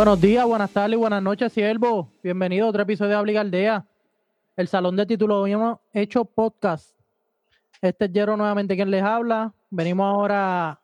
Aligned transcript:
Buenos 0.00 0.18
días, 0.18 0.46
buenas 0.46 0.72
tardes 0.72 0.98
buenas 0.98 1.22
noches, 1.22 1.52
siervo. 1.52 2.10
Bienvenido 2.22 2.64
a 2.64 2.70
otro 2.70 2.84
episodio 2.84 3.10
de 3.10 3.16
Habligaldea, 3.16 3.86
el 4.56 4.66
salón 4.66 4.96
de 4.96 5.04
títulos. 5.04 5.42
Hoy 5.42 5.52
hemos 5.52 5.78
hecho 5.92 6.24
podcast. 6.24 6.96
Este 7.82 8.06
es 8.06 8.10
Jero 8.10 8.34
nuevamente 8.34 8.76
quien 8.76 8.90
les 8.90 9.02
habla. 9.02 9.52
Venimos 9.68 10.06
ahora 10.06 10.80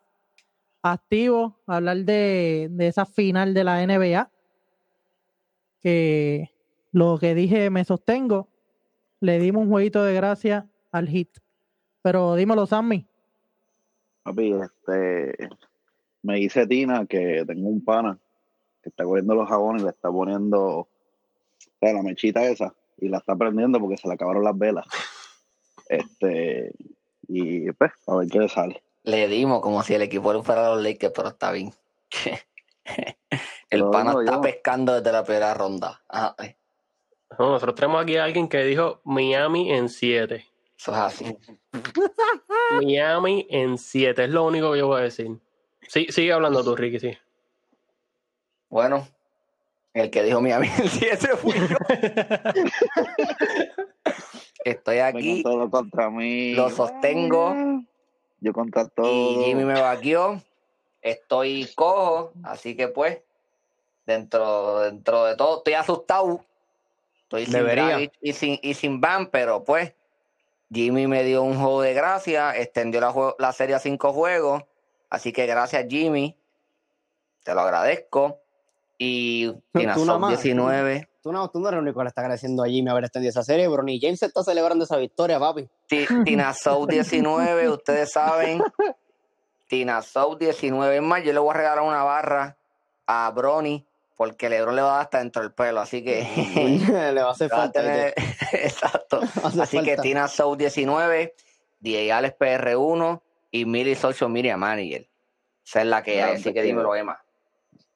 activos 0.83 1.55
a 1.67 1.77
hablar 1.77 1.97
de, 2.05 2.69
de 2.71 2.89
esa 2.89 3.07
final 3.07 3.55
de 3.55 3.65
la 3.65 3.87
NBA. 3.87 4.31
Que 5.81 6.51
lo 6.93 7.17
que 7.19 7.35
dije 7.35 7.71
me 7.71 7.87
sostengo. 7.87 8.51
Le 9.21 9.39
dimos 9.39 9.63
un 9.63 9.71
jueguito 9.71 10.05
de 10.05 10.13
gracia 10.13 10.69
al 10.93 11.09
hit. 11.09 11.31
Pero 12.03 12.35
dímelo, 12.35 12.67
Sammy. 12.67 13.07
Papi, 14.25 14.53
este, 14.53 15.49
me 16.21 16.35
dice 16.35 16.67
Tina 16.67 17.07
que 17.07 17.45
tengo 17.47 17.71
un 17.71 17.83
pana 17.83 18.21
que 18.87 18.91
está 18.91 19.03
cogiendo 19.03 19.35
los 19.35 19.49
jabones 19.49 19.83
y 19.83 19.85
le 19.87 19.91
está 19.91 20.09
poniendo 20.11 20.61
o 20.63 20.89
sea, 21.81 21.93
la 21.93 22.03
mechita 22.05 22.45
esa 22.49 22.73
y 22.99 23.09
la 23.09 23.19
está 23.19 23.35
prendiendo 23.35 23.81
porque 23.81 23.97
se 23.97 24.07
le 24.07 24.15
acabaron 24.15 24.45
las 24.45 24.57
velas. 24.57 24.87
Este, 25.89 26.73
y 27.29 27.71
pues, 27.73 27.93
a 28.09 28.17
ver 28.17 28.29
qué 28.29 28.41
le 28.41 28.49
sale. 28.49 28.83
Le 29.05 29.29
dimos 29.29 29.61
como 29.61 29.85
si 29.85 29.95
el 29.95 30.03
equipo 30.03 30.43
fuera 30.43 30.71
los 30.75 30.83
Lakers, 30.83 31.13
pero 31.15 31.29
está 31.29 31.53
bien. 31.53 31.73
el 33.71 33.81
No, 33.83 33.91
pana 33.93 34.13
no, 34.15 34.21
está 34.21 34.33
yo- 34.35 34.41
pescando 34.41 34.95
desde 34.95 35.13
la 35.13 35.23
primera 35.23 35.55
ronda. 35.55 36.03
Ajá, 36.09 36.35
eh, 36.43 36.57
No, 37.39 37.51
nosotros 37.53 37.77
tenemos 37.77 38.03
aquí 38.03 38.17
a 38.17 38.25
alguien 38.25 38.49
que 38.49 38.65
dijo 38.65 39.01
Miami 39.05 39.71
en 39.73 39.89
7. 39.89 40.45
eso 40.77 40.91
es 40.93 40.99
así. 40.99 41.37
Miami 42.83 43.47
en 43.51 43.79
7, 43.79 44.25
es 44.25 44.31
lo 44.31 44.45
único 44.45 44.73
que 44.73 44.79
yo 44.79 44.89
voy 44.89 45.01
a 45.01 45.05
decir. 45.05 45.39
Sí, 45.89 46.07
sigue 46.11 46.33
hablando 46.33 46.65
tú, 46.65 46.75
Ricky, 46.75 46.99
sí. 46.99 47.17
Bueno, 48.69 49.07
el 49.95 50.11
que 50.11 50.23
dijo 50.23 50.41
Miami 50.41 50.69
en 50.79 50.89
7 50.89 51.37
fui 51.37 51.55
yo. 51.55 51.77
Estoy 54.65 54.99
aquí 54.99 55.43
todos 55.43 55.71
contra 55.71 56.11
mí. 56.11 56.53
lo 56.55 56.69
sostengo. 56.71 57.55
Yo 58.41 58.53
contra 58.53 58.89
todo. 58.89 59.07
y 59.07 59.45
Jimmy 59.45 59.65
me 59.65 59.81
vaqueó. 59.81 60.43
Estoy 61.01 61.71
cojo, 61.75 62.33
así 62.43 62.77
que 62.77 62.89
pues, 62.89 63.21
dentro, 64.05 64.81
dentro 64.81 65.25
de 65.25 65.37
todo, 65.37 65.59
estoy 65.59 65.75
asustado. 65.75 66.45
Estoy 67.23 67.45
sin 67.45 67.55
Debería. 67.55 67.87
Dragic 67.87 68.13
y 68.21 68.33
sin, 68.33 68.59
y 68.61 68.75
sin 68.75 69.01
Van, 69.01 69.29
pero 69.29 69.63
pues, 69.65 69.95
Jimmy 70.73 71.07
me 71.07 71.23
dio 71.23 71.43
un 71.43 71.57
juego 71.57 71.83
de 71.83 71.95
gracia, 71.95 72.57
extendió 72.57 73.01
la, 73.01 73.15
la 73.39 73.53
serie 73.53 73.77
a 73.77 73.79
cinco 73.79 74.13
juegos. 74.13 74.65
Así 75.09 75.33
que 75.33 75.47
gracias, 75.47 75.87
Jimmy. 75.89 76.37
Te 77.45 77.55
lo 77.55 77.61
agradezco. 77.61 78.41
Y 78.99 79.53
más, 79.73 80.29
19. 80.29 81.09
Tú 81.23 81.33
no, 81.33 81.51
tú 81.51 81.59
no 81.59 81.69
eres 81.69 81.79
el 81.79 81.83
único 81.83 81.99
que 82.01 82.05
le 82.05 82.09
está 82.09 82.21
agradeciendo 82.21 82.63
a 82.63 82.69
Jimmy 82.69 82.89
haber 82.91 83.05
extendido 83.05 83.31
esa 83.31 83.43
serie, 83.43 83.69
pero 83.69 83.83
ni 83.83 84.01
James 84.01 84.23
está 84.23 84.43
celebrando 84.45 84.85
esa 84.85 84.97
victoria, 84.97 85.39
papi. 85.41 85.69
Ti- 85.89 86.07
Tina 86.25 86.53
Soul 86.55 86.87
19, 86.87 87.69
ustedes 87.69 88.13
saben. 88.13 88.63
Tina 89.69 90.03
Soul 90.03 90.39
19. 90.39 90.97
Es 90.97 91.03
más, 91.03 91.23
yo 91.25 91.33
le 91.33 91.39
voy 91.41 91.51
a 91.51 91.55
regalar 91.55 91.85
una 91.85 92.05
barra 92.05 92.57
a 93.07 93.31
Brony 93.35 93.85
porque 94.17 94.49
Lebron 94.49 94.77
le 94.77 94.83
va 94.83 94.89
a 94.91 94.93
dar 94.95 95.03
hasta 95.03 95.19
dentro 95.19 95.43
del 95.43 95.53
pelo. 95.53 95.81
Así 95.81 96.03
que. 96.05 96.23
le 97.13 97.23
va 97.23 97.29
a 97.31 97.33
hacer 97.33 97.51
falta. 97.51 97.81
tener- 97.83 98.15
Exacto. 98.53 99.21
Hace 99.43 99.63
Así 99.63 99.83
que. 99.83 99.97
Tina 99.97 100.29
Soul 100.29 100.57
19, 100.57 101.35
DJ 101.81 102.13
Alex 102.13 102.37
PR1 102.39 103.21
y 103.51 103.65
Miri 103.65 103.95
Social 103.97 104.31
Media 104.31 104.57
Manager. 104.57 105.09
Esa 105.67 105.81
es 105.81 105.87
la 105.87 106.03
que 106.03 106.23
hay. 106.23 106.35
Así 106.37 106.53
que 106.53 106.63
dímelo, 106.63 106.95
Emma. 106.95 107.21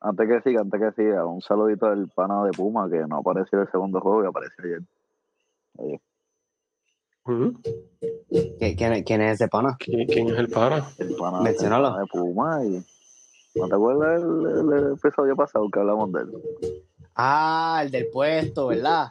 Antes 0.02 0.28
que 0.28 0.40
siga, 0.48 0.62
antes 0.62 0.80
que 0.80 0.92
siga, 1.02 1.26
un 1.26 1.42
saludito 1.42 1.90
del 1.90 2.08
pana 2.08 2.44
de 2.44 2.52
Puma 2.52 2.88
que 2.90 2.98
no 3.06 3.18
apareció 3.18 3.58
en 3.58 3.66
el 3.66 3.70
segundo 3.70 4.00
juego 4.00 4.24
y 4.24 4.26
apareció 4.28 4.64
ayer. 4.64 4.80
Oye, 5.76 6.00
Ujú. 7.26 7.60
¿Qui- 8.30 8.76
¿Quién, 8.76 8.92
es- 8.94 9.04
quién 9.04 9.20
es 9.20 9.34
ese 9.34 9.48
pana? 9.48 9.76
¿Qui- 9.78 10.06
¿Quién 10.10 10.30
es 10.30 10.38
el 10.38 10.48
pana? 10.48 10.90
el 10.98 11.14
pana, 11.16 11.48
el 11.48 11.54
de 11.56 12.06
Puma 12.10 12.64
y. 12.64 12.82
¿No 13.56 13.68
te 13.68 13.74
acuerdas 13.74 14.22
el, 14.22 14.72
el 14.72 14.92
episodio 14.94 15.36
pasado 15.36 15.68
que 15.70 15.80
hablamos 15.80 16.12
de 16.12 16.20
él? 16.20 16.30
Ah, 17.14 17.80
el 17.84 17.90
del 17.90 18.06
puesto, 18.08 18.68
¿verdad? 18.68 19.08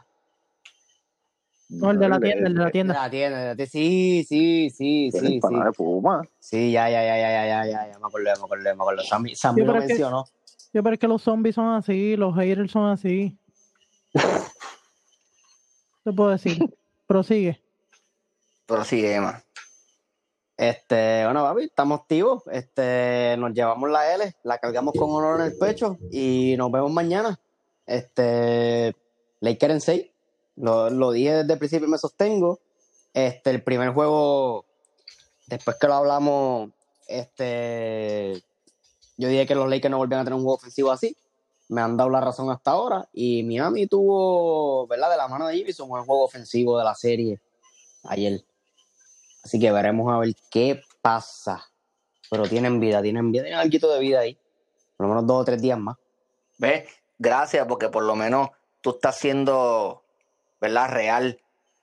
No, 1.68 1.92
el 1.92 1.98
de 2.00 2.08
la 2.08 2.18
tienda, 2.18 2.48
el 2.48 2.54
de 2.54 2.58
la 2.58 2.64
De 2.66 2.70
tienda. 2.72 2.94
la 2.94 3.10
tienda, 3.10 3.38
de 3.38 3.44
la 3.46 3.54
tienda. 3.54 3.70
Sí, 3.70 4.24
sí, 4.28 4.70
sí, 4.70 5.10
El 5.14 5.20
sí, 5.20 5.26
sí. 5.34 5.40
pana 5.40 5.66
de 5.66 5.72
Puma. 5.72 6.22
Sí, 6.40 6.72
ya, 6.72 6.90
ya, 6.90 7.02
ya, 7.04 7.16
ya, 7.16 7.30
ya, 7.30 7.46
ya, 7.46 7.66
ya, 7.70 7.92
ya, 7.92 7.98
me 7.98 8.06
acordé, 8.06 8.24
me 8.24 8.44
acordé, 8.44 8.74
me 8.74 8.82
acordé. 8.82 9.04
Sammy, 9.04 9.34
Sammy 9.36 9.60
Sí, 9.60 9.66
lo 9.66 9.72
que- 9.74 9.78
mencionó. 9.80 10.24
Yo 10.72 10.82
pero 10.82 10.94
es 10.94 11.00
que 11.00 11.08
los 11.08 11.22
zombies 11.22 11.56
son 11.56 11.74
así, 11.74 12.16
los 12.16 12.34
haters 12.34 12.70
son 12.70 12.86
así. 12.88 13.36
¿Qué 16.04 16.12
puedo 16.12 16.30
decir? 16.30 16.58
Prosigue. 17.06 17.60
Sí, 18.84 19.04
Emma. 19.04 19.42
Este, 20.56 21.24
bueno, 21.24 21.42
papi, 21.42 21.64
estamos 21.64 22.00
activos. 22.00 22.42
Este, 22.52 23.34
nos 23.38 23.52
llevamos 23.52 23.90
la 23.90 24.14
L, 24.14 24.32
la 24.44 24.58
cargamos 24.58 24.94
con 24.94 25.10
honor 25.10 25.40
en 25.40 25.46
el 25.46 25.58
pecho 25.58 25.98
y 26.12 26.54
nos 26.56 26.70
vemos 26.70 26.92
mañana. 26.92 27.40
Este, 27.86 28.94
Lakers 29.40 29.74
en 29.74 29.80
6. 29.80 30.06
Lo, 30.56 30.90
lo 30.90 31.10
dije 31.12 31.32
desde 31.32 31.52
el 31.54 31.58
principio 31.58 31.88
y 31.88 31.90
me 31.90 31.98
sostengo. 31.98 32.60
Este, 33.12 33.50
el 33.50 33.62
primer 33.64 33.92
juego, 33.92 34.66
después 35.48 35.76
que 35.80 35.88
lo 35.88 35.94
hablamos, 35.94 36.70
este, 37.08 38.40
yo 39.20 39.28
dije 39.28 39.46
que 39.46 39.54
los 39.54 39.68
Lakers 39.68 39.90
no 39.90 39.98
volvían 39.98 40.22
a 40.22 40.24
tener 40.24 40.34
un 40.34 40.42
juego 40.42 40.56
ofensivo 40.56 40.90
así. 40.90 41.14
Me 41.68 41.82
han 41.82 41.94
dado 41.94 42.08
la 42.08 42.22
razón 42.22 42.50
hasta 42.50 42.70
ahora. 42.70 43.06
Y 43.12 43.42
Miami 43.42 43.86
tuvo, 43.86 44.86
¿verdad? 44.86 45.10
De 45.10 45.18
la 45.18 45.28
mano 45.28 45.46
de 45.46 45.56
Jimmy, 45.56 45.72
un 45.78 46.04
juego 46.04 46.24
ofensivo 46.24 46.78
de 46.78 46.84
la 46.84 46.94
serie 46.94 47.38
ayer. 48.04 48.42
Así 49.44 49.60
que 49.60 49.70
veremos 49.70 50.10
a 50.10 50.18
ver 50.18 50.34
qué 50.50 50.80
pasa. 51.02 51.62
Pero 52.30 52.48
tienen 52.48 52.80
vida, 52.80 53.02
tienen 53.02 53.30
vida, 53.30 53.44
tienen 53.44 53.60
algo 53.60 53.92
de 53.92 54.00
vida 54.00 54.20
ahí. 54.20 54.38
Por 54.96 55.06
lo 55.06 55.08
menos 55.08 55.26
dos 55.26 55.42
o 55.42 55.44
tres 55.44 55.60
días 55.60 55.78
más. 55.78 55.98
¿Ves? 56.56 56.88
Gracias, 57.18 57.66
porque 57.66 57.90
por 57.90 58.04
lo 58.04 58.16
menos 58.16 58.48
tú 58.80 58.90
estás 58.90 59.18
siendo, 59.18 60.02
¿verdad? 60.62 60.88
Real. 60.88 61.38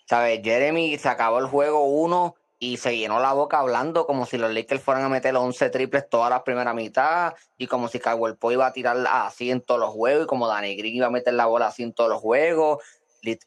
¿Sabes? 0.10 0.42
Jeremy 0.44 0.98
se 0.98 1.08
acabó 1.08 1.38
el 1.38 1.46
juego 1.46 1.86
uno 1.86 2.34
y 2.60 2.78
se 2.78 2.98
llenó 2.98 3.20
la 3.20 3.34
boca 3.34 3.60
hablando 3.60 4.06
como 4.08 4.26
si 4.26 4.38
los 4.38 4.52
Lakers 4.52 4.82
fueran 4.82 5.04
a 5.04 5.10
meter 5.10 5.34
los 5.34 5.44
11 5.44 5.70
triples 5.70 6.10
toda 6.10 6.30
la 6.30 6.44
primera 6.44 6.74
mitad 6.74 7.34
y 7.58 7.68
como 7.68 7.88
si 7.88 8.00
Caldwell 8.00 8.36
Pope 8.38 8.54
iba 8.56 8.66
a 8.66 8.74
tirar 8.74 8.98
así 9.10 9.52
en 9.52 9.62
todos 9.62 9.80
los 9.80 9.92
juegos 9.92 10.24
y 10.24 10.28
como 10.28 10.48
Danny 10.48 10.76
Green 10.76 10.96
iba 10.96 11.08
a 11.08 11.12
meter 11.12 11.34
la 11.36 11.46
bola 11.46 11.68
así 11.68 11.84
en 11.84 11.94
todos 11.94 12.10
los 12.10 12.20
juegos. 12.20 12.84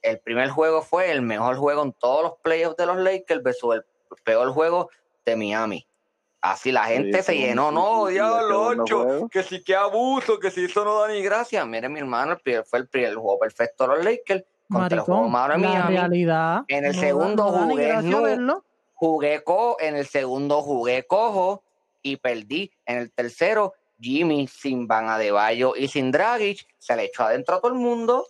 El 0.02 0.20
primer 0.20 0.50
juego 0.50 0.82
fue 0.82 1.10
el 1.10 1.22
mejor 1.22 1.56
juego 1.56 1.82
en 1.82 1.92
todos 1.92 2.22
los 2.22 2.32
playoffs 2.42 2.76
de 2.76 2.86
los 2.86 2.98
Lakers 2.98 3.42
versus 3.42 3.74
el 3.76 3.84
peor 4.24 4.52
juego 4.52 4.90
de 5.24 5.36
Miami. 5.36 5.86
Así 6.42 6.70
la 6.72 6.84
gente 6.84 7.18
Sí, 7.18 7.24
se 7.24 7.36
llenó, 7.36 7.70
no, 7.70 8.06
diablo, 8.06 8.62
ocho, 8.68 9.28
que 9.30 9.42
sí 9.42 9.62
que 9.62 9.74
abuso, 9.76 10.38
que 10.38 10.50
si 10.50 10.64
eso 10.64 10.84
no 10.84 11.00
da 11.00 11.08
ni 11.08 11.20
gracia. 11.22 11.66
Mire, 11.66 11.88
mi 11.88 11.98
hermano, 12.00 12.32
el 12.32 12.38
primer- 12.38 12.64
fue 12.64 12.78
el, 12.78 12.88
primer, 12.88 13.10
el 13.10 13.16
juego 13.16 13.38
perfecto 13.38 13.86
de 13.86 13.96
los 13.96 14.04
Lakers 14.04 14.44
contra 14.70 14.98
el 14.98 15.02
juego 15.02 15.28
Maricón, 15.28 15.32
malo 15.32 15.54
de 15.54 15.60
la 15.60 15.68
Miami. 15.80 15.96
realidad. 15.96 16.60
En 16.68 16.84
el 16.86 16.94
no 16.96 17.00
segundo 17.00 17.44
jugué 17.52 17.86
verlo. 17.86 18.64
Jugué 19.00 19.42
co, 19.42 19.78
en 19.80 19.96
el 19.96 20.06
segundo 20.06 20.60
jugué 20.60 21.06
cojo 21.06 21.62
y 22.02 22.18
perdí. 22.18 22.70
En 22.84 22.98
el 22.98 23.10
tercero, 23.10 23.72
Jimmy 23.98 24.46
sin 24.46 24.86
Van 24.86 25.08
Adebayo 25.08 25.74
y 25.74 25.88
sin 25.88 26.10
Dragic 26.10 26.66
se 26.78 26.94
le 26.96 27.04
echó 27.04 27.22
adentro 27.22 27.54
a 27.54 27.60
todo 27.62 27.72
el 27.72 27.78
mundo. 27.78 28.26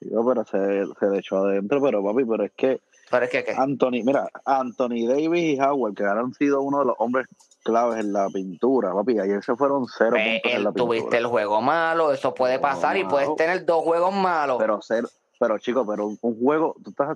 Sí, 0.00 0.08
pero 0.26 0.46
se, 0.46 0.86
se 0.98 1.06
le 1.10 1.18
echó 1.18 1.36
adentro, 1.44 1.82
pero 1.82 2.02
papi, 2.02 2.24
pero 2.24 2.44
es 2.44 2.52
que 2.56 2.80
Pero 3.10 3.24
es 3.26 3.30
que, 3.30 3.44
¿qué? 3.44 3.52
Anthony, 3.52 4.00
mira, 4.02 4.30
Anthony 4.46 5.06
Davis 5.06 5.58
y 5.58 5.60
Howard, 5.60 5.94
que 5.94 6.04
han 6.04 6.32
sido 6.32 6.62
uno 6.62 6.78
de 6.78 6.86
los 6.86 6.94
hombres 6.98 7.26
claves 7.62 8.00
en 8.00 8.14
la 8.14 8.30
pintura, 8.30 8.94
papi, 8.94 9.18
ayer 9.18 9.44
se 9.44 9.56
fueron 9.56 9.84
cero 9.94 10.12
Ve, 10.12 10.40
puntos 10.42 10.52
en 10.58 10.64
la 10.64 10.72
tuviste 10.72 11.02
pintura. 11.02 11.18
el 11.18 11.26
juego 11.26 11.60
malo, 11.60 12.12
eso 12.12 12.32
puede 12.32 12.58
pasar 12.58 12.96
y 12.96 13.04
puedes 13.04 13.28
tener 13.36 13.66
dos 13.66 13.84
juegos 13.84 14.14
malos. 14.14 14.56
Pero 14.58 14.80
cero, 14.80 15.08
pero 15.38 15.58
chico, 15.58 15.86
pero 15.86 16.06
un, 16.06 16.18
un 16.22 16.40
juego, 16.40 16.74
tú 16.82 16.88
estás, 16.90 17.14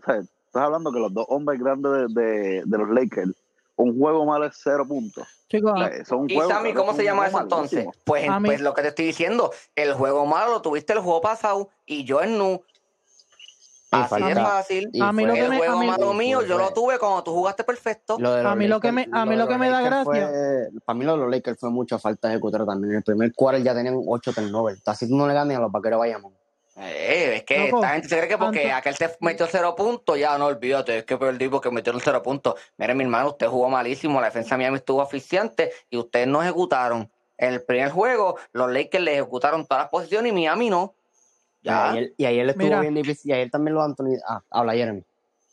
estás 0.51 0.65
hablando 0.65 0.91
que 0.93 0.99
los 0.99 1.15
dos 1.15 1.27
hombres 1.29 1.61
grandes 1.61 1.93
de, 1.93 2.21
de, 2.23 2.63
de 2.67 2.79
los 2.79 2.91
Lakers, 2.91 3.31
un 3.77 3.97
juego 3.99 4.27
malo 4.27 4.47
es 4.47 4.59
cero 4.63 4.85
puntos. 4.87 5.27
Chicos, 5.49 5.73
O 5.73 5.79
sea, 5.79 6.05
son 6.05 6.29
¿Y 6.31 6.39
Sammy, 6.41 6.75
cómo 6.75 6.93
se 6.95 7.05
llama 7.05 7.27
eso 7.29 7.41
entonces? 7.41 7.87
Pues, 8.05 8.29
pues 8.45 8.61
lo 8.61 8.75
que 8.75 8.83
te 8.83 8.89
estoy 8.89 9.07
diciendo, 9.07 9.53
el 9.77 9.95
juego 9.95 10.27
malo 10.27 10.51
lo 10.53 10.63
tuviste 10.63 10.93
el 10.93 10.99
juego 11.01 11.21
pasado 11.21 11.71
y 11.87 12.05
yo 12.05 12.21
en 12.23 12.37
nu. 12.39 12.63
Así 13.93 14.23
de 14.23 14.35
fácil. 14.37 14.91
y 14.93 15.01
A 15.03 15.11
mí 15.13 15.25
lo 15.25 15.35
que 15.35 15.41
El 15.41 15.51
me- 15.51 15.57
juego 15.59 15.77
a 15.79 15.81
mí- 15.81 15.87
malo 15.89 16.15
mío, 16.15 16.39
fue- 16.41 16.49
yo 16.49 16.59
lo 16.59 16.73
tuve 16.73 16.97
cuando 17.01 17.25
tú 17.25 17.33
jugaste 17.33 17.65
perfecto. 17.65 18.19
A 18.25 18.55
mí 18.55 18.69
lo 18.69 18.79
que 18.81 18.93
me- 18.93 19.09
a 19.11 19.25
mí 19.27 19.35
lo 19.35 19.49
que 19.49 19.59
me 19.59 19.69
da 19.69 19.81
gracia- 19.81 20.05
fue- 20.05 20.69
para 20.85 20.97
mí 20.97 21.05
lo 21.05 21.13
de 21.13 21.19
los 21.19 21.31
Lakers 21.31 21.59
fue 21.59 21.71
mucha 21.71 21.99
falta 21.99 22.29
de 22.29 22.35
ejecutora 22.35 22.65
también. 22.67 22.93
En 22.93 22.97
el 22.99 23.03
primer 23.03 23.33
quarter 23.35 23.63
ya 23.63 23.75
tenían 23.75 24.01
8 24.07 24.33
turnovers. 24.33 24.81
Así 24.87 25.09
tú 25.09 25.17
no 25.17 25.27
le 25.27 25.35
ganas 25.35 25.57
a 25.57 25.61
los 25.61 25.73
vaqueros 25.73 25.99
Bayamón. 25.99 26.33
Eh, 26.83 27.37
es 27.37 27.43
que 27.45 27.59
Loco, 27.67 27.77
esta 27.77 27.89
gente 27.95 28.09
se 28.09 28.17
cree 28.17 28.29
que 28.29 28.39
porque 28.39 28.73
aquel 28.73 28.97
te 28.97 29.11
metió 29.21 29.47
cero 29.51 29.75
puntos, 29.77 30.19
ya 30.19 30.39
no 30.39 30.47
olvídate, 30.47 30.99
es 30.99 31.05
que 31.05 31.17
perdí 31.19 31.49
porque 31.49 31.71
metieron 31.71 32.01
cero 32.03 32.23
puntos. 32.23 32.55
Mire, 32.79 32.95
mi 32.95 33.05
hermano, 33.05 33.29
usted 33.31 33.49
jugó 33.49 33.69
malísimo, 33.69 34.21
la 34.21 34.27
defensa 34.29 34.57
mía 34.57 34.71
me 34.71 34.79
estuvo 34.79 35.03
asfixiante 35.03 35.71
y 35.91 35.97
ustedes 35.99 36.27
no 36.27 36.43
ejecutaron. 36.43 37.11
En 37.37 37.55
el 37.55 37.63
primer 37.63 37.91
juego, 37.91 38.37
los 38.53 38.71
Lakers 38.71 39.05
le 39.05 39.13
ejecutaron 39.15 39.67
todas 39.67 39.85
las 39.85 39.91
posiciones 39.91 40.33
y 40.33 40.35
Miami 40.35 40.71
no. 40.71 40.95
Y 41.63 41.67
Ya. 41.67 41.91
ayer, 41.91 42.15
y 42.17 42.25
ayer 42.25 42.49
estuvo 42.49 42.65
Mira. 42.65 42.81
bien 42.81 42.95
difícil. 42.95 43.31
Y 43.31 43.35
ayer 43.35 43.51
también 43.51 43.75
lo 43.75 43.83
Anthony. 43.83 44.17
Ah, 44.27 44.43
habla 44.51 44.73
Jeremy. 44.75 45.03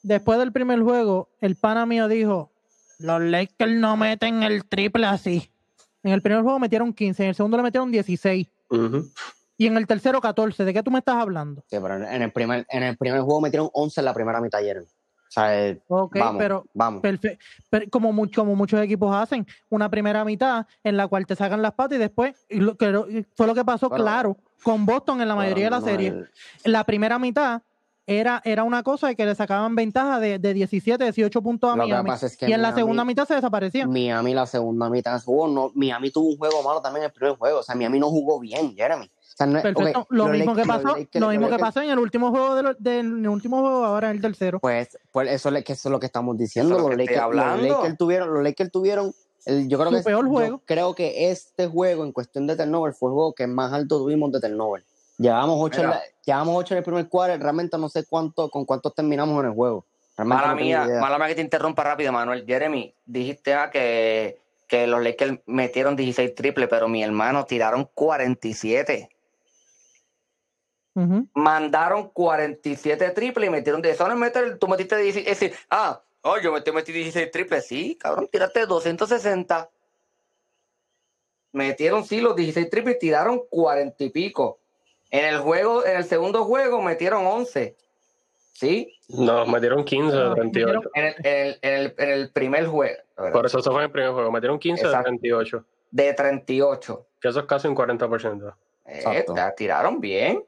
Después 0.04 0.40
del 0.40 0.52
primer 0.54 0.80
juego, 0.82 1.30
el 1.42 1.56
pana 1.58 1.86
mío 1.86 2.08
dijo, 2.08 2.52
los 3.00 3.22
Lakers 3.22 3.72
no 3.74 3.98
meten 3.98 4.44
el 4.44 4.64
triple 4.66 5.06
así. 5.08 5.52
En 6.04 6.14
el 6.14 6.22
primer 6.22 6.42
juego 6.44 6.60
metieron 6.60 6.94
15, 6.94 7.24
en 7.24 7.30
el 7.30 7.36
segundo 7.36 7.58
le 7.58 7.64
metieron 7.64 7.92
16 7.92 8.48
Ujú. 8.70 9.10
Y 9.57 9.68
en 9.68 9.77
el 9.77 9.88
tercero 9.88 10.21
14. 10.21 10.63
¿De 10.65 10.74
qué 10.74 10.83
tú 10.83 10.92
me 10.92 11.00
estás 11.00 11.15
hablando? 11.15 11.62
Sí, 11.68 11.77
pero 11.81 11.95
en, 11.95 12.21
el 12.21 12.31
primer, 12.31 12.65
en 12.69 12.83
el 12.83 12.98
primer 12.98 13.21
juego 13.21 13.42
metieron 13.42 13.69
11 13.74 14.01
en 14.01 14.06
la 14.06 14.13
primera 14.13 14.39
mitad 14.42 14.59
Jeremy. 14.59 14.86
O 14.86 15.30
sea, 15.30 15.68
eh, 15.68 15.81
Ok, 15.89 16.15
vamos, 16.19 16.39
pero 16.39 16.65
vamos. 16.74 17.01
Pero 17.01 17.86
como, 17.92 18.13
mu- 18.13 18.31
como 18.33 18.56
muchos 18.56 18.80
equipos 18.81 19.13
hacen, 19.13 19.45
una 19.69 19.89
primera 19.89 20.24
mitad 20.24 20.65
en 20.83 20.95
la 20.95 21.07
cual 21.07 21.25
te 21.25 21.36
sacan 21.36 21.62
las 21.62 21.74
patas 21.74 21.98
y 21.98 22.00
después, 22.00 22.45
y 22.50 22.59
lo, 22.59 22.77
que 22.77 23.25
fue 23.36 23.45
lo 23.45 23.54
que 23.54 23.65
pasó, 23.65 23.89
Bueno, 23.89 24.04
claro, 24.06 24.38
con 24.63 24.86
Boston 24.86 25.21
en 25.21 25.27
la 25.27 25.36
mayoría 25.36 25.65
de 25.65 25.71
la 25.71 25.80
No, 25.80 25.86
serie. 25.86 26.07
el- 26.07 26.30
la 26.71 26.86
primera 26.86 27.19
mitad 27.19 27.62
era, 28.09 28.42
era 28.45 28.63
una 28.63 28.83
cosa 28.83 29.07
de 29.07 29.18
que 29.18 29.25
le 29.25 29.36
sacaban 29.36 29.75
ventaja 29.75 30.18
de, 30.21 30.39
de 30.39 30.54
17, 30.54 31.04
18 31.04 31.42
puntos 31.42 31.74
a 31.74 31.75
Lo 31.75 31.83
Miami. 31.86 32.07
pasa 32.07 32.27
es 32.27 32.38
que 32.38 32.48
y 32.50 32.54
en 32.54 32.62
la 32.62 32.74
segunda 32.74 33.04
mitad 33.04 33.27
se 33.27 33.36
desaparecían. 33.36 33.89
Miami 33.92 34.33
la 34.33 34.45
segunda 34.45 34.89
mitad 34.89 35.21
juego, 35.21 35.50
no, 35.50 35.71
Miami 35.75 36.09
tuvo 36.09 36.30
un 36.30 36.38
juego 36.38 36.63
malo 36.63 36.80
también 36.81 37.04
en 37.04 37.07
el 37.07 37.12
primer 37.13 37.36
juego. 37.36 37.59
O 37.59 37.63
sea, 37.63 37.75
Miami 37.75 38.00
no 38.00 38.07
jugó 38.09 38.39
bien, 38.39 38.74
Jeremy. 38.74 39.12
O 39.38 39.44
sea, 39.44 39.45
no 39.45 39.57
es- 39.60 39.63
Perfecto. 39.63 40.00
ok, 40.00 40.07
lo 40.10 40.28
mismo 40.30 40.56
que 40.56 40.63
pasó, 40.66 40.95
lo 41.13 41.28
mismo 41.30 41.48
que 41.48 41.60
pasó 41.60 41.81
en 41.81 41.92
el 41.92 42.00
último 42.00 42.31
juego 42.31 42.56
de 42.56 42.63
lo- 42.63 42.74
del 42.74 43.06
en 43.06 43.19
el 43.19 43.30
último 43.30 43.62
juego, 43.62 43.86
ahora 43.86 44.10
en 44.10 44.16
el 44.16 44.22
tercero. 44.24 44.60
Pues, 44.60 44.98
pues 45.12 45.30
eso, 45.31 45.50
es- 45.50 45.63
que 45.63 45.74
eso 45.74 45.89
es 45.89 45.92
lo 45.92 46.00
que 46.00 46.07
estamos 46.07 46.36
diciendo. 46.39 46.75
Eso 46.75 46.89
Los 46.89 46.98
Lakers, 46.98 47.22
los. 47.31 47.62
Lakers 47.62 47.98
tuvieron, 48.00 48.34
los 48.34 48.44
Lakers 48.44 48.72
tuvieron 48.72 49.13
el- 49.45 49.68
yo 49.69 49.78
creo 49.78 49.92
Su 49.92 49.98
que 49.98 50.04
peor 50.04 50.28
juego. 50.28 50.62
creo 50.66 50.95
que 50.95 51.30
este 51.30 51.68
juego 51.68 52.04
en 52.04 52.13
cuestión 52.13 52.48
de 52.48 52.56
turnover 52.56 52.94
fue 52.94 53.10
el 53.10 53.13
juego 53.13 53.34
que 53.34 53.45
más 53.45 53.72
alto 53.74 54.00
tuvimos 54.00 54.31
de 54.31 54.39
turnover. 54.42 54.84
Llevamos 55.19 55.57
ocho, 55.62 55.83
en 55.83 55.92
la- 55.92 56.01
llevamos 56.25 56.56
ocho 56.57 56.74
en 56.74 56.80
el 56.80 56.83
primer 56.83 57.07
cuadro, 57.07 57.38
realmente 57.38 57.78
no 57.78 57.90
sé 57.90 58.06
cuánto, 58.10 58.50
con 58.50 58.66
cuántos 58.66 58.95
terminamos 58.95 59.40
en 59.44 59.50
el 59.51 59.56
juego. 59.56 59.86
Realmente 60.18 60.42
Mala 60.44 60.56
no 60.56 60.60
mía, 60.60 60.88
mala 61.00 61.19
mía 61.19 61.28
que 61.28 61.36
te 61.36 61.42
interrumpa 61.42 61.83
rápido, 61.83 62.12
Manuel. 62.12 62.44
Jeremy, 62.44 62.92
dijiste 63.06 63.54
ah, 63.54 63.69
que, 63.69 64.40
que 64.68 64.88
los 64.88 65.01
Lakers 65.04 65.40
metieron 65.45 65.95
16 65.95 66.33
triples, 66.33 66.68
pero 66.69 66.88
mi 66.88 67.04
hermano 67.04 67.45
tiraron 67.45 67.88
47. 67.94 69.10
Mandaron 71.36 72.10
47 72.10 73.12
triples 73.12 73.48
y 73.48 73.52
metieron 73.52 73.82
10. 73.82 73.94
Eso 73.96 74.08
no 74.08 74.14
es 74.14 74.20
meter, 74.20 74.58
tú 74.58 74.68
metiste 74.68 74.98
16. 74.98 75.28
Es 75.28 75.40
decir, 75.40 75.58
ah, 75.70 76.02
oh, 76.22 76.40
yo 76.40 76.52
metí, 76.52 76.72
metí 76.72 76.92
16 76.92 77.30
triples. 77.32 77.68
Sí, 77.68 77.96
cabrón, 77.96 78.28
tiraste 78.32 78.66
260. 78.66 79.70
Metieron, 81.52 82.04
sí, 82.04 82.20
los 82.20 82.36
16 82.36 82.70
triples 82.70 82.96
y 82.96 83.00
tiraron 83.00 83.42
40 83.50 84.04
y 84.04 84.10
pico. 84.10 84.60
En 85.10 85.26
el 85.26 85.40
juego, 85.40 85.86
en 85.86 85.98
el 85.98 86.04
segundo 86.04 86.44
juego 86.46 86.82
metieron 86.82 87.26
11. 87.26 87.76
¿Sí? 88.54 88.92
No, 89.10 89.46
metieron 89.46 89.86
15 89.86 90.18
de 90.18 90.24
No, 90.24 90.36
38. 90.36 90.80
En 90.96 91.06
el, 91.06 91.16
en 91.24 91.26
el, 91.26 91.60
en 91.62 91.74
el, 91.74 91.96
en 91.98 92.10
el 92.10 92.32
primer 92.32 92.66
juego. 92.66 92.98
Por 93.32 93.46
eso 93.46 93.60
eso 93.60 93.72
fue 93.72 93.82
en 93.82 93.86
el 93.86 93.92
primer 93.92 94.12
juego. 94.12 94.32
Metieron 94.32 94.58
15 94.58 94.82
de 94.82 94.88
Exacto. 94.88 95.10
38. 95.10 95.66
De 95.92 96.14
38. 96.14 97.06
Que 97.22 97.28
eso 97.28 97.40
es 97.40 97.46
casi 97.46 97.68
un 97.68 97.76
40%. 97.76 98.56
Eh, 98.88 99.26
tiraron 99.56 100.00
bien. 100.00 100.44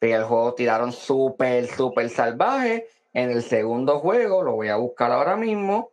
En 0.00 0.12
el 0.12 0.24
juego 0.24 0.54
tiraron 0.54 0.92
súper, 0.92 1.66
súper 1.66 2.08
salvaje. 2.08 2.86
En 3.12 3.30
el 3.30 3.42
segundo 3.42 3.98
juego, 3.98 4.42
lo 4.42 4.52
voy 4.54 4.68
a 4.68 4.76
buscar 4.76 5.12
ahora 5.12 5.36
mismo. 5.36 5.90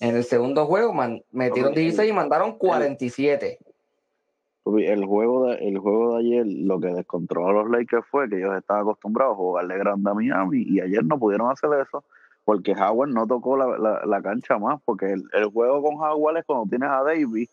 En 0.00 0.16
el 0.16 0.24
segundo 0.24 0.66
juego 0.66 0.92
man- 0.92 1.22
metieron 1.30 1.72
Ok. 1.72 1.78
16 1.78 2.08
y 2.10 2.12
mandaron 2.12 2.56
47. 2.56 3.58
Papi, 4.64 4.86
El 4.86 5.04
juego, 5.04 5.46
de, 5.48 5.56
el 5.68 5.78
juego 5.78 6.14
de 6.14 6.20
ayer, 6.20 6.46
lo 6.46 6.80
que 6.80 6.88
descontroló 6.88 7.48
a 7.48 7.62
los 7.64 7.70
Lakers 7.70 8.06
fue 8.10 8.28
que 8.28 8.36
ellos 8.38 8.56
estaban 8.56 8.82
acostumbrados 8.82 9.34
a 9.34 9.36
jugarle 9.36 9.76
grande 9.76 10.10
a 10.10 10.14
Miami 10.14 10.62
y 10.62 10.80
ayer 10.80 11.04
no 11.04 11.18
pudieron 11.18 11.50
hacer 11.50 11.68
eso 11.86 12.02
porque 12.44 12.72
Howard 12.72 13.10
no 13.10 13.26
tocó 13.26 13.56
la, 13.56 13.76
la, 13.78 14.06
la 14.06 14.22
cancha 14.22 14.58
más. 14.58 14.80
Porque 14.84 15.12
el, 15.12 15.24
el 15.32 15.46
juego 15.46 15.82
con 15.82 15.96
Howard 15.96 16.38
es 16.38 16.44
cuando 16.44 16.66
tienes 16.70 16.88
a 16.88 17.02
Davis 17.02 17.50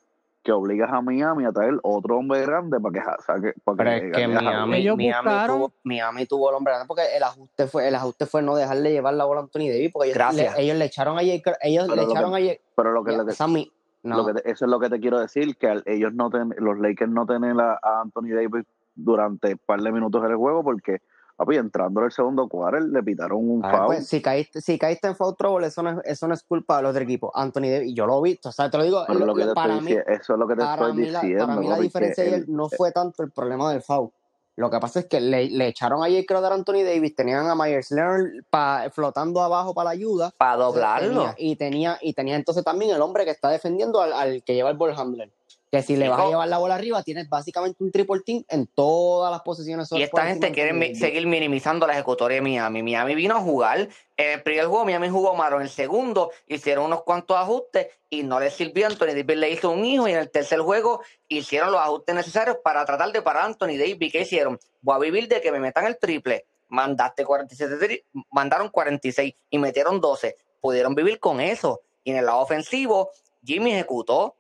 que 0.50 0.54
obligas 0.54 0.92
a 0.92 1.00
Miami 1.02 1.46
a 1.46 1.52
traer 1.52 1.76
otro 1.84 2.18
hombre 2.18 2.42
grande 2.42 2.80
para 2.80 2.94
que 2.94 3.24
saque. 3.24 3.54
Para 3.64 3.78
Pero 3.78 3.90
que 3.90 4.08
es 4.08 4.18
que. 4.18 4.28
Miami, 4.28 4.78
Ellos 4.78 4.98
Miami, 4.98 5.30
tuvo, 5.48 5.74
Miami 5.84 6.26
tuvo 6.26 6.50
el 6.50 6.56
hombre 6.56 6.74
grande 6.74 6.88
porque 6.88 7.04
el 7.16 7.22
ajuste 7.22 7.68
fue, 7.68 7.88
el 7.88 7.94
ajuste 7.96 8.26
fue 8.26 8.42
no 8.42 8.56
dejarle 8.56 8.92
llevar 8.92 9.14
la 9.14 9.26
bola 9.26 9.42
a 9.42 9.44
Anthony 9.44 9.70
Davis 9.70 9.92
porque 9.94 10.08
ellos, 10.08 10.18
Gracias. 10.18 10.56
le, 10.58 10.64
ellos 10.64 10.78
le 10.78 10.86
echaron 10.86 11.18
a 11.20 11.22
Jake, 11.22 11.44
ellos 11.62 11.86
Pero 11.88 11.96
le 11.96 12.04
echaron 12.12 12.32
que- 12.32 12.38
a 12.38 12.40
Jake, 12.40 12.62
Pero 12.76 12.92
lo 12.92 13.04
que, 13.04 13.12
lo 13.16 13.26
que- 13.28 13.34
Sammy, 13.34 13.72
no, 14.02 14.18
lo 14.18 14.26
que 14.26 14.34
te- 14.42 14.50
eso 14.52 14.66
es 14.66 14.72
lo 14.72 14.80
que 14.80 14.90
te 14.90 15.00
quiero 15.00 15.20
decir, 15.20 15.56
que 15.58 15.68
al- 15.68 15.84
ellos 15.86 16.14
no 16.14 16.30
ten- 16.32 16.56
los 16.58 16.80
Lakers 16.80 17.12
no 17.12 17.28
tienen 17.28 17.60
a, 17.60 17.74
a 17.82 18.02
Anthony 18.02 18.30
Davis 18.34 18.66
durante 18.96 19.52
un 19.54 19.60
par 19.66 19.82
de 19.82 19.92
minutos 19.92 20.24
en 20.26 20.32
el 20.32 20.38
juego 20.38 20.64
porque, 20.64 20.98
papi, 21.40 21.56
entrando 21.56 22.02
en 22.02 22.06
el 22.08 22.12
segundo 22.12 22.48
quarter 22.48 22.84
le 22.84 23.02
pitaron 23.02 23.38
un 23.50 23.62
ver, 23.62 23.72
foul. 23.72 23.86
pues, 23.88 24.08
si 24.08 24.22
caíste, 24.22 24.62
si 24.62 24.78
caíste 24.78 25.08
en 25.08 25.16
foul 25.16 25.36
trouble, 25.38 25.68
eso 25.68 25.82
no, 25.82 25.92
es, 25.92 25.98
eso 26.04 26.28
no 26.28 26.34
es 26.34 26.44
culpa 26.44 26.78
del 26.78 26.88
otro 26.88 27.02
equipo. 27.02 27.32
Anthony 27.34 27.70
Davis, 27.72 27.94
yo 27.96 28.06
lo 28.06 28.20
he 28.20 28.30
visto, 28.30 28.50
o 28.50 28.52
sea, 28.52 28.70
te 28.70 28.78
lo 28.78 28.84
digo, 28.84 29.04
Pero 29.08 29.20
lo- 29.20 29.26
lo 29.28 29.34
que 29.36 29.42
lo- 29.46 29.48
te 29.50 29.56
para 29.56 29.76
estoy 29.78 29.94
mí, 29.96 30.02
eso 30.06 30.34
es 30.34 30.40
lo 30.40 30.48
que 30.48 30.56
te 30.56 30.62
para 30.62 30.74
estoy 30.88 30.94
mí, 30.94 31.10
la, 31.10 31.22
diciendo. 31.22 31.48
para 31.48 31.60
mí 31.60 31.68
la 31.70 31.80
diferencia 31.80 32.24
ayer 32.24 32.34
el- 32.36 32.46
no 32.54 32.68
fue 32.70 32.92
tanto 32.92 33.24
el 33.24 33.32
problema 33.32 33.72
del 33.72 33.82
foul. 33.82 34.10
Lo 34.58 34.70
que 34.70 34.78
pasa 34.82 35.00
es 35.00 35.06
que 35.06 35.22
le, 35.22 35.50
le 35.50 35.68
echaron 35.68 36.04
a 36.04 36.10
Jake 36.10 36.26
Crowder 36.26 36.52
a 36.52 36.56
Anthony 36.56 36.84
Davis, 36.84 37.16
tenían 37.16 37.48
a 37.48 37.56
Myers 37.56 37.92
Leonard 37.92 38.26
pa- 38.50 38.90
flotando 38.92 39.40
abajo 39.42 39.74
para 39.74 39.86
la 39.86 39.90
ayuda. 39.92 40.32
Para 40.38 40.58
doblarlo. 40.58 41.08
tenía- 41.08 41.36
y 41.38 41.56
tenía 41.56 41.98
y 42.02 42.14
tenía 42.14 42.36
entonces 42.36 42.66
también 42.66 42.94
el 42.94 43.02
hombre 43.02 43.24
que 43.24 43.32
está 43.32 43.50
defendiendo 43.50 44.02
al, 44.02 44.12
al 44.12 44.44
que 44.44 44.56
lleva 44.56 44.70
el 44.70 44.76
ball 44.76 44.94
handler. 44.98 45.32
Que 45.72 45.84
si 45.84 45.96
le 45.96 46.10
vas 46.10 46.20
a 46.20 46.24
llevar 46.30 46.48
la 46.48 46.58
bola 46.58 46.74
arriba, 46.76 47.04
tienes 47.04 47.30
básicamente 47.30 47.84
un 47.84 47.92
triple 47.92 48.22
team 48.26 48.44
en 48.50 48.66
todas 48.66 49.32
las 49.32 49.42
posiciones. 49.42 49.88
Y 49.92 50.02
esta 50.02 50.22
gente 50.34 50.48
quiere 50.52 50.74
mi- 50.74 50.96
seguir 50.96 51.28
minimizando 51.28 51.86
la 51.86 51.94
ejecutoria 51.94 52.36
de 52.36 52.42
Miami. 52.42 52.82
Miami 52.82 53.14
vino 53.14 53.36
a 53.36 53.40
jugar. 53.40 53.88
En 54.18 54.32
el 54.32 54.42
primer 54.42 54.66
juego, 54.66 54.84
Miami 54.86 55.10
jugó 55.10 55.36
malo. 55.36 55.58
En 55.58 55.62
el 55.62 55.70
segundo, 55.70 56.32
hicieron 56.48 56.86
unos 56.86 57.04
cuantos 57.04 57.38
ajustes 57.38 57.88
y 58.10 58.24
no 58.24 58.40
les 58.40 58.54
sirvió. 58.56 58.88
Anthony 58.88 59.08
Davis 59.16 59.38
le 59.38 59.52
hizo 59.52 59.70
un 59.70 59.86
hijo. 59.86 60.08
Y 60.08 60.12
en 60.14 60.18
el 60.18 60.32
tercer 60.32 60.60
juego, 60.62 61.02
hicieron 61.28 61.72
los 61.72 61.80
ajustes 61.82 62.16
necesarios 62.16 62.58
para 62.64 62.84
tratar 62.84 63.12
de 63.12 63.22
parar 63.22 63.44
a 63.44 63.46
Anthony 63.46 63.78
Davis. 63.78 64.12
¿Qué 64.12 64.22
hicieron? 64.22 64.60
Voy 64.82 64.96
a 64.96 65.00
vivir 65.00 65.28
de 65.28 65.40
que 65.40 65.52
me 65.52 65.60
metan 65.60 65.86
el 65.86 66.00
triple. 66.00 66.46
Mandaste 66.70 67.24
47, 67.26 67.76
tri- 67.76 68.04
mandaron 68.32 68.70
46 68.70 69.36
y 69.52 69.58
metieron 69.60 70.02
12. 70.02 70.36
Pudieron 70.60 70.96
vivir 70.96 71.20
con 71.20 71.40
eso. 71.42 71.82
Y 72.04 72.10
en 72.12 72.18
el 72.18 72.26
lado 72.26 72.40
ofensivo, 72.40 73.12
Jimmy 73.44 73.74
ejecutó. 73.74 74.36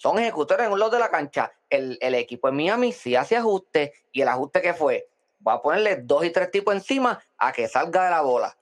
Son 0.00 0.18
ejecutores 0.18 0.66
en 0.66 0.72
un 0.72 0.78
lado 0.78 0.92
de 0.92 0.98
la 0.98 1.10
cancha. 1.10 1.52
El, 1.68 1.98
el 2.00 2.14
equipo 2.14 2.48
en 2.48 2.56
Miami 2.56 2.90
sí 2.90 3.16
hace 3.16 3.36
ajustes. 3.36 3.90
¿Y 4.12 4.22
el 4.22 4.28
ajuste 4.28 4.62
que 4.62 4.72
fue? 4.72 5.10
Va 5.46 5.54
a 5.54 5.62
ponerle 5.62 5.96
dos 5.96 6.24
y 6.24 6.30
tres 6.30 6.50
tipos 6.50 6.74
encima 6.74 7.20
a 7.36 7.52
que 7.52 7.68
salga 7.68 8.04
de 8.06 8.10
la 8.10 8.22
bola. 8.22 8.56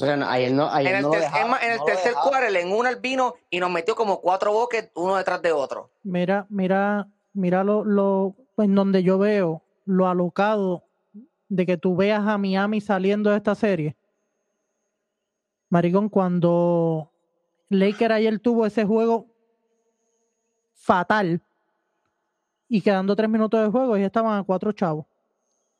ayer 0.00 0.52
no, 0.52 0.70
ayer 0.70 0.92
En 0.92 0.96
el, 0.98 1.02
no 1.02 1.10
ter- 1.10 1.28
más, 1.48 1.60
en 1.64 1.72
el 1.72 1.84
tercer 1.84 2.14
quarter, 2.14 2.54
en 2.54 2.70
una 2.72 2.88
el 2.88 3.00
vino 3.00 3.34
y 3.50 3.58
nos 3.58 3.68
metió 3.68 3.96
como 3.96 4.20
cuatro 4.20 4.52
boques 4.52 4.92
uno 4.94 5.16
detrás 5.16 5.42
de 5.42 5.50
otro. 5.50 5.90
Mira, 6.04 6.46
mira, 6.48 7.08
mira 7.32 7.64
lo, 7.64 7.84
lo 7.84 8.36
en 8.58 8.72
donde 8.76 9.02
yo 9.02 9.18
veo 9.18 9.62
lo 9.86 10.06
alocado 10.06 10.84
de 11.48 11.66
que 11.66 11.78
tú 11.78 11.96
veas 11.96 12.24
a 12.24 12.38
Miami 12.38 12.80
saliendo 12.80 13.30
de 13.30 13.38
esta 13.38 13.56
serie. 13.56 13.96
Maricón, 15.68 16.08
cuando 16.08 17.10
Laker 17.70 18.12
ayer 18.12 18.38
tuvo 18.38 18.66
ese 18.66 18.84
juego 18.84 19.29
fatal 20.80 21.40
y 22.68 22.80
quedando 22.80 23.14
tres 23.14 23.28
minutos 23.28 23.62
de 23.62 23.70
juego, 23.70 23.96
ya 23.96 24.06
estaban 24.06 24.38
a 24.38 24.42
cuatro 24.42 24.72
chavos. 24.72 25.04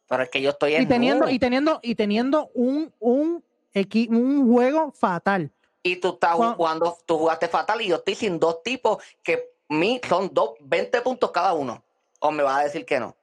Pero 0.09 0.23
es 0.25 0.29
que 0.29 0.43
yo 0.43 0.51
estoy 0.51 0.75
en 0.75 0.83
Y 0.83 0.87
teniendo, 0.87 1.29
y 1.29 1.39
teniendo, 1.39 1.79
y 1.83 1.95
teniendo 1.95 2.51
un, 2.55 2.93
un, 2.99 3.45
equi- 3.75 4.09
un 4.11 4.51
juego 4.53 4.91
fatal. 4.93 5.51
Y 5.83 5.97
tú 5.97 6.09
estás 6.15 6.35
Juan- 6.35 6.55
jugando, 6.57 6.97
tú 7.07 7.17
jugaste 7.17 7.49
fatal 7.49 7.81
y 7.81 7.89
yo 7.89 7.97
estoy 7.97 8.15
sin 8.15 8.39
dos 8.39 8.63
tipos 8.63 9.03
que 9.23 9.51
mi, 9.69 10.01
son 10.09 10.29
dos, 10.33 10.51
20 10.61 11.01
puntos 11.01 11.31
cada 11.31 11.53
uno. 11.55 11.83
O 12.19 12.31
me 12.33 12.43
vas 12.43 12.59
a 12.61 12.65
decir 12.65 12.85
que 12.85 12.99
no. 13.01 13.17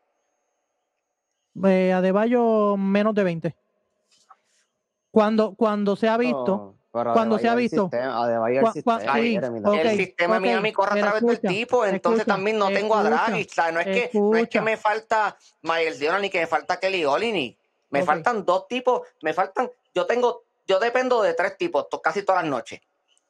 Eh, 1.65 1.91
Adebayo 1.91 2.77
menos 2.77 3.13
de 3.13 3.23
20. 3.23 3.55
Cuando, 5.11 5.55
cuando 5.55 5.95
se 5.95 6.07
ha 6.07 6.17
visto, 6.17 6.45
No, 6.57 6.76
pero 6.91 7.13
cuando 7.13 7.37
se 7.37 7.47
ha 7.47 7.53
el 7.53 7.57
visto. 7.59 7.89
el 9.91 9.97
sistema, 9.97 10.39
Miami 10.39 10.71
corre 10.73 10.99
a 10.99 11.03
través 11.03 11.21
del 11.21 11.39
tipo, 11.51 11.85
entonces 11.85 12.19
escucha, 12.21 12.35
también 12.35 12.57
no 12.57 12.67
tengo 12.69 12.95
a 12.95 13.03
Draghi. 13.03 13.43
O 13.43 13.53
sea, 13.53 13.71
no 13.71 13.79
es 13.79 13.85
que, 13.85 14.09
no 14.13 14.37
es 14.37 14.47
que 14.49 14.61
me 14.61 14.77
falta 14.77 15.37
Miles 15.61 15.99
Leonard 15.99 16.21
ni 16.21 16.29
que 16.29 16.39
me 16.39 16.47
falta 16.47 16.79
Kelly 16.79 17.05
Olynyk. 17.05 17.57
Me 17.89 17.99
faltan 18.03 18.45
dos 18.45 18.67
tipos, 18.67 19.01
me 19.21 19.33
faltan, 19.33 19.69
yo 19.93 20.05
tengo, 20.05 20.43
yo 20.65 20.79
dependo 20.79 21.21
de 21.21 21.33
tres 21.33 21.57
tipos 21.57 21.87
to- 21.89 22.01
casi 22.01 22.23
todas 22.23 22.43
las 22.43 22.49
noches. 22.49 22.81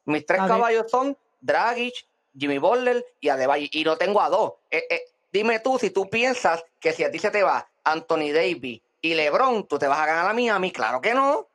Mis 0.04 0.24
tres 0.24 0.40
caballos 0.48 0.90
son 0.90 1.16
Dragic, 1.40 1.94
Jimmy 2.36 2.58
Butler 2.58 3.04
y 3.20 3.28
Adebayo, 3.28 3.66
y 3.70 3.84
no 3.84 3.96
tengo 3.96 4.20
a 4.22 4.28
dos. 4.28 4.54
Eh, 4.70 4.84
eh, 4.88 5.02
dime 5.32 5.60
tú 5.60 5.78
si 5.78 5.90
tú 5.90 6.08
piensas 6.08 6.64
que 6.80 6.92
si 6.92 7.04
a 7.04 7.10
ti 7.10 7.18
se 7.18 7.30
te 7.30 7.42
va 7.42 7.68
Anthony 7.84 8.32
Davis 8.32 8.80
y 9.00 9.14
LeBron, 9.14 9.66
tú 9.66 9.78
te 9.78 9.86
vas 9.86 9.98
a 9.98 10.06
ganar 10.06 10.28
a 10.28 10.32
Miami, 10.32 10.72
claro 10.72 11.00
que 11.00 11.14
no. 11.14 11.47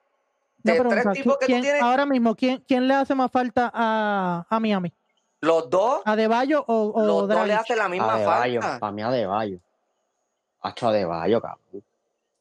No, 0.63 0.72
De 0.72 0.77
pero, 0.77 0.89
tres 0.89 1.01
o 1.01 1.03
sea, 1.03 1.12
tipos 1.13 1.38
que 1.38 1.46
tú 1.46 1.51
¿quién- 1.51 1.62
tienes, 1.62 1.82
ahora 1.82 2.05
mismo, 2.05 2.36
¿quién, 2.36 2.63
quién 2.67 2.88
le 2.88 2.93
hace 2.93 3.13
más 3.15 3.29
falta 3.32 3.70
a, 3.74 4.46
a 4.50 4.60
Miami? 4.60 4.93
Los 5.41 5.70
dos, 5.70 6.01
¿Adebayo 6.05 6.63
o, 6.67 6.91
o 6.93 7.05
los 7.05 7.27
dos 7.27 7.46
le 7.48 7.53
hacen 7.53 7.77
la 7.77 7.89
misma 7.89 8.17
falta. 8.17 8.79
para 8.79 8.91
mí 8.93 9.01
Adebayo. 9.01 9.60
Hacho 10.62 10.88
Adebayo, 10.88 11.41
cabrón. 11.41 11.84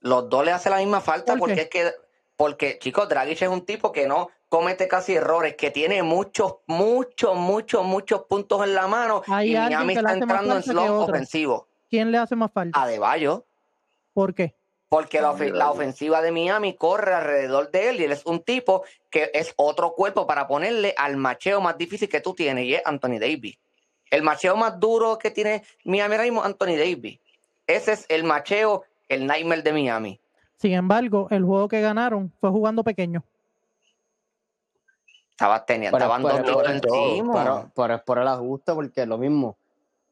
Los 0.00 0.28
dos 0.28 0.44
le 0.44 0.52
hacen 0.52 0.70
la 0.72 0.78
misma 0.78 1.00
falta 1.00 1.32
¿Por 1.32 1.40
porque 1.40 1.54
qué? 1.56 1.60
es 1.62 1.68
que, 1.68 1.92
porque, 2.36 2.78
chicos, 2.78 3.08
Dragic 3.08 3.42
es 3.42 3.48
un 3.48 3.64
tipo 3.66 3.90
que 3.90 4.06
no 4.06 4.28
comete 4.48 4.86
casi 4.86 5.14
errores, 5.14 5.56
que 5.56 5.70
tiene 5.72 6.02
muchos, 6.04 6.56
muchos, 6.66 7.34
muchos, 7.36 7.84
muchos 7.84 8.22
puntos 8.26 8.62
en 8.64 8.74
la 8.74 8.86
mano 8.86 9.22
Hay 9.26 9.50
y 9.52 9.54
Miami 9.58 9.94
está 9.94 10.10
hace 10.10 10.18
entrando 10.20 10.56
en 10.58 10.78
otro. 10.78 11.14
ofensivo. 11.14 11.66
¿Quién 11.90 12.12
le 12.12 12.18
hace 12.18 12.36
más 12.36 12.52
falta? 12.52 12.80
Adebayo, 12.82 13.44
¿Por 14.12 14.34
qué? 14.34 14.54
Porque 14.92 15.22
la, 15.22 15.70
ofensiva 15.70 16.20
de 16.20 16.30
Miami 16.30 16.75
corre 16.75 17.14
alrededor 17.14 17.70
de 17.70 17.88
él 17.88 18.00
y 18.02 18.04
él 18.04 18.12
es 18.12 18.26
un 18.26 18.42
tipo 18.42 18.82
que 19.08 19.30
es 19.32 19.54
otro 19.56 19.94
cuerpo 19.94 20.26
para 20.26 20.46
ponerle 20.46 20.92
al 20.99 21.16
macheo 21.16 21.62
más 21.62 21.78
difícil 21.78 22.11
que 22.11 22.20
tú 22.20 22.34
tienes 22.34 22.66
y 22.66 22.75
es 22.75 22.82
Anthony 22.84 23.18
Davis. 23.18 23.58
El 24.11 24.22
macheo 24.22 24.54
más 24.54 24.78
duro 24.78 25.16
que 25.16 25.30
tiene 25.30 25.62
Miami 25.87 26.12
ahora 26.12 26.25
mismo 26.25 26.40
es 26.40 26.46
Anthony 26.46 26.76
Davis. 26.76 27.18
Ese 27.66 27.92
es 27.92 28.04
el 28.11 28.25
macheo, 28.25 28.82
el 29.08 29.26
nightmare 29.26 29.62
de 29.62 29.72
Miami. 29.72 30.20
Sin 30.56 30.72
embargo, 30.72 31.26
el 31.30 31.42
juego 31.42 31.68
que 31.68 31.80
ganaron 31.80 32.30
fue 32.38 32.50
jugando 32.50 32.84
pequeño. 32.84 33.25
Estaba 35.30 35.64
teniendo, 35.64 35.96
estaban 35.96 36.20
dos 36.20 36.68
encima. 36.68 37.32
Pero, 37.32 37.72
pero 37.75 37.94
es 37.94 38.02
por 38.02 38.18
el 38.18 38.28
ajuste, 38.28 38.75
porque 38.75 39.06
lo 39.06 39.16
mismo. 39.16 39.56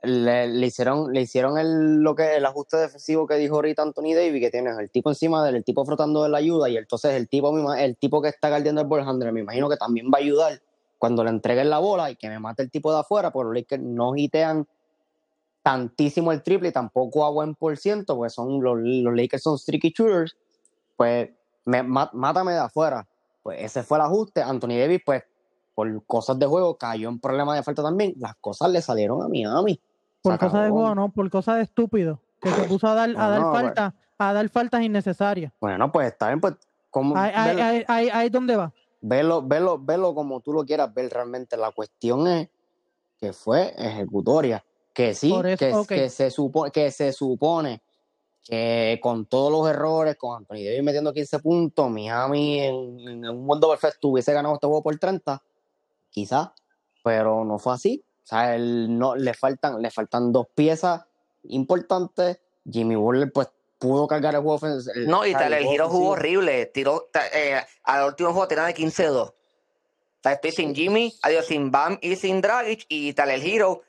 Le, 0.02 0.66
hicieron, 0.66 1.12
le 1.12 1.20
hicieron 1.22 1.58
el, 1.58 1.96
lo 1.98 2.14
que, 2.14 2.36
el 2.36 2.46
ajuste 2.46 2.78
defensivo 2.78 3.26
que 3.26 3.34
dijo 3.34 3.56
ahorita 3.56 3.82
Anthony 3.82 4.14
Davis, 4.14 4.40
que 4.40 4.50
tienes 4.50 4.78
el 4.78 4.90
tipo 4.90 5.10
encima 5.10 5.44
del 5.44 5.56
el 5.56 5.64
tipo 5.64 5.84
frotando 5.84 6.22
de 6.22 6.30
la 6.30 6.38
ayuda, 6.38 6.70
y 6.70 6.76
entonces 6.78 7.12
el 7.12 7.28
tipo, 7.28 7.74
el 7.74 7.96
tipo 7.98 8.22
que 8.22 8.28
está 8.28 8.48
guardiando 8.48 8.80
el 8.80 8.86
ball 8.86 9.06
handler, 9.06 9.32
me 9.32 9.40
imagino 9.40 9.68
que 9.68 9.76
también 9.76 10.06
va 10.06 10.18
a 10.18 10.22
ayudar 10.22 10.62
cuando 10.98 11.22
le 11.22 11.30
entreguen 11.30 11.68
la 11.68 11.78
bola 11.78 12.10
y 12.10 12.16
que 12.16 12.28
me 12.28 12.38
mate 12.38 12.62
el 12.62 12.70
tipo 12.70 12.92
de 12.92 13.00
afuera, 13.00 13.30
porque 13.30 13.46
los 13.46 13.54
Lakers 13.54 13.82
no 13.82 14.16
hitean 14.16 14.66
tantísimo 15.62 16.32
el 16.32 16.42
triple 16.42 16.70
y 16.70 16.72
tampoco 16.72 17.24
a 17.24 17.30
buen 17.30 17.54
por 17.54 17.76
ciento, 17.76 18.16
porque 18.16 18.30
son, 18.30 18.62
los, 18.62 18.78
los 18.78 19.14
Lakers 19.14 19.42
son 19.42 19.58
streaky 19.58 19.90
shooters, 19.90 20.36
pues 20.96 21.30
me, 21.64 21.82
má- 21.82 22.10
mátame 22.14 22.52
de 22.52 22.58
afuera. 22.58 23.06
Pues 23.42 23.58
ese 23.62 23.82
fue 23.82 23.98
el 23.98 24.02
ajuste. 24.02 24.42
Anthony 24.42 24.78
Davis, 24.78 25.00
pues, 25.04 25.22
por 25.74 26.04
cosas 26.06 26.38
de 26.38 26.46
juego, 26.46 26.76
cayó 26.76 27.08
en 27.08 27.20
problemas 27.20 27.56
de 27.56 27.62
falta 27.62 27.82
también. 27.82 28.14
Las 28.18 28.36
cosas 28.36 28.70
le 28.70 28.82
salieron 28.82 29.22
a 29.22 29.28
Miami. 29.28 29.80
Por 30.22 30.34
Se 30.34 30.38
cosas 30.38 30.52
de 30.52 30.58
acabó. 30.66 30.78
juego, 30.80 30.94
no, 30.94 31.08
por 31.10 31.30
cosas 31.30 31.56
de 31.56 31.62
estúpido. 31.62 32.20
Que 32.40 32.50
se 32.50 32.64
puso 32.64 32.86
a 32.86 32.94
dar, 32.94 33.10
a 33.10 33.28
dar 33.28 33.40
No, 33.40 33.46
no, 33.48 33.52
faltas, 33.52 33.94
a 34.18 34.32
dar 34.32 34.48
faltas 34.48 34.82
innecesarias. 34.82 35.52
Bueno, 35.60 35.90
pues 35.92 36.08
está 36.08 36.28
bien, 36.28 36.40
pues, 36.40 36.54
como, 36.90 37.14
Ahí, 37.16 37.84
ahí, 37.86 38.28
donde 38.30 38.56
va. 38.56 38.72
velo, 39.00 39.42
velo, 39.42 39.78
velo 39.78 40.14
como 40.14 40.40
tú 40.40 40.52
lo 40.52 40.64
quieras 40.64 40.92
ver 40.92 41.10
realmente. 41.10 41.56
La 41.56 41.70
cuestión 41.70 42.26
es 42.26 42.48
que 43.18 43.32
fue 43.32 43.74
ejecutoria. 43.76 44.64
Que 44.92 45.14
sí, 45.14 45.32
eso, 45.44 45.86
que, 45.86 46.10
se 46.10 46.30
supone, 46.30 46.70
que 46.72 46.90
se 46.90 47.12
supone 47.12 47.80
que 48.42 48.98
con 49.02 49.26
todos 49.26 49.52
los 49.52 49.68
errores, 49.70 50.16
con 50.16 50.36
Anthony 50.36 50.64
Davis 50.64 50.82
metiendo 50.82 51.12
15 51.12 51.38
puntos, 51.38 51.90
Miami 51.90 52.60
en, 52.60 52.98
en 53.08 53.28
un 53.28 53.46
mundo 53.46 53.68
perfecto 53.68 54.08
hubiese 54.08 54.32
ganado 54.32 54.54
este 54.54 54.66
juego 54.66 54.82
por 54.82 54.98
30, 54.98 55.40
quizás, 56.10 56.48
pero 57.04 57.44
no 57.44 57.58
fue 57.58 57.74
así. 57.74 58.04
O 58.30 58.36
sea, 58.36 58.54
él 58.54 58.96
no, 58.96 59.16
le, 59.16 59.34
faltan, 59.34 59.82
le 59.82 59.90
faltan 59.90 60.30
dos 60.32 60.46
piezas 60.54 61.04
importantes. 61.44 62.38
Jimmy 62.70 62.94
Butler, 62.94 63.32
pues, 63.32 63.48
pudo 63.78 64.06
cargar 64.06 64.34
el 64.34 64.40
juego 64.42 64.54
ofensivo. 64.56 64.94
No, 65.10 65.26
y 65.26 65.32
tal, 65.32 65.52
el 65.52 65.60
juego 65.60 65.70
giro 65.72 65.88
jugó 65.88 66.10
ofensivo. 66.10 66.38
horrible. 66.38 66.66
Tiró, 66.66 67.08
eh, 67.32 67.60
al 67.84 68.06
último 68.06 68.30
juego 68.32 68.46
tenía 68.46 68.64
de 68.66 68.74
15-2. 68.74 69.28
O 69.28 69.34
sea, 70.22 70.32
estoy 70.32 70.52
sin 70.52 70.74
Jimmy, 70.74 71.12
adiós 71.22 71.46
sin 71.46 71.70
Bam 71.70 71.98
y 72.02 72.14
sin 72.16 72.40
Dragic, 72.40 72.84
y 72.88 73.14
tal 73.14 73.30
el 73.30 73.42
giro 73.42 73.82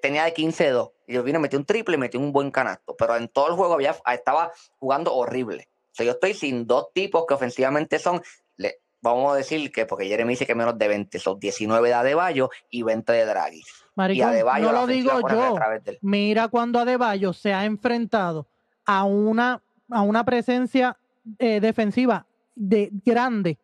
tenía 0.00 0.24
de 0.24 0.32
15-2. 0.34 0.90
Y 1.06 1.12
yo 1.14 1.22
vine, 1.22 1.38
metí 1.38 1.56
un 1.56 1.66
triple 1.66 1.96
y 1.96 1.98
metí 1.98 2.16
un 2.16 2.32
buen 2.32 2.50
canasto. 2.50 2.96
Pero 2.96 3.16
en 3.16 3.28
todo 3.28 3.48
el 3.48 3.54
juego 3.54 3.74
había, 3.74 3.94
estaba 4.12 4.50
jugando 4.80 5.14
horrible. 5.14 5.68
O 5.92 5.94
sea, 5.94 6.06
yo 6.06 6.12
estoy 6.12 6.34
sin 6.34 6.66
dos 6.66 6.88
tipos 6.94 7.26
que 7.28 7.34
ofensivamente 7.34 7.98
son, 7.98 8.22
le- 8.56 8.80
vamos 9.02 9.30
a 9.32 9.36
decir 9.36 9.70
que, 9.70 9.84
porque 9.84 10.06
Jeremy 10.06 10.30
dice 10.32 10.46
que 10.46 10.54
menos 10.54 10.78
de 10.78 10.88
20, 10.88 11.18
son 11.18 11.38
19 11.38 11.86
de 11.88 11.94
Adebayo 11.94 12.48
y 12.70 12.82
20 12.82 13.12
de 13.12 13.26
Dragic. 13.26 13.66
Adebayo 13.96 14.66
no 14.66 14.72
lo 14.72 14.86
digo 14.86 15.20
yo. 15.28 15.56
Mira 16.02 16.48
cuando 16.48 16.78
Adebayo 16.80 17.32
se 17.32 17.52
ha 17.54 17.64
enfrentado 17.64 18.48
a 18.84 19.04
una, 19.04 19.62
a 19.90 20.02
una 20.02 20.24
presencia 20.24 20.96
eh, 21.38 21.60
defensiva 21.60 22.26
de 22.54 22.90
grande 23.04 23.58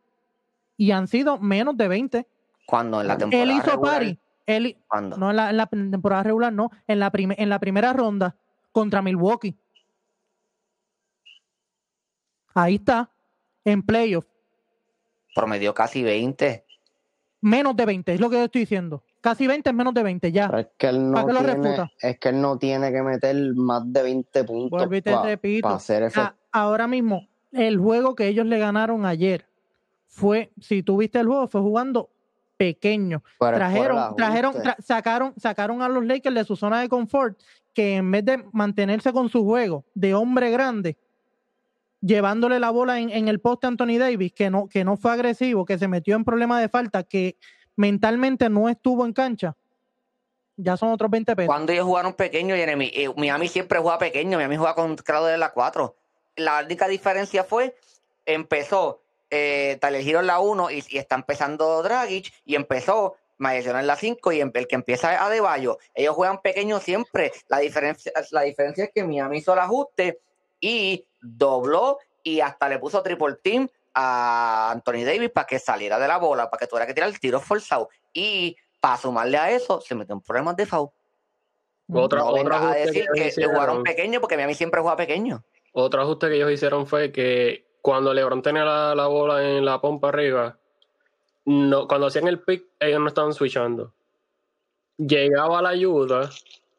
y 0.76 0.92
han 0.92 1.08
sido 1.08 1.38
menos 1.38 1.76
de 1.76 1.88
20. 1.88 2.26
Cuando 2.66 3.00
en 3.00 3.08
la 3.08 3.18
temporada 3.18 3.42
Él 3.42 3.50
hizo 3.58 3.70
regular, 3.72 3.94
pari. 3.94 4.18
Él, 4.46 4.76
¿cuándo? 4.88 5.16
no 5.16 5.30
en 5.30 5.36
la, 5.36 5.50
en 5.50 5.56
la 5.56 5.66
temporada 5.66 6.22
regular, 6.22 6.52
no. 6.52 6.70
En 6.86 6.98
la, 7.00 7.10
prime- 7.10 7.36
en 7.38 7.48
la 7.48 7.58
primera 7.58 7.92
ronda 7.92 8.36
contra 8.72 9.02
Milwaukee. 9.02 9.56
Ahí 12.54 12.76
está. 12.76 13.10
En 13.64 13.82
playoff. 13.82 14.26
promedió 15.34 15.74
casi 15.74 16.02
20. 16.02 16.64
Menos 17.42 17.76
de 17.76 17.86
20, 17.86 18.14
es 18.14 18.20
lo 18.20 18.28
que 18.30 18.36
yo 18.36 18.44
estoy 18.44 18.62
diciendo. 18.62 19.02
Casi 19.20 19.46
20 19.46 19.68
es 19.70 19.76
menos 19.76 19.92
de 19.92 20.02
20, 20.02 20.32
ya. 20.32 20.48
Pero 20.48 20.58
es 20.60 20.68
que 20.78 20.86
él 20.88 21.10
no 21.10 21.14
¿Para 21.14 21.26
qué 21.26 21.32
lo 21.32 21.38
tiene, 21.40 21.52
es 22.00 22.18
que 22.18 22.28
él 22.30 22.40
no 22.40 22.58
tiene 22.58 22.90
que 22.92 23.02
meter 23.02 23.36
más 23.54 23.82
de 23.92 24.02
20 24.02 24.44
puntos 24.44 24.70
para 24.70 25.76
hacer 25.76 26.02
efecto. 26.04 26.22
A- 26.22 26.34
ahora 26.52 26.86
mismo, 26.86 27.28
el 27.52 27.78
juego 27.78 28.14
que 28.14 28.28
ellos 28.28 28.46
le 28.46 28.58
ganaron 28.58 29.04
ayer 29.04 29.46
fue, 30.06 30.52
si 30.60 30.82
tú 30.82 30.96
viste 30.96 31.20
el 31.20 31.26
juego, 31.26 31.48
fue 31.48 31.60
jugando 31.60 32.10
pequeño. 32.56 33.22
Pero 33.38 33.56
trajeron, 33.56 33.96
trajeron, 34.16 34.54
tra- 34.62 34.76
sacaron, 34.82 35.34
sacaron 35.36 35.82
a 35.82 35.88
los 35.88 36.04
Lakers 36.04 36.34
de 36.34 36.44
su 36.44 36.56
zona 36.56 36.80
de 36.80 36.88
confort, 36.88 37.38
que 37.74 37.96
en 37.96 38.10
vez 38.10 38.24
de 38.24 38.44
mantenerse 38.52 39.12
con 39.12 39.28
su 39.28 39.44
juego 39.44 39.84
de 39.94 40.14
hombre 40.14 40.50
grande, 40.50 40.96
llevándole 42.00 42.58
la 42.58 42.70
bola 42.70 42.98
en, 42.98 43.10
en 43.10 43.28
el 43.28 43.40
poste 43.40 43.66
a 43.66 43.68
Anthony 43.68 43.98
Davis, 43.98 44.32
que 44.32 44.50
no, 44.50 44.66
que 44.68 44.84
no 44.84 44.96
fue 44.96 45.12
agresivo, 45.12 45.64
que 45.64 45.78
se 45.78 45.88
metió 45.88 46.16
en 46.16 46.24
problemas 46.24 46.60
de 46.60 46.68
falta, 46.68 47.02
que 47.02 47.36
mentalmente 47.80 48.50
no 48.50 48.68
estuvo 48.68 49.06
en 49.06 49.14
cancha, 49.14 49.56
ya 50.56 50.76
son 50.76 50.90
otros 50.90 51.10
20 51.10 51.34
pesos. 51.34 51.46
Cuando 51.46 51.72
ellos 51.72 51.86
jugaron 51.86 52.12
pequeño, 52.12 52.54
Jeremy, 52.54 52.92
eh, 52.94 53.08
Miami 53.16 53.48
siempre 53.48 53.78
juega 53.78 53.98
pequeño, 53.98 54.36
Miami 54.36 54.58
juega 54.58 54.74
con 54.74 54.94
grado 54.96 55.26
de 55.26 55.38
la 55.38 55.52
4. 55.52 55.96
La 56.36 56.62
única 56.62 56.86
diferencia 56.88 57.42
fue, 57.42 57.74
empezó 58.26 59.00
eh, 59.30 59.78
Tyler 59.80 60.06
Hero 60.06 60.20
en 60.20 60.26
la 60.26 60.40
1 60.40 60.70
y, 60.70 60.84
está 60.98 61.14
empezando 61.14 61.82
Dragic 61.82 62.30
y 62.44 62.54
empezó 62.54 63.16
Mayeson 63.38 63.78
en 63.78 63.86
la 63.86 63.96
5 63.96 64.32
y 64.32 64.42
em- 64.42 64.52
el 64.52 64.68
que 64.68 64.74
empieza 64.74 65.14
es 65.14 65.20
Adebayo. 65.20 65.78
Ellos 65.94 66.14
juegan 66.14 66.42
pequeño 66.42 66.80
siempre. 66.80 67.32
La 67.48 67.60
diferencia, 67.60 68.12
la 68.30 68.42
diferencia 68.42 68.84
es 68.84 68.90
que 68.94 69.04
Miami 69.04 69.38
hizo 69.38 69.54
el 69.54 69.60
ajuste 69.60 70.20
y 70.60 71.06
dobló 71.22 71.98
y 72.22 72.40
hasta 72.40 72.68
le 72.68 72.78
puso 72.78 73.02
triple 73.02 73.36
team 73.42 73.70
a 73.94 74.70
Anthony 74.72 75.04
Davis 75.04 75.30
para 75.30 75.46
que 75.46 75.58
saliera 75.58 75.98
de 75.98 76.08
la 76.08 76.18
bola, 76.18 76.48
para 76.50 76.60
que 76.60 76.66
tuviera 76.66 76.86
que 76.86 76.94
tirar 76.94 77.08
el 77.08 77.18
tiro 77.20 77.40
forzado. 77.40 77.88
Y 78.12 78.56
para 78.80 78.96
sumarle 78.96 79.36
a 79.36 79.50
eso, 79.50 79.80
se 79.80 79.94
metió 79.94 80.14
en 80.14 80.20
problemas 80.20 80.56
de 80.56 80.66
foul. 80.66 80.90
Otro, 81.92 82.20
No 82.20 82.32
vengas 82.34 82.62
a 82.62 82.74
decir 82.74 83.06
que 83.12 83.26
hicieron- 83.28 83.52
jugaron 83.54 83.82
pequeño 83.82 84.20
porque 84.20 84.36
Miami 84.36 84.54
siempre 84.54 84.80
juega 84.80 84.96
pequeño. 84.96 85.42
Otro 85.72 86.02
ajuste 86.02 86.28
que 86.28 86.36
ellos 86.36 86.50
hicieron 86.52 86.86
fue 86.86 87.10
que 87.10 87.66
cuando 87.82 88.14
LeBron 88.14 88.42
tenía 88.42 88.64
la, 88.64 88.94
la 88.94 89.06
bola 89.08 89.42
en 89.42 89.64
la 89.64 89.80
pompa 89.80 90.08
arriba, 90.08 90.56
no, 91.46 91.88
cuando 91.88 92.06
hacían 92.06 92.28
el 92.28 92.40
pick, 92.40 92.64
ellos 92.78 93.00
no 93.00 93.08
estaban 93.08 93.32
switchando. 93.32 93.92
Llegaba 94.98 95.62
la 95.62 95.70
ayuda, 95.70 96.30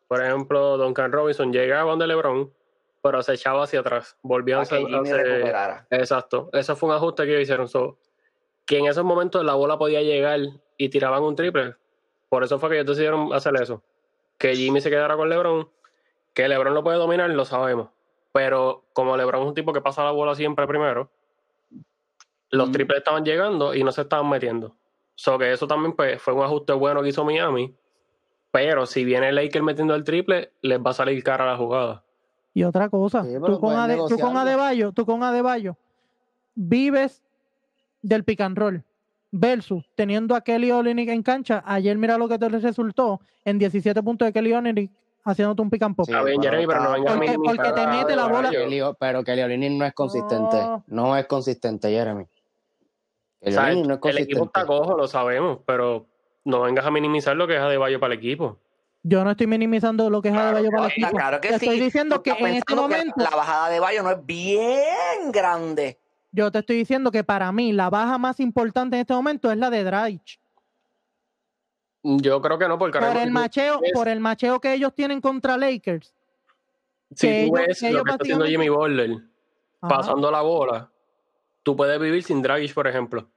por 0.07 0.23
ejemplo, 0.23 0.77
Duncan 0.77 1.11
Robinson 1.11 1.51
llegaba 1.51 1.89
donde 1.89 2.07
LeBron, 2.07 2.53
pero 3.01 3.21
se 3.23 3.33
echaba 3.33 3.63
hacia 3.63 3.79
atrás. 3.79 4.17
Volvían 4.21 4.61
a 4.61 4.63
Para 4.63 4.77
que 4.81 4.85
Jimmy 4.87 5.11
recuperara. 5.11 5.87
Exacto, 5.89 6.49
eso 6.53 6.75
fue 6.75 6.89
un 6.89 6.95
ajuste 6.95 7.25
que 7.25 7.41
hicieron. 7.41 7.67
So, 7.67 7.97
que 8.65 8.77
en 8.77 8.85
esos 8.85 9.03
momentos 9.03 9.43
la 9.43 9.53
bola 9.55 9.77
podía 9.77 10.01
llegar 10.01 10.39
y 10.77 10.89
tiraban 10.89 11.23
un 11.23 11.35
triple. 11.35 11.75
Por 12.29 12.43
eso 12.43 12.59
fue 12.59 12.69
que 12.69 12.75
ellos 12.75 12.87
decidieron 12.87 13.33
hacer 13.33 13.53
eso. 13.61 13.83
Que 14.37 14.55
Jimmy 14.55 14.81
se 14.81 14.89
quedara 14.89 15.15
con 15.17 15.29
LeBron. 15.29 15.69
Que 16.33 16.47
LeBron 16.47 16.73
lo 16.73 16.83
puede 16.83 16.97
dominar, 16.97 17.29
lo 17.29 17.43
sabemos. 17.45 17.89
Pero 18.31 18.85
como 18.93 19.17
LeBron 19.17 19.41
es 19.41 19.47
un 19.49 19.53
tipo 19.53 19.73
que 19.73 19.81
pasa 19.81 20.03
la 20.03 20.11
bola 20.11 20.35
siempre 20.35 20.65
primero, 20.65 21.09
los 22.51 22.69
Mm. 22.69 22.71
triples 22.71 22.97
estaban 22.99 23.25
llegando 23.25 23.73
y 23.73 23.83
no 23.83 23.91
se 23.91 24.01
estaban 24.01 24.29
metiendo. 24.29 24.75
So 25.15 25.37
que 25.37 25.51
eso 25.51 25.67
también 25.67 25.93
pues, 25.93 26.21
fue 26.21 26.33
un 26.33 26.43
ajuste 26.43 26.73
bueno 26.73 27.01
que 27.01 27.09
hizo 27.09 27.25
Miami. 27.25 27.75
Pero 28.51 28.85
si 28.85 29.05
viene 29.05 29.29
el 29.29 29.35
Lakers 29.35 29.63
metiendo 29.63 29.95
el 29.95 30.03
triple, 30.03 30.51
les 30.61 30.79
va 30.79 30.91
a 30.91 30.93
salir 30.93 31.23
cara 31.23 31.45
la 31.45 31.57
jugada. 31.57 32.03
Y 32.53 32.63
otra 32.63 32.89
cosa, 32.89 33.23
Sí, 33.23 33.33
tú, 33.45 33.59
con 33.59 33.75
Ade- 33.75 33.97
tú 34.09 34.17
con. 34.19 34.35
Adebayo, 34.35 34.91
tú 34.91 35.05
con 35.05 35.23
Adebayo, 35.23 35.77
vives 36.55 37.23
del 38.01 38.23
pick 38.23 38.41
and 38.41 38.57
roll 38.57 38.83
versus 39.31 39.85
teniendo 39.95 40.35
a 40.35 40.41
Kelly 40.41 40.71
Olynyk 40.71 41.09
en 41.09 41.23
cancha. 41.23 41.63
Ayer 41.65 41.97
mira 41.97 42.17
lo 42.17 42.27
que 42.27 42.37
te 42.37 42.49
resultó 42.49 43.21
en 43.45 43.57
17 43.57 44.03
puntos 44.03 44.25
de 44.25 44.33
Kelly 44.33 44.51
Olynyk 44.53 44.91
haciéndote 45.23 45.61
un 45.61 45.69
pick 45.69 45.83
and 45.83 45.95
pop. 45.95 46.05
Sí, 46.05 46.11
Está 46.11 46.23
bien, 46.23 46.41
pero 46.41 46.51
Jeremy, 46.51 46.67
pero 46.67 46.79
no 46.79 46.83
está- 46.83 46.93
vengas 46.95 47.13
a 47.13 47.17
Porque- 47.17 47.37
porque 47.61 47.71
te 47.81 47.87
mete 47.87 48.15
la 48.15 48.27
bola- 48.27 48.95
pero 48.99 49.23
Kelly 49.23 49.41
Olynyk 49.43 49.71
no 49.79 49.85
es 49.85 49.93
consistente. 49.93 50.57
No. 50.57 50.83
No, 50.87 51.17
es 51.17 51.25
consistente, 51.27 51.89
Jeremy. 51.89 52.25
O 53.43 53.49
sea, 53.51 53.71
el, 53.71 53.87
no 53.87 53.95
es 53.95 53.99
el 54.03 54.17
equipo 54.19 54.45
está 54.45 54.65
cojo, 54.65 54.95
lo 54.97 55.07
sabemos, 55.07 55.59
pero 55.65 56.05
no 56.43 56.61
vengas 56.61 56.85
a 56.85 56.91
minimizar 56.91 57.35
lo 57.35 57.47
que 57.47 57.55
es 57.55 57.61
Adebayo 57.61 57.99
para 57.99 58.13
el 58.13 58.19
equipo. 58.19 58.57
Yo 59.03 59.23
no 59.23 59.31
estoy 59.31 59.47
minimizando 59.47 60.09
lo 60.09 60.21
que 60.21 60.27
es 60.29 60.33
Claro 60.33 60.57
Adebayo 60.57 60.69
que 60.69 60.75
para 60.75 60.85
el 60.87 60.91
sí, 60.93 61.01
equipo. 61.01 61.17
claro 61.17 61.41
que 61.41 61.47
te 61.49 61.59
sí. 61.59 61.65
estoy 61.65 61.79
diciendo 61.79 62.21
que 62.21 62.31
en 62.31 62.45
este 62.47 62.61
que 62.67 62.75
momento, 62.75 63.13
la 63.17 63.29
bajada 63.31 63.69
de 63.69 63.79
Bayo 63.79 64.03
no 64.03 64.11
es 64.11 64.25
bien 64.25 65.31
grande. 65.31 65.99
yo 66.31 66.51
te 66.51 66.59
estoy 66.59 66.75
diciendo 66.77 67.11
que 67.11 67.23
para 67.23 67.51
mí 67.51 67.73
la 67.73 67.89
baja 67.89 68.17
más 68.19 68.39
importante 68.39 68.95
en 68.97 69.01
este 69.01 69.13
momento 69.13 69.51
es 69.51 69.57
la 69.57 69.69
de 69.71 69.83
Dragic. 69.83 70.39
Yo 72.03 72.41
creo 72.41 72.57
que 72.57 72.67
no, 72.67 72.77
porque 72.79 72.99
Por 72.99 73.15
el 73.17 73.31
macheo, 73.31 73.79
ves- 73.79 73.91
por 73.93 74.07
el 74.07 74.19
macheo 74.19 74.59
que 74.59 74.73
ellos 74.73 74.93
tienen 74.95 75.21
contra 75.21 75.57
Lakers. 75.57 76.13
si 77.15 77.27
que 77.27 77.47
tú 77.47 77.57
ellos- 77.57 77.67
ves 77.67 77.79
que 77.79 77.91
lo 77.91 78.03
que 78.03 78.11
está 78.11 78.23
haciendo 78.23 78.45
Jimmy 78.45 78.69
Butler 78.69 79.17
pasando 79.81 80.29
la 80.31 80.41
bola, 80.41 80.91
tú 81.63 81.75
puedes 81.75 81.99
vivir 81.99 82.23
sin 82.23 82.41
Dragic, 82.41 82.73
por 82.73 82.87
ejemplo. 82.87 83.27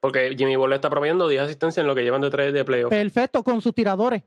Porque 0.00 0.34
Jimmy 0.36 0.56
Butler 0.56 0.74
está 0.76 0.90
promediando 0.90 1.28
10 1.28 1.42
asistencias 1.42 1.78
en 1.82 1.86
lo 1.86 1.94
que 1.94 2.02
llevan 2.02 2.20
de 2.20 2.30
3 2.30 2.52
de 2.52 2.64
playoff. 2.64 2.90
Perfecto, 2.90 3.42
con 3.44 3.60
sus 3.62 3.72
tiradores. 3.72 4.22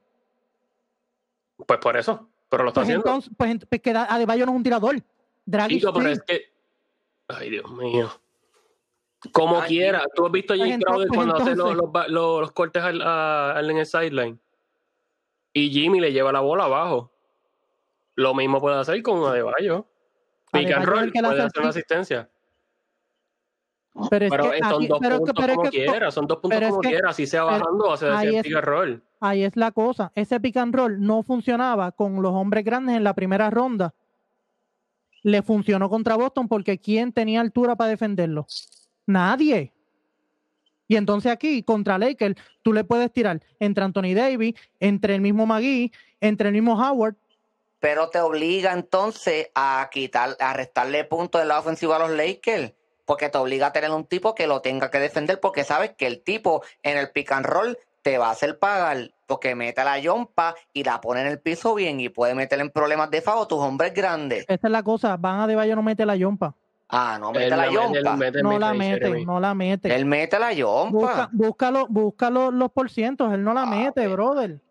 Pues 1.65 1.79
por 1.79 1.95
eso, 1.97 2.27
pero 2.49 2.63
lo 2.63 2.69
está 2.69 2.81
Pues 2.81 2.89
haciendo. 2.89 3.05
entonces, 3.07 3.31
pues, 3.37 3.57
pues 3.69 3.81
que 3.81 3.91
Adebayo 3.91 4.45
no 4.45 4.51
es 4.51 4.55
un 4.57 4.63
tirador. 4.63 4.95
Dragic 5.45 5.79
Chico, 5.79 5.93
pero 5.93 6.09
es 6.09 6.21
que. 6.23 6.41
Ay, 7.27 7.49
Dios 7.49 7.69
mío. 7.71 8.09
Como 9.31 9.59
Ay, 9.61 9.67
quiera, 9.69 10.03
tú 10.13 10.25
has 10.25 10.31
visto 10.31 10.53
a 10.53 10.57
Pues 10.57 10.69
ento- 10.69 10.85
Crowder 10.85 11.07
pues 11.07 11.17
cuando 11.17 11.35
hace 11.35 11.43
los, 11.45 11.51
entonces- 11.57 11.77
los 11.77 11.91
ba- 11.91 12.07
los- 12.07 12.41
los 12.41 12.51
cortes 12.51 12.83
al- 12.83 13.01
a- 13.01 13.51
al- 13.53 13.69
en 13.71 13.77
el 13.77 13.85
sideline. 13.85 14.39
Y 15.53 15.69
Jimmy 15.71 15.99
le 15.99 16.11
lleva 16.11 16.31
la 16.31 16.41
bola 16.41 16.65
abajo. 16.65 17.11
Lo 18.15 18.33
mismo 18.35 18.59
puede 18.61 18.77
hacer 18.77 19.01
con 19.01 19.23
Adebayo. 19.25 19.87
Pick 20.51 20.65
Adebayo 20.67 20.67
and 20.67 20.69
es 20.69 20.77
el 20.77 20.85
roll, 20.85 21.11
puede 21.11 21.27
hace 21.27 21.41
hacer 21.47 21.61
una 21.61 21.69
asistencia. 21.69 22.29
Pero 24.09 24.25
es 24.25 24.31
Pero 24.31 24.51
que 24.51 24.57
son 24.59 24.73
aquí- 24.73 24.87
dos 24.87 24.99
pero- 24.99 25.17
puntos 25.19 25.35
pero 25.37 25.51
es 25.53 25.57
como 25.57 25.69
que- 25.71 25.85
quiera, 25.85 26.11
son 26.11 26.27
dos 26.27 26.37
puntos 26.39 26.61
como 26.69 26.81
que- 26.81 26.89
quiera, 26.89 27.09
así 27.09 27.25
sea 27.25 27.43
bajando 27.43 27.85
o 27.85 27.93
hacia 27.93 28.17
ahí 28.17 28.27
el 28.27 28.35
es- 28.35 28.43
pick 28.43 28.55
and 28.55 28.65
roll. 28.65 29.03
Ahí 29.21 29.43
es 29.43 29.55
la 29.55 29.71
cosa. 29.71 30.11
Ese 30.15 30.39
pick 30.39 30.57
and 30.57 30.75
roll 30.75 30.99
no 31.01 31.23
funcionaba 31.23 31.91
con 31.93 32.21
los 32.21 32.33
hombres 32.33 32.65
grandes 32.65 32.97
en 32.97 33.03
la 33.05 33.13
primera 33.13 33.49
ronda. 33.49 33.93
Le 35.23 35.41
funcionó 35.41 35.89
contra 35.89 36.15
Boston 36.15 36.47
porque 36.47 36.77
¿quién 36.77 37.11
tenía 37.13 37.39
altura 37.41 37.75
para 37.75 37.89
defenderlo? 37.89 38.45
Nadie. 39.07 39.71
Y 40.87 40.97
entonces 40.97 41.31
aquí, 41.31 41.63
contra 41.63 41.97
Lakers, 41.97 42.35
tú 42.61 42.73
le 42.73 42.83
puedes 42.83 43.11
tirar 43.11 43.41
entre 43.59 43.83
Anthony 43.83 44.13
Davis, 44.13 44.53
entre 44.79 45.15
el 45.15 45.21
mismo 45.21 45.45
Magui, 45.47 45.91
entre 46.19 46.49
el 46.49 46.53
mismo 46.53 46.73
Howard. 46.73 47.15
Pero 47.79 48.09
te 48.09 48.19
obliga 48.19 48.73
entonces 48.73 49.49
a 49.55 49.89
quitar, 49.91 50.35
a 50.39 50.53
restarle 50.53 51.03
puntos 51.05 51.41
del 51.41 51.47
lado 51.47 51.61
ofensivo 51.61 51.93
a 51.93 51.99
los 51.99 52.11
Lakers. 52.11 52.73
Porque 53.05 53.29
te 53.29 53.37
obliga 53.37 53.67
a 53.67 53.71
tener 53.71 53.91
un 53.91 54.05
tipo 54.05 54.33
que 54.35 54.47
lo 54.47 54.61
tenga 54.61 54.89
que 54.91 54.99
defender. 54.99 55.39
Porque 55.39 55.63
sabes 55.63 55.91
que 55.95 56.07
el 56.07 56.23
tipo 56.23 56.63
en 56.83 56.97
el 56.97 57.11
pick 57.11 57.31
and 57.31 57.45
roll 57.45 57.77
te 58.01 58.17
va 58.17 58.27
a 58.27 58.31
hacer 58.31 58.57
pagar. 58.59 59.11
Porque 59.27 59.55
mete 59.55 59.83
la 59.83 59.99
yompa 59.99 60.55
y 60.73 60.83
la 60.83 61.01
pone 61.01 61.21
en 61.21 61.27
el 61.27 61.39
piso 61.39 61.75
bien. 61.75 61.99
Y 61.99 62.09
puede 62.09 62.35
meter 62.35 62.59
en 62.59 62.69
problemas 62.71 63.09
de 63.11 63.21
fago 63.21 63.43
a 63.43 63.47
tus 63.47 63.59
hombres 63.59 63.93
grandes. 63.93 64.45
Esa 64.47 64.67
es 64.67 64.71
la 64.71 64.83
cosa. 64.83 65.17
Van 65.17 65.39
a 65.41 65.47
Debayo 65.47 65.75
no 65.75 65.83
mete 65.83 66.05
la 66.05 66.15
yompa. 66.15 66.53
Ah, 66.89 67.17
no 67.19 67.31
mete 67.31 67.45
Él 67.45 67.49
la 67.51 67.55
la 67.57 67.63
mete- 67.63 67.73
él 67.75 67.93
yompa. 68.03 68.15
mete 68.15 68.43
No 68.43 68.59
la 68.59 68.73
mete, 68.73 69.25
no 69.25 69.39
la 69.39 69.53
mete. 69.55 69.95
Él 69.95 70.05
mete 70.05 70.37
la 70.39 70.47
Busca, 70.49 70.55
yompa. 70.55 71.29
búscalo, 71.31 71.87
búscalo 71.87 72.51
los 72.51 72.71
porcientos. 72.71 73.33
Él 73.33 73.43
no 73.43 73.53
la 73.53 73.63
Ah, 73.63 73.65
mete, 73.65 74.07
brother. 74.07 74.61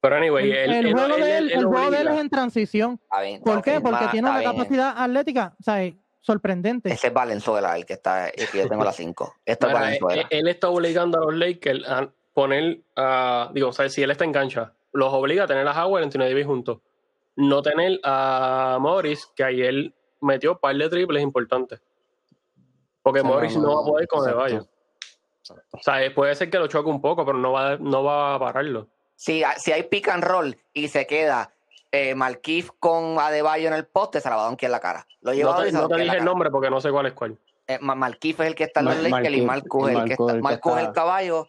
Pero 0.00 0.16
anyway, 0.16 0.50
El, 0.50 0.56
él, 0.56 0.70
el 0.72 0.86
él- 0.86 0.92
juego 0.92 1.14
él- 1.16 1.22
de 1.22 1.30
él, 1.38 1.44
él- 1.46 1.50
él 1.52 1.58
el 1.58 1.64
juego 1.66 1.90
de 1.90 2.00
él 2.00 2.08
es 2.08 2.18
en 2.20 2.30
transición. 2.30 3.00
Está 3.02 3.20
bien, 3.22 3.40
¿Por 3.42 3.62
qué? 3.62 3.80
Porque 3.80 4.06
tiene 4.12 4.28
una 4.28 4.38
bien. 4.38 4.52
capacidad 4.52 4.94
atlética, 4.96 5.54
o 5.58 5.62
sea, 5.62 5.78
sorprendente. 6.26 6.92
Ese 6.92 7.06
es 7.06 7.12
Valenzuela, 7.12 7.76
el 7.76 7.86
que 7.86 7.92
está, 7.94 8.28
el 8.28 8.48
que 8.48 8.58
yo 8.58 8.68
tengo 8.68 8.84
la 8.84 8.92
5. 8.92 9.36
Esto 9.46 9.66
es 9.66 9.72
Mira, 9.72 9.84
Valenzuela. 9.84 10.22
él, 10.22 10.28
él 10.30 10.48
está 10.48 10.68
obligando 10.68 11.18
a 11.18 11.20
los 11.26 11.34
Lakers 11.34 11.88
a 11.88 12.10
poner, 12.34 12.80
a, 12.96 13.50
digo, 13.54 13.68
o 13.68 13.72
sea, 13.72 13.88
si 13.88 14.02
él 14.02 14.10
está 14.10 14.24
en 14.24 14.32
cancha, 14.32 14.72
los 14.92 15.12
obliga 15.12 15.44
a 15.44 15.46
tener 15.46 15.66
a 15.66 15.84
Howard 15.84 16.02
y 16.02 16.04
Anthony 16.04 16.18
Davis 16.20 16.46
juntos. 16.46 16.80
No 17.36 17.62
tener 17.62 18.00
a 18.02 18.78
Morris, 18.80 19.26
que 19.36 19.44
ayer 19.44 19.92
metió 20.20 20.52
un 20.52 20.58
par 20.58 20.74
de 20.74 20.88
triples 20.88 21.22
importantes. 21.22 21.80
Porque 23.02 23.20
Sí, 23.20 23.26
Morris 23.26 23.56
no, 23.56 23.62
no, 23.62 23.68
no, 23.68 23.74
va 23.76 23.82
a 23.82 23.84
poder 23.84 24.08
con 24.08 24.18
exacto. 24.20 24.40
Adebayo. 24.40 24.68
O 25.70 25.78
sea, 25.80 26.02
eh, 26.04 26.10
puede 26.10 26.34
ser 26.34 26.50
que 26.50 26.58
lo 26.58 26.66
choque 26.66 26.90
un 26.90 27.00
poco, 27.00 27.24
pero 27.24 27.38
no 27.38 27.52
va, 27.52 27.76
no 27.76 28.02
va 28.02 28.34
a 28.34 28.38
pararlo. 28.38 28.88
Si, 29.14 29.42
si 29.58 29.70
hay 29.70 29.84
pick 29.84 30.08
and 30.08 30.24
roll 30.24 30.56
y 30.72 30.88
se 30.88 31.06
queda 31.06 31.54
eh, 31.92 32.14
con 32.78 33.18
Adebayo 33.18 33.68
en 33.68 33.74
el 33.74 33.86
poste, 33.86 34.20
se 34.20 34.28
la 34.28 34.36
va 34.36 34.42
a 34.42 34.46
donkear 34.46 34.68
en 34.68 34.72
la 34.72 34.80
cara. 34.80 35.06
Lo 35.20 35.32
lleva 35.32 35.52
No 35.52 35.62
te, 35.62 35.72
no 35.72 35.88
te 35.88 35.96
dije 35.96 36.16
el 36.18 36.24
nombre 36.24 36.50
porque 36.50 36.70
no 36.70 36.80
sé 36.80 36.90
cuál 36.90 37.06
es 37.06 37.12
cuál. 37.14 37.38
Eh, 37.68 37.78
es 38.40 38.46
el 38.48 38.54
que 38.54 38.64
está 38.64 38.80
en 38.80 38.86
los 38.86 39.02
Lakers 39.02 39.34
y 39.36 39.42
Marcus 39.42 39.90
es 39.90 39.96
el 39.96 40.04
que 40.04 40.12
está. 40.12 40.34
Marcus 40.36 40.72
es 40.76 40.86
el 40.86 40.92
caballo. 40.92 41.48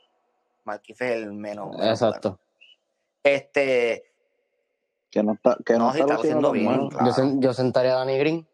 Marquif 0.65 1.01
es 1.01 1.11
el 1.11 1.33
menos. 1.33 1.67
bueno. 1.69 1.83
Exacto. 1.83 2.39
Este, 3.23 4.03
Que 5.09 5.23
no 5.23 5.33
está, 5.33 5.57
que 5.65 5.73
no, 5.77 5.89
está 5.91 5.99
está 6.03 6.15
haciendo 6.15 6.51
bien, 6.51 6.89
claro. 6.89 7.05
Yo, 7.07 7.11
sen- 7.13 7.39
yo 7.41 7.53
sentaría 7.53 7.93
a 7.93 7.99
Danny 7.99 8.17
Green 8.17 8.47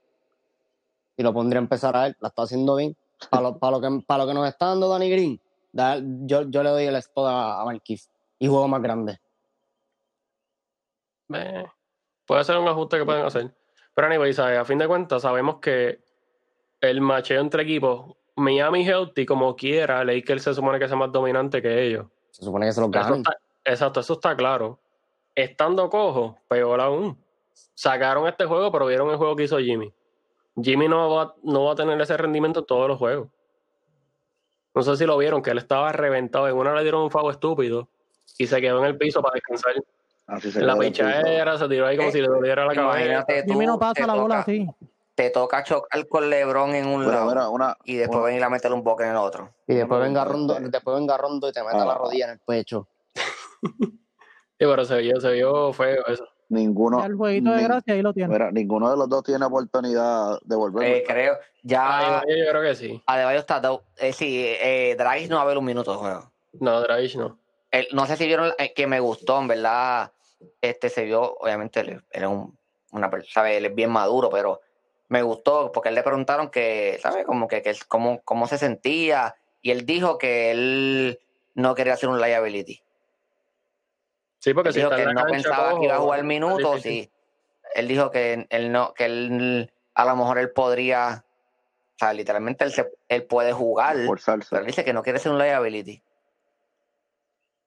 y 1.17 1.23
lo 1.23 1.33
pondría 1.33 1.59
a 1.59 1.63
empezar 1.63 1.95
a 1.95 2.07
él. 2.07 2.17
La 2.19 2.29
está 2.29 2.43
haciendo 2.43 2.75
bien. 2.75 2.95
Para 3.29 3.43
lo, 3.43 3.57
para 3.59 3.77
lo, 3.77 3.81
que, 3.81 4.03
para 4.05 4.23
lo 4.23 4.27
que 4.27 4.33
nos 4.33 4.47
está 4.47 4.67
dando 4.67 4.89
Danny 4.89 5.09
Green, 5.09 5.41
da- 5.71 5.99
yo, 6.01 6.43
yo 6.49 6.63
le 6.63 6.69
doy 6.69 6.85
el 6.85 6.95
spot 6.97 7.27
a, 7.29 7.61
a 7.61 7.65
y 8.39 8.47
juego 8.47 8.67
más 8.67 8.81
grande. 8.81 9.19
Eh, 11.33 11.65
puede 12.25 12.43
ser 12.43 12.57
un 12.57 12.67
ajuste 12.67 12.97
que 12.97 13.05
pueden 13.05 13.25
hacer. 13.25 13.53
Pero 13.95 14.07
anyway, 14.07 14.33
¿sabes? 14.33 14.57
a 14.59 14.65
fin 14.65 14.77
de 14.77 14.87
cuentas 14.87 15.21
sabemos 15.21 15.57
que 15.59 15.99
el 16.81 16.99
macheo 17.01 17.39
entre 17.41 17.63
equipos, 17.63 18.15
Miami 18.35 18.83
Healthy 18.85 19.25
como 19.25 19.55
quiera, 19.55 20.03
Lakers 20.03 20.43
se 20.43 20.53
supone 20.53 20.79
que 20.79 20.87
sea 20.87 20.97
más 20.97 21.11
dominante 21.11 21.61
que 21.61 21.83
ellos. 21.87 22.07
Se 22.31 22.43
supone 22.43 22.65
que 22.65 22.71
se 22.73 22.81
lo 22.81 22.87
Eso 22.87 22.91
ganan. 22.99 23.17
está- 23.19 23.37
exacto, 23.65 23.99
eso 23.99 24.13
está 24.13 24.35
claro. 24.35 24.79
Estando 25.35 25.89
cojo, 25.89 26.37
peor 26.47 26.81
aún. 26.81 27.17
Sacaron 27.75 28.27
este 28.27 28.45
juego, 28.45 28.71
pero 28.71 28.87
vieron 28.87 29.09
el 29.11 29.17
juego 29.17 29.35
que 29.35 29.43
hizo 29.43 29.59
Jimmy. 29.59 29.93
Jimmy 30.61 30.87
no 30.87 31.09
va, 31.09 31.35
no 31.43 31.65
va 31.65 31.73
a 31.73 31.75
tener 31.75 31.99
ese 32.01 32.17
rendimiento 32.17 32.61
en 32.61 32.65
todos 32.65 32.87
los 32.87 32.97
juegos. 32.97 33.29
No 34.75 34.81
sé 34.81 34.95
si 34.97 35.05
lo 35.05 35.17
vieron, 35.17 35.41
que 35.43 35.51
él 35.51 35.59
estaba 35.59 35.91
reventado. 35.91 36.47
En 36.47 36.55
una 36.57 36.73
le 36.73 36.81
dieron 36.81 37.03
un 37.03 37.11
fago 37.11 37.29
estúpido 37.29 37.89
y 38.39 38.47
se 38.47 38.59
quedó 38.59 38.79
en 38.79 38.85
el 38.85 38.97
piso 38.97 39.21
para 39.21 39.33
descansar. 39.35 39.73
Así 40.27 40.51
se 40.51 40.61
la 40.61 40.75
pichadera, 40.77 41.57
se 41.57 41.67
tiró 41.67 41.85
ahí 41.87 41.97
como 41.97 42.09
Eh, 42.09 42.11
si 42.13 42.21
le 42.21 42.27
doliera 42.27 42.65
la 42.65 42.73
cabeza. 42.73 42.99
imagínate 42.99 43.43
tú, 43.43 43.51
Jimmy 43.53 43.65
no 43.65 43.77
pasa 43.77 43.93
te 43.93 44.07
la 44.07 44.13
bola 44.13 44.35
toca- 44.35 44.39
así. 44.41 44.67
Te 45.15 45.29
toca 45.29 45.63
chocar 45.63 46.07
con 46.07 46.27
LeBron 46.29 46.73
en 46.73 46.87
un 46.87 47.05
lado 47.05 47.27
mira, 47.29 47.49
una, 47.49 47.77
y 47.83 47.95
después 47.97 48.17
una- 48.17 48.25
venir 48.27 48.43
a 48.43 48.49
meterle 48.49 48.75
un 48.77 48.83
boque 48.83 49.03
en 49.03 49.11
el 49.11 49.17
otro. 49.17 49.53
Y 49.67 49.75
después 49.75 49.97
Una 49.99 50.07
venga, 50.07 50.25
Rondo, 50.25 50.57
después 50.59 50.95
venga 50.97 51.17
Rondo 51.17 51.47
y 51.49 51.51
te 51.51 51.61
meta 51.63 51.83
Ah. 51.83 51.85
la 51.85 51.95
rodilla 51.95 52.25
en 52.25 52.31
el 52.31 52.39
pecho. 52.39 52.87
Sí, 54.59 54.65
pero 54.69 54.85
se 54.85 54.97
vio, 54.99 55.19
se 55.19 55.31
vio 55.33 55.73
feo 55.73 56.05
eso. 56.07 56.25
ninguno, 56.47 57.03
el 57.03 57.15
jueguito 57.15 57.51
de 57.51 57.63
gracia 57.63 57.95
ahí 57.95 58.01
lo 58.01 58.13
tiene. 58.13 58.31
mira, 58.31 58.51
ninguno 58.51 58.89
de 58.89 58.95
los 58.95 59.09
dos 59.09 59.23
tiene 59.23 59.43
oportunidad 59.43 60.39
de 60.43 60.55
volver. 60.55 60.83
Eh, 60.87 61.03
creo, 61.05 61.37
ya 61.63 62.19
Ah, 62.19 62.21
yo, 62.27 62.49
creo 62.51 62.61
que 62.61 62.75
sí. 62.75 63.01
Adebayo 63.07 63.39
está 63.39 63.61
eh, 63.97 64.13
sí, 64.13 64.45
eh, 64.45 64.95
Dragic 64.97 65.29
no 65.29 65.37
va 65.37 65.41
a 65.41 65.45
ver 65.45 65.57
un 65.57 65.65
minuto 65.65 65.91
de 65.91 65.97
juego. 65.97 66.31
No, 66.53 66.79
Dragic 66.81 67.15
no. 67.15 67.37
El- 67.73 67.87
no 67.91 68.05
sé 68.05 68.15
si 68.17 68.27
vieron 68.27 68.53
eh, 68.59 68.71
que 68.73 68.85
me 68.87 68.99
gustó, 68.99 69.39
en 69.39 69.47
verdad. 69.47 70.13
Este 70.61 70.89
se 70.89 71.03
vio, 71.05 71.37
obviamente, 71.39 71.79
él, 71.79 71.89
él 72.11 72.23
es 72.23 72.27
un, 72.29 72.57
una 72.91 73.09
persona, 73.09 73.33
¿sabe? 73.33 73.57
Él 73.57 73.65
es 73.65 73.73
bien 73.73 73.89
maduro, 73.89 74.29
pero 74.29 74.61
me 75.09 75.23
gustó 75.23 75.71
porque 75.71 75.89
él 75.89 75.95
le 75.95 76.03
preguntaron 76.03 76.49
que, 76.49 76.99
¿sabe? 77.01 77.23
Como 77.25 77.47
que, 77.47 77.61
que 77.63 77.71
él- 77.71 77.85
cómo, 77.87 78.21
cómo 78.23 78.45
se 78.47 78.57
sentía. 78.59 79.35
Y 79.61 79.71
él 79.71 79.85
dijo 79.87 80.17
que 80.19 80.51
él 80.51 81.19
no 81.55 81.73
quería 81.73 81.93
hacer 81.93 82.09
un 82.09 82.21
liability. 82.21 82.81
Sí, 84.39 84.53
porque 84.53 84.69
Él 84.69 84.73
si 84.73 84.79
dijo 84.81 84.89
está 84.89 84.97
que 84.97 85.03
en 85.03 85.09
él 85.09 85.15
la 85.15 85.21
no 85.23 85.27
pensaba 85.31 85.79
que 85.79 85.85
iba 85.85 85.95
a 85.95 85.99
jugar 85.99 86.23
minutos 86.23 86.85
y 86.85 87.09
él 87.75 87.87
dijo 87.87 88.11
que 88.11 88.45
él 88.49 88.71
no, 88.71 88.93
que 88.93 89.05
él 89.05 89.71
a 89.95 90.05
lo 90.05 90.15
mejor 90.15 90.37
él 90.37 90.51
podría, 90.51 91.23
o 91.25 91.97
sea, 91.97 92.13
literalmente 92.13 92.65
él, 92.65 92.71
se, 92.73 92.91
él 93.07 93.23
puede 93.23 93.53
jugar, 93.53 93.95
Forzarse. 94.05 94.47
pero 94.51 94.61
él 94.61 94.67
dice 94.67 94.83
que 94.83 94.93
no 94.93 95.01
quiere 95.01 95.17
ser 95.19 95.31
un 95.31 95.39
liability. 95.39 96.03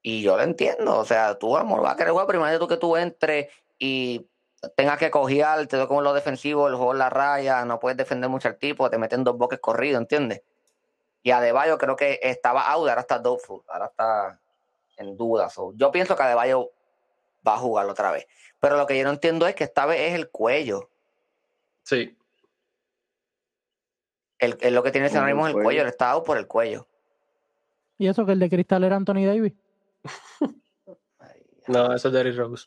Y 0.08 0.22
yo 0.22 0.36
lo 0.36 0.44
entiendo, 0.44 0.98
o 1.00 1.04
sea, 1.04 1.36
tú 1.36 1.56
a 1.56 1.60
lo 1.62 1.66
mejor 1.66 1.82
vas 1.82 1.94
a 1.94 1.96
querer 1.96 2.12
jugar 2.12 2.28
primero 2.28 2.60
tú 2.60 2.68
que 2.68 2.76
tú 2.76 2.96
entres 2.96 3.48
y 3.76 4.24
tengas 4.76 4.98
que 4.98 5.10
cojear, 5.10 5.66
te 5.66 5.76
doy 5.76 5.88
como 5.88 6.00
lo 6.00 6.14
defensivo, 6.14 6.68
el 6.68 6.76
juego 6.76 6.92
en 6.92 6.98
la 7.00 7.10
raya, 7.10 7.64
no 7.64 7.80
puedes 7.80 7.96
defender 7.98 8.30
mucho 8.30 8.46
al 8.46 8.56
tipo, 8.56 8.88
te 8.88 8.98
meten 8.98 9.24
dos 9.24 9.36
boques 9.36 9.58
corridos, 9.58 10.00
¿entiendes? 10.00 10.42
Y 11.24 11.32
Adebayo 11.32 11.76
creo 11.76 11.96
que 11.96 12.20
estaba 12.22 12.70
out, 12.70 12.88
ahora 12.88 13.00
está 13.00 13.18
doubtful, 13.18 13.62
ahora 13.66 13.86
está 13.86 14.40
en 14.96 15.16
duda. 15.16 15.50
so, 15.50 15.72
yo 15.74 15.90
pienso 15.90 16.14
que 16.14 16.22
Adebayo 16.22 16.70
va 17.44 17.54
a 17.54 17.58
jugar 17.58 17.86
otra 17.88 18.12
vez. 18.12 18.28
Pero 18.60 18.76
lo 18.76 18.86
que 18.86 18.96
yo 18.96 19.02
no 19.02 19.10
entiendo 19.10 19.48
es 19.48 19.56
que 19.56 19.64
esta 19.64 19.86
vez 19.86 20.02
es 20.02 20.14
el 20.14 20.30
cuello. 20.30 20.88
Sí. 21.82 22.16
El, 24.38 24.56
el- 24.60 24.72
lo 24.72 24.84
que 24.84 24.92
tiene 24.92 25.08
ese 25.08 25.16
es 25.18 25.24
el 25.24 25.34
cuello. 25.36 25.62
cuello, 25.64 25.82
él 25.82 25.88
está 25.88 26.12
out 26.12 26.24
por 26.24 26.38
el 26.38 26.46
cuello. 26.46 26.86
Y 27.98 28.06
eso 28.06 28.24
que 28.24 28.30
el 28.30 28.38
de 28.38 28.48
cristal 28.48 28.84
era 28.84 28.94
Anthony 28.94 29.24
Davis. 29.26 29.52
No, 31.68 31.92
eso 31.92 32.08
es 32.08 32.14
Derrick 32.14 32.36
Rose. 32.36 32.64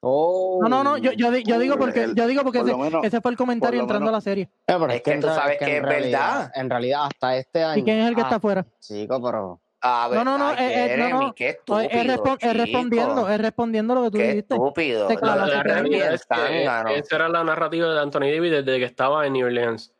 Oh. 0.00 0.58
No, 0.62 0.68
no, 0.68 0.82
no, 0.82 0.96
yo, 0.96 1.12
yo, 1.12 1.30
di- 1.30 1.44
yo 1.44 1.58
digo 1.58 1.76
porque, 1.76 2.10
yo 2.14 2.26
digo 2.26 2.42
porque 2.42 2.60
por 2.60 2.68
ese, 2.68 2.76
lo 2.78 2.82
menos- 2.82 3.04
ese 3.04 3.20
fue 3.20 3.30
el 3.30 3.36
comentario 3.36 3.78
entrando 3.80 4.06
menos- 4.06 4.14
a 4.14 4.16
la 4.18 4.20
serie. 4.22 4.44
Eh, 4.44 4.50
pero 4.66 4.88
Es 4.90 5.02
que 5.02 5.16
tú 5.18 5.26
sabes 5.28 5.58
que 5.58 5.64
en 5.66 5.70
es 5.76 5.82
realidad- 5.82 6.34
verdad. 6.38 6.52
En 6.54 6.70
realidad, 6.70 7.04
hasta 7.04 7.36
este 7.36 7.62
año. 7.62 7.80
¿Y 7.80 7.84
quién 7.84 7.98
es 8.00 8.08
el 8.08 8.14
que 8.14 8.22
ah, 8.22 8.24
está 8.24 8.36
afuera? 8.36 8.66
Chico, 8.80 9.22
pero 9.22 9.60
A 9.84 10.08
ver, 10.08 10.18
No, 10.18 10.24
no, 10.24 10.38
no, 10.38 10.52
eh, 10.52 10.56
eh, 10.58 10.96
no, 10.96 11.04
Jeremy, 11.04 11.26
no. 11.26 11.34
qué 11.34 11.58
No, 11.68 11.80
estúpido. 11.80 12.00
es, 12.40 12.56
respondiendo, 12.56 13.28
es 13.28 13.40
respondiendo 13.40 13.94
lo 13.96 14.02
que 14.04 14.10
tú 14.10 14.16
Qué 14.18 14.28
dijiste. 14.28 14.54
estúpido. 14.54 15.08
La, 15.20 15.62
realidad 15.62 16.14
es 16.14 16.24
que 16.26 16.96
esa 16.98 17.16
era 17.16 17.28
la 17.28 17.44
narrativa 17.44 17.92
de 17.92 18.00
Anthony 18.00 18.20
Davis 18.32 18.50
desde 18.52 18.78
que 18.78 18.84
estaba 18.84 19.26
en 19.26 19.32
New 19.34 19.46
Orleans. 19.46 19.92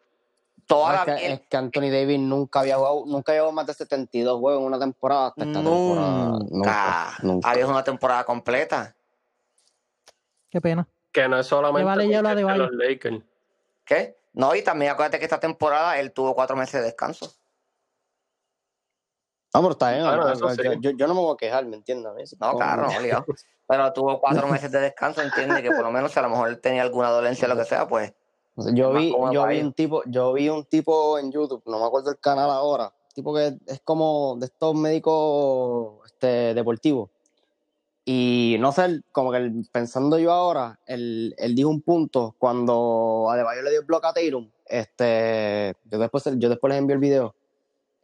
Toda 0.66 0.92
es, 0.92 0.98
la 0.98 1.04
que, 1.04 1.12
piel- 1.22 1.32
es 1.32 1.40
que 1.48 1.56
Anthony 1.56 1.90
Davis 1.90 2.18
nunca 2.20 2.60
había 2.60 2.76
jugado, 2.76 3.04
nunca 3.06 3.32
llevó 3.32 3.52
más 3.52 3.66
de 3.66 3.74
72 3.74 4.38
juegos 4.40 4.60
en 4.60 4.66
una 4.66 4.78
temporada 4.78 5.26
hasta 5.28 5.44
esta 5.44 5.58
temporada. 5.62 6.38
Nunca. 6.50 7.48
Había 7.48 7.66
una 7.66 7.84
temporada 7.84 8.24
completa. 8.24 8.94
Qué 10.50 10.60
pena. 10.60 10.86
Que 11.10 11.28
no 11.28 11.38
es 11.38 11.46
solamente 11.46 11.80
Le 12.06 12.20
vale 12.22 12.44
de 12.44 12.58
los 12.58 12.72
Lakers. 12.72 13.22
¿Qué? 13.84 14.16
No, 14.34 14.54
y 14.54 14.62
también 14.62 14.92
acuérdate 14.92 15.18
que 15.18 15.24
esta 15.24 15.40
temporada 15.40 15.98
él 15.98 16.12
tuvo 16.12 16.34
cuatro 16.34 16.56
meses 16.56 16.74
de 16.80 16.82
descanso. 16.86 17.32
No, 19.54 19.60
pero 19.60 19.72
está 19.72 19.90
bien. 19.92 20.04
Bueno, 20.04 20.26
yo- 20.28 20.32
eso 20.32 20.50
sí. 20.50 20.62
yo, 20.64 20.72
yo- 20.80 20.90
yo 20.96 21.06
no 21.06 21.14
me 21.14 21.20
voy 21.20 21.34
a 21.34 21.36
quejar, 21.36 21.66
¿me 21.66 21.76
entiendes? 21.76 22.34
No, 22.40 22.56
claro, 22.56 22.86
no, 22.90 23.00
liado. 23.00 23.26
Pero 23.68 23.92
tuvo 23.92 24.20
cuatro 24.20 24.48
meses 24.48 24.70
de 24.70 24.80
descanso, 24.80 25.22
entiende 25.22 25.62
que 25.62 25.70
por 25.70 25.82
lo 25.82 25.90
menos 25.90 26.14
a 26.16 26.22
lo 26.22 26.28
mejor 26.28 26.48
él 26.50 26.60
tenía 26.60 26.82
alguna 26.82 27.08
dolencia 27.08 27.46
o 27.46 27.48
lo 27.48 27.56
que 27.56 27.64
sea, 27.64 27.86
pues. 27.88 28.12
Yo 28.56 28.92
vi, 28.92 29.10
yo 29.32 29.46
vi 29.46 29.60
un 29.60 29.72
tipo, 29.72 30.02
yo 30.06 30.32
vi 30.34 30.48
un 30.48 30.64
tipo 30.66 31.18
en 31.18 31.32
YouTube, 31.32 31.62
no 31.66 31.78
me 31.78 31.86
acuerdo 31.86 32.10
el 32.10 32.18
canal 32.18 32.50
ahora, 32.50 32.92
tipo 33.14 33.34
que 33.34 33.56
es 33.66 33.80
como 33.82 34.36
de 34.38 34.46
estos 34.46 34.74
médicos 34.74 36.00
este, 36.06 36.54
deportivos. 36.54 37.10
Y 38.04 38.56
no 38.58 38.72
sé, 38.72 39.00
como 39.12 39.30
que 39.30 39.38
él- 39.38 39.68
pensando 39.72 40.18
yo 40.18 40.32
ahora, 40.32 40.78
él, 40.86 41.34
él 41.38 41.54
dijo 41.54 41.68
un 41.70 41.82
punto 41.82 42.34
cuando 42.38 43.28
Adebayo 43.30 43.62
le 43.62 43.70
dio 43.70 43.80
el 43.80 43.86
bloque 43.86 44.06
a 44.08 44.12
Tatum, 44.12 44.50
este, 44.66 45.74
yo 45.84 45.98
después, 45.98 46.24
yo 46.36 46.48
después 46.48 46.70
les 46.72 46.78
envié 46.80 46.94
el 46.94 47.00
video. 47.00 47.34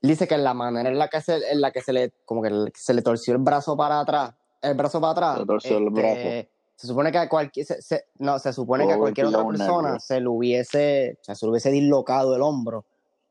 Él 0.00 0.11
dice 0.11 0.28
que 0.28 0.38
la 0.38 0.54
manera 0.54 0.88
en 0.88 0.98
la 0.98 1.08
que 1.08 1.20
se, 1.20 1.37
en 1.50 1.61
la 1.61 1.72
que 1.72 1.80
se 1.82 1.92
le, 1.92 2.12
como 2.24 2.40
que 2.42 2.48
el- 2.48 2.72
se 2.74 2.94
le 2.94 3.02
torció 3.02 3.32
el 3.34 3.40
brazo 3.40 3.76
para 3.76 3.98
atrás, 4.00 4.34
el 4.62 4.74
brazo 4.74 5.00
para 5.00 5.11
atrás, 5.12 5.38
Se 5.40 5.46
torció 5.46 5.78
el 5.78 5.88
este, 5.88 6.00
brazo. 6.00 6.48
Se 6.79 6.87
supone 6.87 7.11
que 7.11 7.19
a 7.19 7.29
cualquier, 7.29 7.67
se, 7.67 7.83
se- 7.83 8.05
no, 8.19 8.38
se 8.38 8.53
supone 8.53 8.85
que 8.87 8.93
a 8.93 8.95
haber 8.95 9.01
cualquier 9.01 9.27
otra 9.27 9.43
persona 9.67 9.88
se 10.01 10.21
le 10.21 10.29
hubiese, 10.29 11.19
se 11.21 11.35
le 11.47 11.51
hubiese 11.51 11.71
dislocado 11.73 12.37
el 12.37 12.43
hombro, 12.43 12.85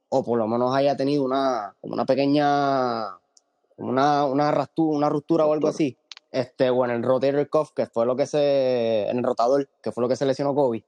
o 0.09 0.21
por 0.21 0.37
lo 0.37 0.47
menos 0.47 0.75
haya 0.75 0.97
tenido 0.97 1.23
una, 1.23 1.73
como 1.79 1.93
una 1.93 2.05
pequeña, 2.05 3.17
una, 3.77 4.25
una, 4.25 4.51
rastu- 4.51 4.93
una 4.93 5.07
ruptura 5.07 5.45
o 5.45 5.53
algo 5.53 5.69
así, 5.69 5.97
este, 6.29 6.69
o 6.69 6.83
en 6.83 6.91
el 6.91 7.03
rotator 7.03 7.49
cuff, 7.49 7.71
que 7.73 7.85
fue 7.85 8.05
lo 8.05 8.17
que 8.17 8.25
se, 8.25 9.07
en 9.09 9.17
el 9.19 9.23
rotador, 9.23 9.69
que 9.81 9.93
fue 9.93 10.01
lo 10.01 10.09
que 10.09 10.17
se 10.17 10.25
lesionó 10.25 10.53
Kobe. 10.53 10.83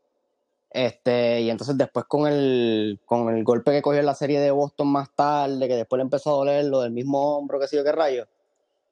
Este, 0.71 1.41
y 1.41 1.49
entonces 1.49 1.77
después 1.77 2.05
con 2.05 2.27
el, 2.27 2.99
con 3.05 3.33
el 3.35 3.43
golpe 3.43 3.71
que 3.71 3.81
cogió 3.81 4.01
en 4.01 4.05
la 4.05 4.13
serie 4.15 4.39
de 4.39 4.51
Boston 4.51 4.87
más 4.89 5.09
tarde, 5.15 5.67
que 5.67 5.75
después 5.75 5.97
le 5.97 6.03
empezó 6.03 6.31
a 6.31 6.33
doler 6.33 6.65
lo 6.65 6.81
del 6.81 6.91
mismo 6.91 7.37
hombro, 7.37 7.57
que 7.59 7.67
sé 7.67 7.77
yo 7.77 7.83
qué 7.83 7.91
rayo. 7.93 8.27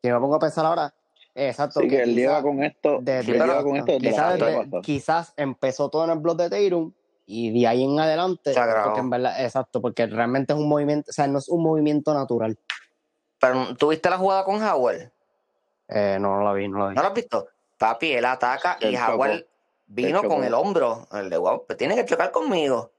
Si 0.01 0.09
me 0.09 0.19
pongo 0.19 0.35
a 0.35 0.39
pensar 0.39 0.65
ahora, 0.65 0.93
exacto. 1.37 1.79
Así 1.79 1.89
que 1.89 2.01
él 2.01 2.15
lleva 2.15 2.41
con 2.41 2.63
esto, 2.63 2.99
él 3.05 3.25
lleva 3.25 3.63
con 3.63 3.75
esto 3.77 3.97
la 3.99 4.81
quizás, 4.81 5.33
empezó 5.37 5.89
todo 5.89 6.05
en 6.05 6.11
el 6.11 6.19
blog 6.19 6.37
de 6.37 6.49
Tatum 6.49 6.91
y 7.25 7.59
de 7.59 7.67
ahí 7.67 7.83
en 7.83 7.99
adelante, 7.99 8.53
Se 8.53 8.59
agravó. 8.59 8.85
porque 8.85 8.99
en 9.01 9.09
verdad, 9.09 9.43
exacto, 9.43 9.81
porque 9.81 10.07
realmente 10.07 10.53
es 10.53 10.59
un 10.59 10.69
movimiento, 10.69 11.09
o 11.09 11.13
sea, 11.13 11.27
no 11.27 11.39
es 11.39 11.49
un 11.49 11.61
movimiento 11.61 12.13
natural. 12.13 12.57
Pero 13.39 13.75
¿tuviste 13.75 14.09
la 14.09 14.17
jugada 14.17 14.43
con 14.43 14.61
Howard? 14.61 15.11
Eh, 15.89 16.17
no, 16.19 16.37
no 16.37 16.43
la 16.43 16.53
vi, 16.53 16.67
no 16.67 16.79
la 16.79 16.89
vi. 16.89 16.95
¿No 16.95 17.01
lo 17.01 17.07
has 17.07 17.13
visto? 17.13 17.47
Papi, 17.77 18.13
él 18.13 18.25
ataca 18.25 18.77
y. 18.81 18.95
Howard 18.95 19.45
vino 19.87 20.23
con 20.23 20.43
el 20.43 20.53
hombro. 20.53 21.07
El 21.11 21.29
de 21.29 21.37
wow, 21.37 21.65
pues 21.65 21.77
tiene 21.77 21.95
que 21.95 22.05
chocar 22.05 22.31
conmigo. 22.31 22.91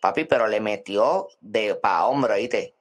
Papi, 0.00 0.24
pero 0.24 0.46
le 0.46 0.60
metió 0.60 1.28
de 1.40 1.74
pa 1.74 2.06
hombro, 2.06 2.34
¿viste? 2.34 2.73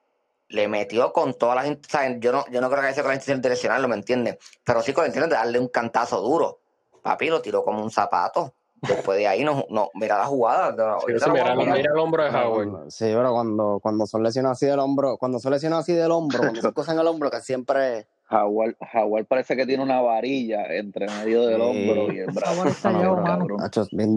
Le 0.53 0.67
metió 0.67 1.11
con 1.11 1.33
todas 1.33 1.55
las. 1.55 1.67
o 1.69 1.79
sea, 1.89 2.15
Yo 2.19 2.31
no, 2.31 2.45
yo 2.51 2.61
no 2.61 2.69
creo 2.69 2.81
que 2.81 2.87
haya 2.87 2.93
sido 2.93 3.03
con 3.05 3.09
la 3.09 3.15
intención 3.15 3.41
de 3.41 3.49
lesionarlo, 3.49 3.87
¿me 3.87 3.95
entiendes? 3.95 4.37
Pero 4.63 4.81
sí 4.83 4.93
con 4.93 5.03
la 5.03 5.07
intención 5.07 5.29
de 5.29 5.35
darle 5.35 5.59
un 5.59 5.67
cantazo 5.67 6.21
duro. 6.21 6.59
Papi 7.01 7.27
lo 7.29 7.41
tiró 7.41 7.63
como 7.63 7.81
un 7.81 7.89
zapato. 7.89 8.53
Después 8.81 9.17
de 9.17 9.27
ahí, 9.27 9.43
no, 9.43 9.65
no 9.69 9.89
mira 9.93 10.17
la 10.17 10.25
jugada. 10.25 10.71
no, 10.73 10.99
Sí, 10.99 11.13
sí, 11.17 11.29
mira, 11.31 11.53
el 11.53 11.97
hombro 11.97 12.23
de 12.23 12.29
Howard. 12.29 12.91
sí, 12.91 13.05
pero 13.05 13.31
cuando, 13.31 13.79
cuando 13.81 14.05
son 14.05 14.21
lesionados 14.23 14.57
así 14.57 14.65
del 14.65 14.79
hombro, 14.79 15.17
cuando 15.17 15.39
son 15.39 15.53
lesionados 15.53 15.83
así 15.85 15.93
del 15.93 16.11
hombro, 16.11 16.39
cuando 16.39 16.61
son 16.61 16.71
cosas 16.73 16.93
en 16.93 16.99
el 17.01 17.07
hombro, 17.07 17.31
que 17.31 17.39
siempre. 17.41 18.07
Jaguar, 18.25 18.75
Jaguar 18.91 19.25
parece 19.25 19.55
que 19.55 19.65
tiene 19.65 19.81
una 19.83 20.01
varilla 20.01 20.65
entre 20.75 21.07
medio 21.07 21.47
del 21.47 21.61
Sí. 21.61 21.67
hombro 21.67 22.13
y 22.13 22.19
el 22.19 22.31
brazo. 22.31 22.65
Está 22.67 22.91
No, 22.91 23.23
cabrón. 23.23 23.57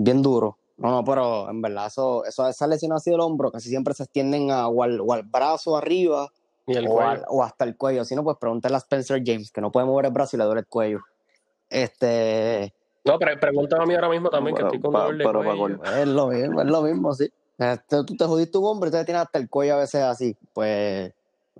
Bien 0.04 0.20
duro. 0.20 0.58
No, 0.78 0.90
no, 0.90 1.04
pero 1.04 1.48
en 1.50 1.62
verdad, 1.62 1.86
eso, 1.86 2.24
eso, 2.26 2.46
esas 2.48 2.68
lesiones 2.68 2.96
así 2.96 3.10
del 3.10 3.20
hombro 3.20 3.50
casi 3.50 3.68
siempre 3.70 3.94
se 3.94 4.02
extienden 4.02 4.50
a, 4.50 4.68
o, 4.68 4.82
al, 4.82 5.00
o 5.00 5.12
al 5.12 5.22
brazo 5.22 5.76
arriba 5.76 6.28
Y 6.66 6.74
el 6.76 6.86
o, 6.88 7.00
al- 7.00 7.24
o 7.28 7.42
hasta 7.42 7.64
el 7.64 7.76
cuello. 7.76 8.04
Si 8.04 8.14
no, 8.14 8.22
pues 8.22 8.36
pregúntale 8.38 8.74
a 8.74 8.78
Spencer 8.78 9.22
James, 9.24 9.50
que 9.50 9.60
no 9.62 9.72
puede 9.72 9.86
mover 9.86 10.06
el 10.06 10.12
brazo 10.12 10.36
y 10.36 10.38
le 10.38 10.44
duele 10.44 10.60
el 10.60 10.66
cuello. 10.66 11.00
Este, 11.70 12.74
No, 13.04 13.18
pero 13.18 13.38
pregúntame 13.40 13.82
a 13.82 13.86
mí 13.86 13.94
ahora 13.94 14.08
mismo 14.10 14.30
también, 14.30 14.54
que 14.54 14.60
Pero 14.62 14.68
estoy 14.68 14.80
con 14.82 14.92
dolor 14.92 15.16
de 15.16 15.24
pero 15.24 15.42
cuello. 15.44 15.84
es 15.84 16.06
lo 16.08 16.26
mismo, 16.28 16.60
es 16.60 16.66
lo 16.68 16.82
mismo, 16.82 17.14
sí. 17.14 17.28
Este, 17.58 18.04
tú 18.04 18.14
te 18.16 18.24
jodiste 18.26 18.58
un 18.58 18.64
hombro 18.66 18.88
y 18.88 18.92
te 18.92 19.04
tienes 19.04 19.22
hasta 19.22 19.38
el 19.38 19.48
cuello 19.48 19.74
a 19.74 19.78
veces 19.78 20.02
así. 20.02 20.36
Pues, 20.52 21.12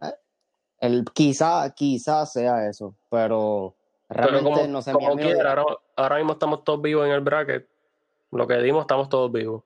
eh, 0.03 0.15
el, 0.81 1.05
quizá, 1.15 1.71
quizá 1.71 2.27
sea 2.27 2.69
eso, 2.69 2.95
pero 3.09 3.75
Pero 4.09 4.21
realmente 4.29 4.51
como, 4.61 4.67
no 4.69 4.83
sé. 4.83 4.93
como 4.93 5.17
quiera, 5.17 5.51
ahora, 5.51 5.65
ahora 5.97 6.17
mismo 6.17 6.35
estamos 6.35 6.65
todos 6.65 6.83
vivos 6.83 7.07
en 7.07 7.13
el 7.13 7.21
bracket. 7.23 7.67
Lo 8.37 8.47
que 8.47 8.59
dimos, 8.59 8.83
estamos 8.83 9.09
todos 9.09 9.31
vivos. 9.33 9.63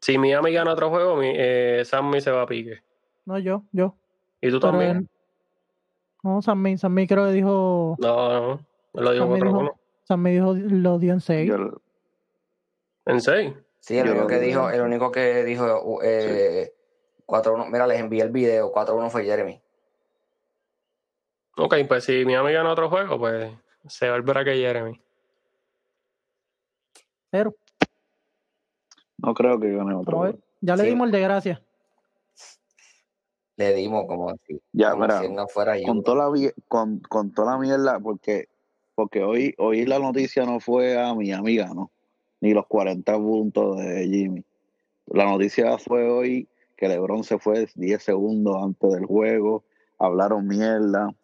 Si 0.00 0.18
Miami 0.18 0.52
gana 0.52 0.72
otro 0.72 0.90
juego, 0.90 1.16
mi, 1.16 1.32
eh, 1.34 1.82
Sammy 1.84 2.20
se 2.20 2.30
va 2.30 2.42
a 2.42 2.46
pique. 2.46 2.82
No, 3.24 3.38
yo, 3.38 3.64
yo. 3.72 3.94
Y 4.40 4.50
tú 4.50 4.58
Pero 4.58 4.72
también. 4.72 4.96
él- 4.96 5.08
no, 6.24 6.40
Sammy, 6.42 6.76
Sammy 6.78 7.06
creo 7.06 7.26
que 7.26 7.32
dijo. 7.32 7.96
No, 7.98 8.32
no. 8.32 8.52
Él 8.94 9.04
lo 9.04 9.12
digo 9.12 9.24
Sammy 9.24 9.34
otro 9.36 9.48
dijo, 9.48 9.58
uno. 9.60 9.80
Sammy 10.04 10.30
dijo, 10.32 10.54
lo 10.54 10.98
dio 10.98 11.12
en 11.12 11.20
6. 11.20 11.48
Yo- 11.48 11.80
¿En 13.06 13.20
seis? 13.20 13.52
Sí, 13.80 13.98
el 13.98 14.06
Yo 14.06 14.12
único 14.12 14.26
que 14.28 14.34
que- 14.38 14.46
dijo, 14.46 14.70
el 14.70 14.80
único 14.80 15.10
que 15.10 15.42
dijo 15.44 16.00
eh, 16.04 16.72
4-1. 17.26 17.66
Mira, 17.68 17.86
les 17.88 17.98
envié 17.98 18.22
el 18.22 18.30
video. 18.30 18.70
4-1 18.72 19.10
fue 19.10 19.24
Jeremy. 19.24 19.60
Ok, 21.56 21.74
pues 21.88 22.04
si 22.04 22.24
Miami 22.24 22.52
gana 22.52 22.70
otro 22.72 22.88
juego, 22.88 23.18
pues 23.18 23.52
se 23.88 24.08
va 24.08 24.16
el 24.16 24.22
bracket 24.22 24.54
Jeremy. 24.56 25.00
Pero, 27.32 27.54
no 29.16 29.32
creo 29.32 29.58
que 29.58 29.72
gane 29.74 29.94
otro. 29.94 30.38
Ya 30.60 30.76
le 30.76 30.82
Sí. 30.82 30.90
dimos 30.90 31.06
el 31.06 31.12
de 31.12 31.20
gracia. 31.22 31.62
Le 33.56 33.72
dimos 33.74 34.04
como 34.06 34.34
si, 34.46 34.60
Ya, 34.72 34.90
como 34.90 35.04
mira, 35.04 35.20
si 35.22 35.28
no 35.30 35.48
fuera 35.48 35.78
yo. 35.78 35.86
con 35.86 36.02
toda 36.02 36.28
la 36.30 36.52
con, 36.68 36.98
con 37.00 37.32
toda 37.32 37.52
la 37.52 37.58
mierda, 37.58 37.98
porque, 38.00 38.48
porque 38.94 39.22
hoy, 39.24 39.54
hoy 39.56 39.86
la 39.86 39.98
noticia 39.98 40.44
no 40.44 40.60
fue 40.60 41.02
a 41.02 41.14
mi 41.14 41.32
amiga, 41.32 41.70
¿no? 41.74 41.90
Ni 42.42 42.52
los 42.52 42.66
40 42.66 43.16
puntos 43.16 43.78
de 43.78 44.06
Jimmy. 44.08 44.44
La 45.06 45.24
noticia 45.24 45.78
fue 45.78 46.10
hoy 46.10 46.48
que 46.76 46.86
LeBron 46.86 47.24
se 47.24 47.38
fue 47.38 47.66
10 47.76 48.02
segundos 48.02 48.62
antes 48.62 48.92
del 48.92 49.06
juego, 49.06 49.64
hablaron 49.98 50.46
mierda. 50.46 51.14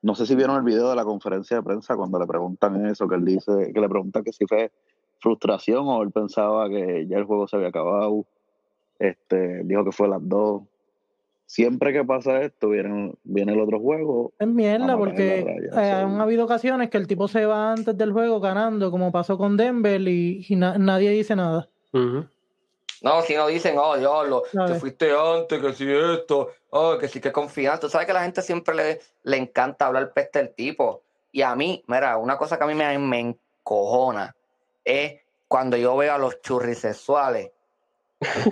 No 0.00 0.14
sé 0.14 0.24
si 0.24 0.34
vieron 0.34 0.56
el 0.56 0.62
video 0.62 0.88
de 0.88 0.96
la 0.96 1.04
conferencia 1.04 1.58
de 1.58 1.62
prensa 1.62 1.96
cuando 1.96 2.18
le 2.18 2.26
preguntan 2.26 2.86
eso, 2.86 3.06
que 3.06 3.16
él 3.16 3.26
dice, 3.26 3.72
que 3.74 3.80
le 3.80 3.88
preguntan 3.90 4.24
que 4.24 4.32
si 4.32 4.46
fue 4.46 4.70
frustración 5.20 5.86
o 5.88 6.02
él 6.02 6.10
pensaba 6.10 6.68
que 6.68 7.06
ya 7.08 7.18
el 7.18 7.24
juego 7.24 7.46
se 7.46 7.56
había 7.56 7.68
acabado. 7.68 8.24
Este, 8.98 9.62
dijo 9.64 9.84
que 9.84 9.92
fue 9.92 10.08
las 10.08 10.20
dos. 10.22 10.62
Siempre 11.46 11.92
que 11.92 12.04
pasa 12.04 12.42
esto, 12.42 12.68
viene, 12.68 13.12
viene 13.24 13.52
el 13.54 13.60
otro 13.60 13.80
juego. 13.80 14.32
Es 14.38 14.46
mierda, 14.46 14.96
porque 14.96 15.44
raya, 15.44 15.82
eh, 15.82 15.94
sí. 15.96 16.02
han 16.04 16.20
habido 16.20 16.44
ocasiones 16.44 16.90
que 16.90 16.96
el 16.98 17.08
tipo 17.08 17.26
se 17.26 17.44
va 17.44 17.72
antes 17.72 17.96
del 17.98 18.12
juego 18.12 18.38
ganando, 18.38 18.90
como 18.92 19.10
pasó 19.10 19.36
con 19.36 19.56
Denver, 19.56 20.00
y, 20.02 20.46
y 20.48 20.54
na- 20.56 20.78
nadie 20.78 21.10
dice 21.10 21.34
nada. 21.34 21.68
No, 23.02 23.22
si 23.22 23.34
no 23.34 23.48
dicen, 23.48 23.76
oh, 23.78 23.96
diablo, 23.96 24.42
te 24.66 24.74
fuiste 24.74 25.10
antes, 25.10 25.58
que 25.58 25.72
si 25.72 25.90
esto, 25.90 26.50
oh, 26.70 26.98
que 26.98 27.08
sí 27.08 27.20
que 27.20 27.32
confianza. 27.32 27.80
Tú 27.80 27.88
sabes 27.88 28.04
que 28.06 28.12
a 28.12 28.16
la 28.16 28.22
gente 28.24 28.42
siempre 28.42 28.74
le, 28.74 29.00
le 29.24 29.36
encanta 29.38 29.86
hablar 29.86 30.12
peste 30.12 30.38
del 30.38 30.54
tipo. 30.54 31.02
Y 31.32 31.42
a 31.42 31.56
mí, 31.56 31.82
mira, 31.88 32.16
una 32.18 32.36
cosa 32.36 32.58
que 32.58 32.64
a 32.64 32.66
mí 32.66 32.74
me, 32.74 32.96
me 32.98 33.20
encojona 33.20 34.36
es 34.84 35.20
cuando 35.48 35.76
yo 35.76 35.96
veo 35.96 36.14
a 36.14 36.18
los 36.18 36.40
churrisexuales 36.42 37.50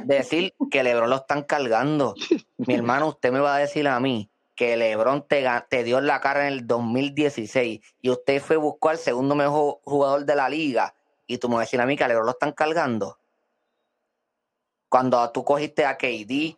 decir 0.05 0.55
que 0.71 0.83
Lebron 0.83 1.11
lo 1.11 1.17
están 1.17 1.43
cargando. 1.43 2.15
Mi 2.57 2.75
hermano, 2.75 3.09
usted 3.09 3.33
me 3.33 3.41
va 3.41 3.57
a 3.57 3.59
decir 3.59 3.87
a 3.87 4.01
mí 4.01 4.31
que 4.55 4.77
Lebron 4.77 5.25
te, 5.29 5.85
dio 5.85 6.01
la 6.01 6.21
cara 6.21 6.49
en 6.49 6.55
el 6.55 6.67
2016 6.67 7.81
y 8.03 8.11
usted 8.11 8.43
fue 8.43 8.57
a 8.57 8.59
buscar 8.59 8.93
al 8.93 8.99
segundo 8.99 9.35
mejor 9.37 9.79
jugador 9.85 10.25
de 10.25 10.35
la 10.35 10.49
liga 10.49 10.95
y 11.27 11.39
tú 11.39 11.49
me 11.49 11.55
vas 11.55 11.63
a 11.63 11.67
decir 11.67 11.81
a 11.81 11.87
mí 11.87 11.97
que 11.97 12.09
Lebron 12.09 12.27
lo 12.27 12.33
están 12.33 12.53
cargando. 12.53 13.19
Cuando 14.89 15.31
tú 15.31 15.45
cogiste 15.45 15.85
a 15.85 15.97
KD 15.97 16.57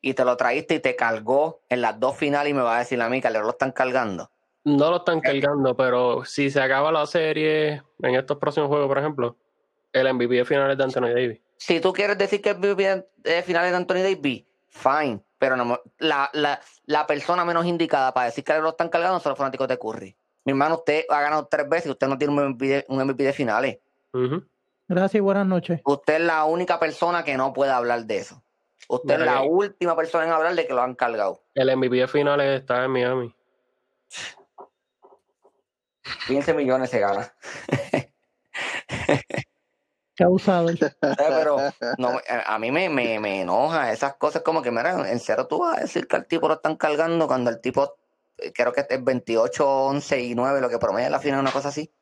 y 0.00 0.14
te 0.14 0.24
lo 0.24 0.36
traíste 0.36 0.74
y 0.74 0.80
te 0.80 0.96
cargó 0.96 1.60
en 1.68 1.80
las 1.80 1.98
dos 1.98 2.16
finales 2.16 2.50
y 2.50 2.54
me 2.54 2.62
vas 2.62 2.76
a 2.76 2.78
decir 2.80 3.00
a 3.00 3.08
mí 3.08 3.20
que 3.20 3.30
Lebron 3.30 3.46
lo 3.46 3.52
están 3.52 3.72
cargando. 3.72 4.30
No 4.76 4.90
lo 4.90 4.96
están 4.98 5.20
cargando, 5.20 5.76
pero 5.76 6.24
si 6.24 6.50
se 6.50 6.60
acaba 6.60 6.92
la 6.92 7.06
serie 7.06 7.82
en 8.02 8.14
estos 8.14 8.38
próximos 8.38 8.68
juegos, 8.68 8.88
por 8.88 8.98
ejemplo, 8.98 9.36
el 9.92 10.12
MVP 10.14 10.34
de 10.34 10.44
finales 10.44 10.76
de 10.76 10.84
Anthony 10.84 11.08
Davis. 11.14 11.40
Si 11.56 11.80
tú 11.80 11.92
quieres 11.92 12.18
decir 12.18 12.40
que 12.42 12.50
el 12.50 12.58
MVP 12.58 13.06
de 13.18 13.42
finales 13.42 13.70
de 13.70 13.76
Anthony 13.76 14.02
Davis, 14.02 14.44
fine. 14.68 15.20
Pero 15.38 15.56
no, 15.56 15.80
la, 15.98 16.28
la, 16.32 16.60
la 16.86 17.06
persona 17.06 17.44
menos 17.44 17.64
indicada 17.64 18.12
para 18.12 18.26
decir 18.26 18.42
que 18.44 18.52
LeBron 18.52 18.70
están 18.70 18.88
cargando 18.88 19.20
son 19.20 19.30
los 19.30 19.38
fanáticos 19.38 19.68
de 19.68 19.78
Curry. 19.78 20.16
Mi 20.44 20.50
hermano, 20.52 20.76
usted 20.76 21.04
ha 21.08 21.20
ganado 21.20 21.46
tres 21.46 21.68
veces 21.68 21.86
y 21.86 21.90
usted 21.90 22.08
no 22.08 22.18
tiene 22.18 22.34
un 22.34 22.48
MVP 22.50 22.66
de, 22.66 22.84
un 22.88 23.04
MVP 23.04 23.22
de 23.22 23.32
finales. 23.32 23.78
Ujú. 24.12 24.44
Gracias 24.88 25.14
y 25.16 25.20
buenas 25.20 25.46
noches. 25.46 25.80
Usted 25.84 26.14
es 26.14 26.20
la 26.22 26.44
única 26.44 26.80
persona 26.80 27.22
que 27.22 27.36
no 27.36 27.52
puede 27.52 27.70
hablar 27.70 28.04
de 28.04 28.18
eso. 28.18 28.42
Usted 28.88 29.14
es 29.14 29.20
la 29.26 29.42
que- 29.42 29.48
última 29.48 29.94
persona 29.94 30.24
en 30.24 30.32
hablar 30.32 30.54
de 30.54 30.66
que 30.66 30.72
lo 30.74 30.82
han 30.82 30.94
cargado. 30.94 31.40
El 31.54 31.76
MVP 31.76 31.96
de 31.96 32.08
finales 32.08 32.60
está 32.60 32.84
en 32.84 32.90
Miami. 32.90 33.34
15 36.26 36.54
millones 36.54 36.90
se 36.90 37.00
gana. 37.00 37.32
Abusador. 40.20 40.76
¿Sabes? 40.76 41.16
Pero 41.16 41.56
no, 41.98 42.20
a 42.46 42.58
mí 42.58 42.72
me, 42.72 42.88
me, 42.88 43.20
me 43.20 43.42
enoja 43.42 43.92
esas 43.92 44.16
cosas 44.16 44.42
como 44.42 44.62
que, 44.62 44.70
mira, 44.70 45.10
en 45.10 45.20
cero 45.20 45.46
tú 45.46 45.58
vas 45.60 45.78
a 45.78 45.80
decir 45.82 46.06
que 46.08 46.16
al 46.16 46.26
tipo 46.26 46.48
lo 46.48 46.54
están 46.54 46.76
cargando 46.76 47.26
cuando 47.26 47.50
el 47.50 47.60
tipo, 47.60 47.94
eh, 48.38 48.52
creo 48.52 48.72
que 48.72 48.84
es 48.88 49.04
28, 49.04 49.68
11 49.68 50.20
y 50.20 50.34
9, 50.34 50.60
lo 50.60 50.68
que 50.68 50.78
promedia 50.78 51.10
la 51.10 51.20
final, 51.20 51.40
una 51.40 51.52
cosa 51.52 51.68
así. 51.68 51.92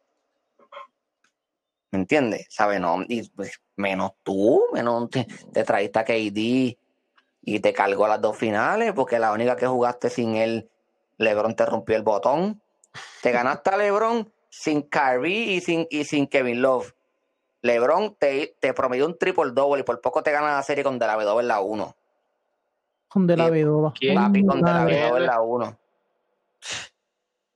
¿Me 1.91 2.01
entiendes? 2.01 2.47
¿Sabes? 2.51 2.81
No, 2.81 3.03
y 3.07 3.29
pues, 3.31 3.61
menos 3.77 4.13
tú, 4.23 4.65
menos 4.73 5.11
te, 5.11 5.27
te 5.53 5.65
traíste 5.65 5.99
a 5.99 6.05
KD 6.05 6.77
y 7.49 7.61
te 7.61 7.73
cargó 7.73 8.09
las 8.09 8.21
dos 8.21 8.37
finales, 8.37 8.93
porque 8.93 9.19
la 9.19 9.33
única 9.33 9.57
que 9.57 9.67
jugaste 9.67 10.11
sin 10.11 10.37
él, 10.37 10.69
LeBron 11.19 11.55
te 11.55 11.65
rompió 11.65 11.97
el 11.97 12.03
botón. 12.03 12.61
Te 13.23 13.33
ganaste 13.33 13.71
a 13.71 13.77
LeBron 13.77 14.33
sin 14.49 14.83
Kyrie 14.83 15.53
y 15.55 15.61
sin, 15.61 15.87
y 15.91 16.05
sin 16.05 16.27
Kevin 16.27 16.63
Love. 16.63 16.93
LeBron 17.63 18.15
te, 18.17 18.57
te 18.61 18.73
promedió 18.75 19.07
un 19.07 19.19
triple 19.19 19.51
double 19.53 19.81
y 19.81 19.83
por 19.85 20.01
poco 20.01 20.23
te 20.23 20.31
gana 20.33 20.55
la 20.55 20.63
serie 20.63 20.85
con 20.85 20.99
De 20.99 21.07
La 21.07 21.17
Vedova 21.17 21.41
en 21.41 21.49
la 21.49 21.61
1. 21.61 21.97
Con 23.09 23.27
de 23.27 23.37
la. 23.37 23.51
Vedova. 23.51 23.91
Papi, 24.15 24.45
con 24.47 24.61
De 24.63 24.73
La. 24.73 24.85
Vedova 24.85 25.19
en 25.19 25.27
la 25.27 25.41
1. 25.41 25.79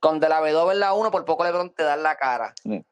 Con 0.01 0.19
De 0.21 0.29
La 0.29 0.41
Vedova 0.41 0.73
en 0.73 0.81
la 0.81 0.93
1, 0.95 1.11
por 1.11 1.25
poco 1.25 1.45
LeBron 1.45 1.71
te 1.71 1.83
da 1.83 1.95
en 1.95 2.03
la 2.03 2.17
cara. 2.17 2.55
Sí. 2.63 2.85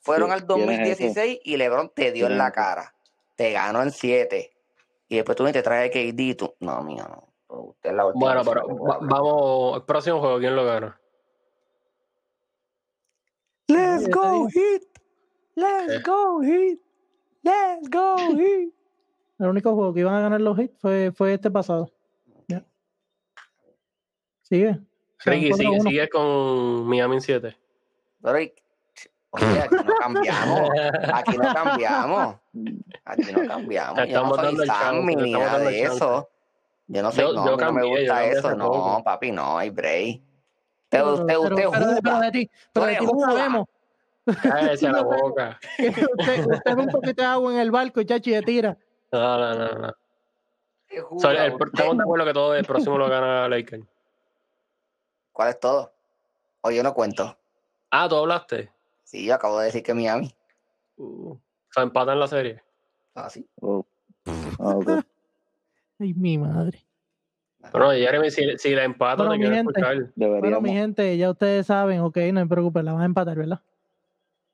Fueron 0.00 0.28
¿Quién- 0.30 0.40
al 0.40 0.46
quién 0.46 0.60
es 0.70 0.78
2016 0.78 1.40
y 1.44 1.56
LeBron 1.56 1.90
te 1.94 2.12
dio 2.12 2.26
¿Quién 2.26 2.32
en 2.32 2.38
la 2.38 2.52
cara. 2.52 2.94
Te 3.36 3.52
ganó 3.52 3.82
en 3.82 3.90
7. 3.90 4.52
Y 5.08 5.16
después 5.16 5.36
tú 5.36 5.44
ni 5.44 5.52
te 5.52 5.62
traes 5.62 5.90
KD 5.90 6.20
y 6.20 6.34
tú. 6.34 6.54
No, 6.60 6.82
mío, 6.82 7.04
no. 7.08 7.28
Usted 7.54 7.90
es 7.90 7.96
la 7.96 8.06
última 8.06 8.34
Bueno, 8.34 8.42
pero 8.44 8.78
va- 8.78 8.98
vamos, 9.02 9.76
el 9.76 9.82
próximo 9.84 10.20
juego, 10.20 10.38
¿quién 10.38 10.56
lo 10.56 10.64
gana? 10.64 10.98
Let's 14.02 14.14
go, 14.14 14.46
Heat. 14.48 14.82
Let's 15.54 16.02
go, 16.02 16.40
Heat. 16.42 16.78
Let's 17.42 17.88
go, 17.88 18.16
Heat. 18.36 18.72
El 19.38 19.48
único 19.48 19.74
juego 19.74 19.92
que 19.94 20.00
iban 20.00 20.14
a 20.14 20.20
ganar 20.20 20.40
los 20.40 20.58
hits 20.58 20.78
fue, 20.80 21.12
fue 21.12 21.34
este 21.34 21.50
pasado. 21.50 21.90
Sigue. 24.42 24.78
Ricky, 25.24 25.52
sigue, 25.54 25.68
4-1. 25.78 25.82
sigue 25.88 26.08
con 26.08 26.86
Miami 26.86 27.14
en 27.16 27.20
7. 27.20 27.56
Pero, 28.22 28.40
y- 28.40 28.52
oye, 29.30 29.60
aquí 29.62 29.76
no 29.76 29.94
cambiamos. 30.00 30.70
Aquí 31.14 31.36
no 31.38 31.54
cambiamos. 31.54 32.36
Aquí 33.04 33.32
no 33.32 33.46
cambiamos. 33.48 33.96
Te 34.04 34.10
Yo 34.10 34.22
no 34.22 34.34
estamos 34.34 34.56
soy 34.56 34.66
Sammy 34.66 35.16
ni 35.16 35.32
nada 35.32 35.58
de 35.58 35.82
eso. 35.82 36.28
Yo 36.88 37.02
no 37.02 37.12
soy, 37.12 37.24
Yo- 37.24 37.32
no, 37.32 37.56
no 37.56 37.72
me 37.72 37.84
gusta 37.86 38.24
eso. 38.26 38.54
No, 38.54 38.66
poco. 38.70 39.02
papi, 39.04 39.30
no, 39.32 39.56
hay 39.58 39.70
break. 39.70 40.16
Usted, 40.20 40.24
Pero- 40.90 41.12
usted, 41.14 41.26
pero- 41.26 41.40
usted 41.40 41.54
pero- 41.56 41.70
pero 41.72 42.14
juga. 42.16 42.20
de 42.20 42.30
ti, 42.32 42.50
pero 42.72 42.86
de 42.86 42.96
ti 42.96 43.06
sabemos. 43.24 43.66
Cállese 44.42 44.88
la 44.88 45.02
boca. 45.02 45.58
usted, 45.78 46.46
usted 46.46 46.76
ve 46.76 46.82
un 46.82 46.88
poquito 46.88 47.22
de 47.22 47.28
agua 47.28 47.52
en 47.52 47.58
el 47.58 47.70
barco 47.70 48.00
y 48.00 48.06
chachi 48.06 48.30
de 48.30 48.42
tira. 48.42 48.76
No, 49.10 49.38
no, 49.38 49.54
no. 49.54 49.78
no. 49.80 49.92
Usted 50.90 51.04
O 51.10 51.18
sea, 51.18 51.46
el- 51.46 51.52
estamos 51.72 51.96
de 51.96 52.02
acuerdo 52.02 52.26
que 52.26 52.32
todo 52.32 52.54
el 52.54 52.64
próximo 52.64 52.98
lo 52.98 53.08
gana 53.08 53.48
Lakers. 53.48 53.84
¿Cuál 55.32 55.48
es 55.48 55.58
todo? 55.60 55.92
O 56.60 56.70
yo 56.70 56.82
no 56.82 56.92
cuento. 56.94 57.36
Ah, 57.90 58.08
¿tú 58.08 58.16
hablaste? 58.16 58.70
Sí, 59.04 59.24
yo 59.26 59.34
acabo 59.34 59.58
de 59.58 59.66
decir 59.66 59.82
que 59.82 59.94
Miami. 59.94 60.34
Uh, 60.96 61.34
se 61.70 61.80
empatan 61.80 62.20
la 62.20 62.28
serie. 62.28 62.62
Así. 63.14 63.46
Oh. 63.60 63.84
Ah. 64.58 65.02
Ay, 65.98 66.14
mi 66.14 66.38
madre. 66.38 66.84
Bueno, 67.72 67.90
Jeremy, 67.92 68.30
si, 68.30 68.58
si 68.58 68.74
la 68.74 68.84
empata, 68.84 69.24
Bueno, 69.24 69.32
te 69.32 69.38
quiero 69.38 69.54
escuchar. 69.56 69.94
Bueno, 69.96 70.12
Deberíamos. 70.16 70.62
mi 70.62 70.72
gente, 70.72 71.16
ya 71.16 71.30
ustedes 71.30 71.66
saben, 71.66 72.00
ok, 72.00 72.16
no 72.32 72.40
se 72.40 72.46
preocupen, 72.46 72.84
la 72.84 72.92
van 72.92 73.02
a 73.02 73.06
empatar, 73.06 73.36
¿verdad? 73.36 73.60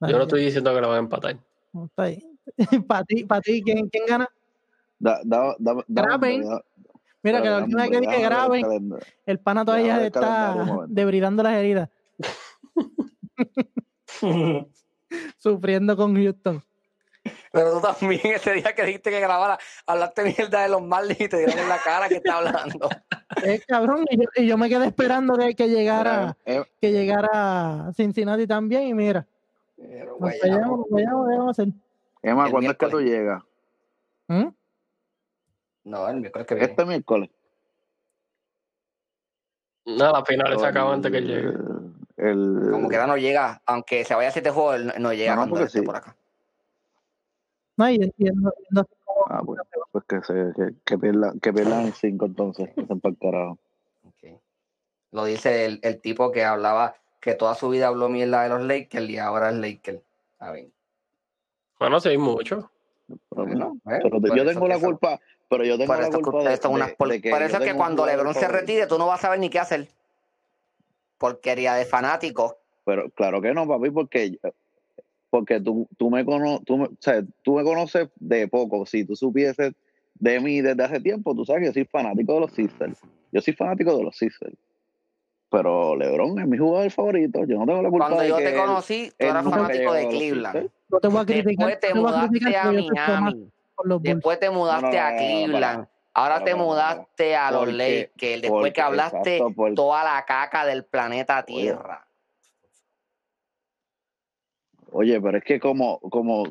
Yo 0.01 0.17
no 0.17 0.23
estoy 0.23 0.45
diciendo 0.45 0.75
que 0.75 0.81
la 0.81 0.87
van 0.87 0.97
a 0.97 1.01
empatar. 1.01 1.37
No, 1.73 1.87
está 1.87 2.07
bien. 2.07 2.39
Para 2.87 3.05
ti, 3.05 3.25
para 3.25 3.41
ti, 3.43 3.63
¿quién, 3.63 3.89
quién 3.89 4.07
gana? 4.07 4.27
Da, 4.99 5.21
da, 5.25 5.55
da, 5.59 5.75
da- 5.75 5.85
Graben. 5.87 6.45
Mira, 7.23 7.43
que 7.43 7.49
la 7.51 7.59
última 7.59 7.83
vez 7.83 7.91
que 7.91 8.01
dije 8.01 8.23
graben, 8.23 8.95
el 9.27 9.39
pana 9.41 9.65
todavía 9.65 10.03
está 10.07 10.87
debridando 10.89 11.43
las 11.43 11.55
heridas, 11.55 11.91
sufriendo 15.39 15.97
con 15.97 16.15
Houston. 16.15 16.63
Pero 17.53 17.73
tú 17.73 17.81
también 17.81 18.21
ese 18.25 18.53
día 18.53 18.75
que 18.75 18.85
dijiste 18.85 19.11
que 19.11 19.21
grabara, 19.21 19.59
hablaste 19.87 20.23
mierda 20.23 20.63
de 20.63 20.69
los 20.69 20.83
Marlins 20.83 21.21
y 21.21 21.29
te 21.29 21.39
dieron 21.39 21.59
en 21.59 21.69
la 21.69 21.79
cara 21.79 22.09
que 22.09 22.17
está 22.17 22.39
hablando. 22.39 22.89
Es 23.43 23.65
cabrón, 23.67 24.05
y 24.11 24.17
yo, 24.17 24.25
y 24.37 24.47
yo 24.47 24.57
me 24.57 24.69
quedé 24.69 24.87
esperando 24.87 25.37
que, 25.37 25.55
que 25.55 25.69
llegara 25.69 26.37
Eh, 26.45 26.63
que 26.81 26.93
llegara 26.93 27.91
Cincinnati 27.95 28.47
también, 28.47 28.85
y 28.85 28.95
mira, 28.95 29.27
Pero, 29.79 30.11
nos 30.11 30.19
güey, 30.19 30.39
fallamos, 30.41 30.79
nos 30.81 30.89
fallamos, 30.91 31.29
¿qué 31.29 31.37
vamos 31.37 31.47
a 31.47 31.63
hacer? 31.63 31.69
Emma, 32.23 32.51
¿cuándo 32.51 32.71
es 32.73 32.77
que 32.77 32.87
tú 32.89 32.97
miércoles. 32.99 33.11
llegas? 33.11 33.43
¿Mm? 34.27 34.49
No, 35.85 36.09
el 36.09 36.17
miércoles 36.17 36.47
que 36.47 36.55
viene. 36.57 36.71
Este 36.71 36.85
miércoles. 36.85 37.31
No, 39.87 40.13
la 40.13 40.25
final 40.25 40.59
se 40.59 40.67
acaba 40.67 40.93
antes 40.93 41.11
que 41.11 41.21
llegue. 41.23 41.53
El, 42.17 42.69
Como 42.73 42.89
que 42.89 42.97
ahora 42.97 43.07
no 43.07 43.17
llega, 43.17 43.63
aunque 43.65 44.05
se 44.05 44.15
vaya 44.15 44.29
a 44.29 44.33
siete 44.33 44.51
juegos, 44.51 44.75
él 44.77 44.87
no- 44.89 44.93
no 44.99 45.13
llega 45.15 45.35
No, 45.37 45.43
no, 45.45 45.51
cuando 45.51 45.67
esté 45.67 45.79
sí. 45.81 45.85
por 45.85 45.97
acá. 45.97 46.17
No, 47.77 47.89
y 47.89 47.95
entiendo, 47.97 48.53
cómo- 49.05 49.25
Ah, 49.31 49.41
pues, 49.45 49.61
pues 49.93 50.05
que, 50.05 50.23
se, 50.23 50.35
que, 50.57 50.75
que, 50.85 50.99
que 51.41 51.53
pierdan 51.53 51.87
en 51.87 51.93
cinco 51.93 52.27
entonces. 52.27 52.71
que 52.75 52.83
pa'l 52.85 53.17
carajo. 53.21 53.59
Ok. 54.05 54.41
Lo 55.13 55.25
dice 55.25 55.65
el, 55.67 55.79
el 55.83 56.01
tipo 56.01 56.33
que 56.33 56.45
hablaba, 56.45 56.97
que 57.21 57.35
toda 57.35 57.55
su 57.55 57.69
vida 57.69 57.89
habló 57.89 58.09
mierda 58.09 58.43
de 58.43 58.49
los 58.49 58.63
Lakers 58.63 59.09
y 59.09 59.19
ahora 59.19 59.51
es 59.51 59.57
Lakers. 59.57 60.01
¿Saben? 60.39 60.73
Bueno, 61.79 62.01
sí, 62.01 62.17
mucho. 62.17 62.71
Pero, 63.35 63.75
por 63.81 64.37
yo 64.37 64.45
tengo 64.45 64.69
la 64.69 64.79
culpa, 64.79 65.21
pero 65.49 65.65
yo 65.65 65.79
tengo 65.79 65.95
la 65.95 66.09
eso, 66.09 66.19
que 66.19 66.23
culpa 66.23 66.51
de, 66.51 66.57
son 66.59 66.73
unas 66.75 66.93
por, 66.93 67.09
de 67.09 67.21
que 67.21 67.31
por 67.31 67.43
eso 67.43 67.57
es 67.57 67.65
que 67.65 67.75
cuando 67.75 68.05
LeBron 68.05 68.35
se 68.35 68.49
retire, 68.49 68.87
tú 68.87 68.99
no 68.99 69.07
vas 69.07 69.21
a 69.21 69.23
saber 69.23 69.41
ni 69.41 69.49
qué 69.49 69.59
hacer. 69.59 69.89
Porquería 71.17 71.75
de 71.75 71.85
fanático. 71.85 72.59
Pero 72.85 73.09
claro 73.11 73.41
que 73.41 73.55
no, 73.55 73.67
papi, 73.67 73.91
porque 73.91 74.39
porque 75.31 75.61
tú, 75.61 75.89
tú 75.97 76.11
me 76.11 76.25
cono, 76.25 76.61
tú 76.65 76.79
me, 76.79 76.85
o 76.85 76.97
sea, 77.01 77.23
tú 77.43 77.57
me 77.57 77.65
conoces 77.65 78.09
de 78.17 78.49
poco. 78.49 78.87
Si 78.87 79.05
tú 79.05 79.15
supieses 79.17 79.75
de 80.15 80.41
mí 80.41 80.61
desde 80.61 80.83
hace 80.83 81.01
tiempo, 81.01 81.35
tú 81.35 81.45
sabes 81.45 81.61
que 81.61 81.67
yo 81.67 81.73
soy 81.73 81.85
fanático 81.85 82.35
de 82.35 82.41
los 82.41 82.53
Sixers. 82.53 82.99
Yo 83.33 83.41
soy 83.41 83.55
fanático 83.55 83.97
de 83.97 84.05
los 84.05 84.17
Sixers. 84.17 84.57
Pero 85.51 85.97
LeBron 85.97 86.39
es 86.41 86.47
mi 86.47 86.59
jugador 86.59 86.91
favorito. 86.91 87.45
Yo 87.47 87.59
no 87.59 87.67
tengo 87.67 87.83
la 87.83 87.89
culpa 87.91 88.07
Cuando 88.07 88.23
de 88.23 88.29
yo 88.29 88.37
que 88.37 88.45
te 88.45 88.55
conocí, 88.57 89.11
tú 89.19 89.27
eras 89.27 89.45
fanático 89.45 89.93
de 89.95 90.07
a 90.07 90.09
Cleveland. 90.09 90.55
Sixers. 90.57 90.73
no 90.91 91.01
te 91.01 91.09
voy 91.09 91.21
a 91.21 91.25
criticar, 91.25 91.67
Después 91.69 91.81
te 91.81 91.95
no 91.95 91.95
a 91.95 92.11
mudaste 92.11 92.57
a 92.57 92.63
fanático 92.63 92.95
Miami. 92.95 93.51
Después 94.01 94.41
te 94.41 94.51
mudaste 94.51 94.87
No, 94.87 94.93
no, 94.93 95.01
a 95.07 95.17
Cleveland. 95.17 95.87
Ahora 96.15 96.35
Para, 96.35 96.45
te 96.45 96.51
para, 96.51 96.57
para, 96.65 96.67
mudaste 96.67 97.37
a 97.37 97.51
los 97.51 97.61
Porque- 97.61 97.73
Lakers. 97.73 98.43
Después 98.43 98.51
porque- 98.51 98.73
que 98.73 98.81
hablaste 98.83 99.37
exacto, 99.37 99.55
porque- 99.55 99.75
toda 99.75 100.05
la 100.05 100.25
caca 100.25 100.67
del 100.67 100.85
planeta 100.85 101.43
Tierra. 101.45 102.07
Oye, 104.91 105.21
pero 105.21 105.37
es 105.39 105.45
que 105.45 105.61
como, 105.61 105.99
como, 106.01 106.45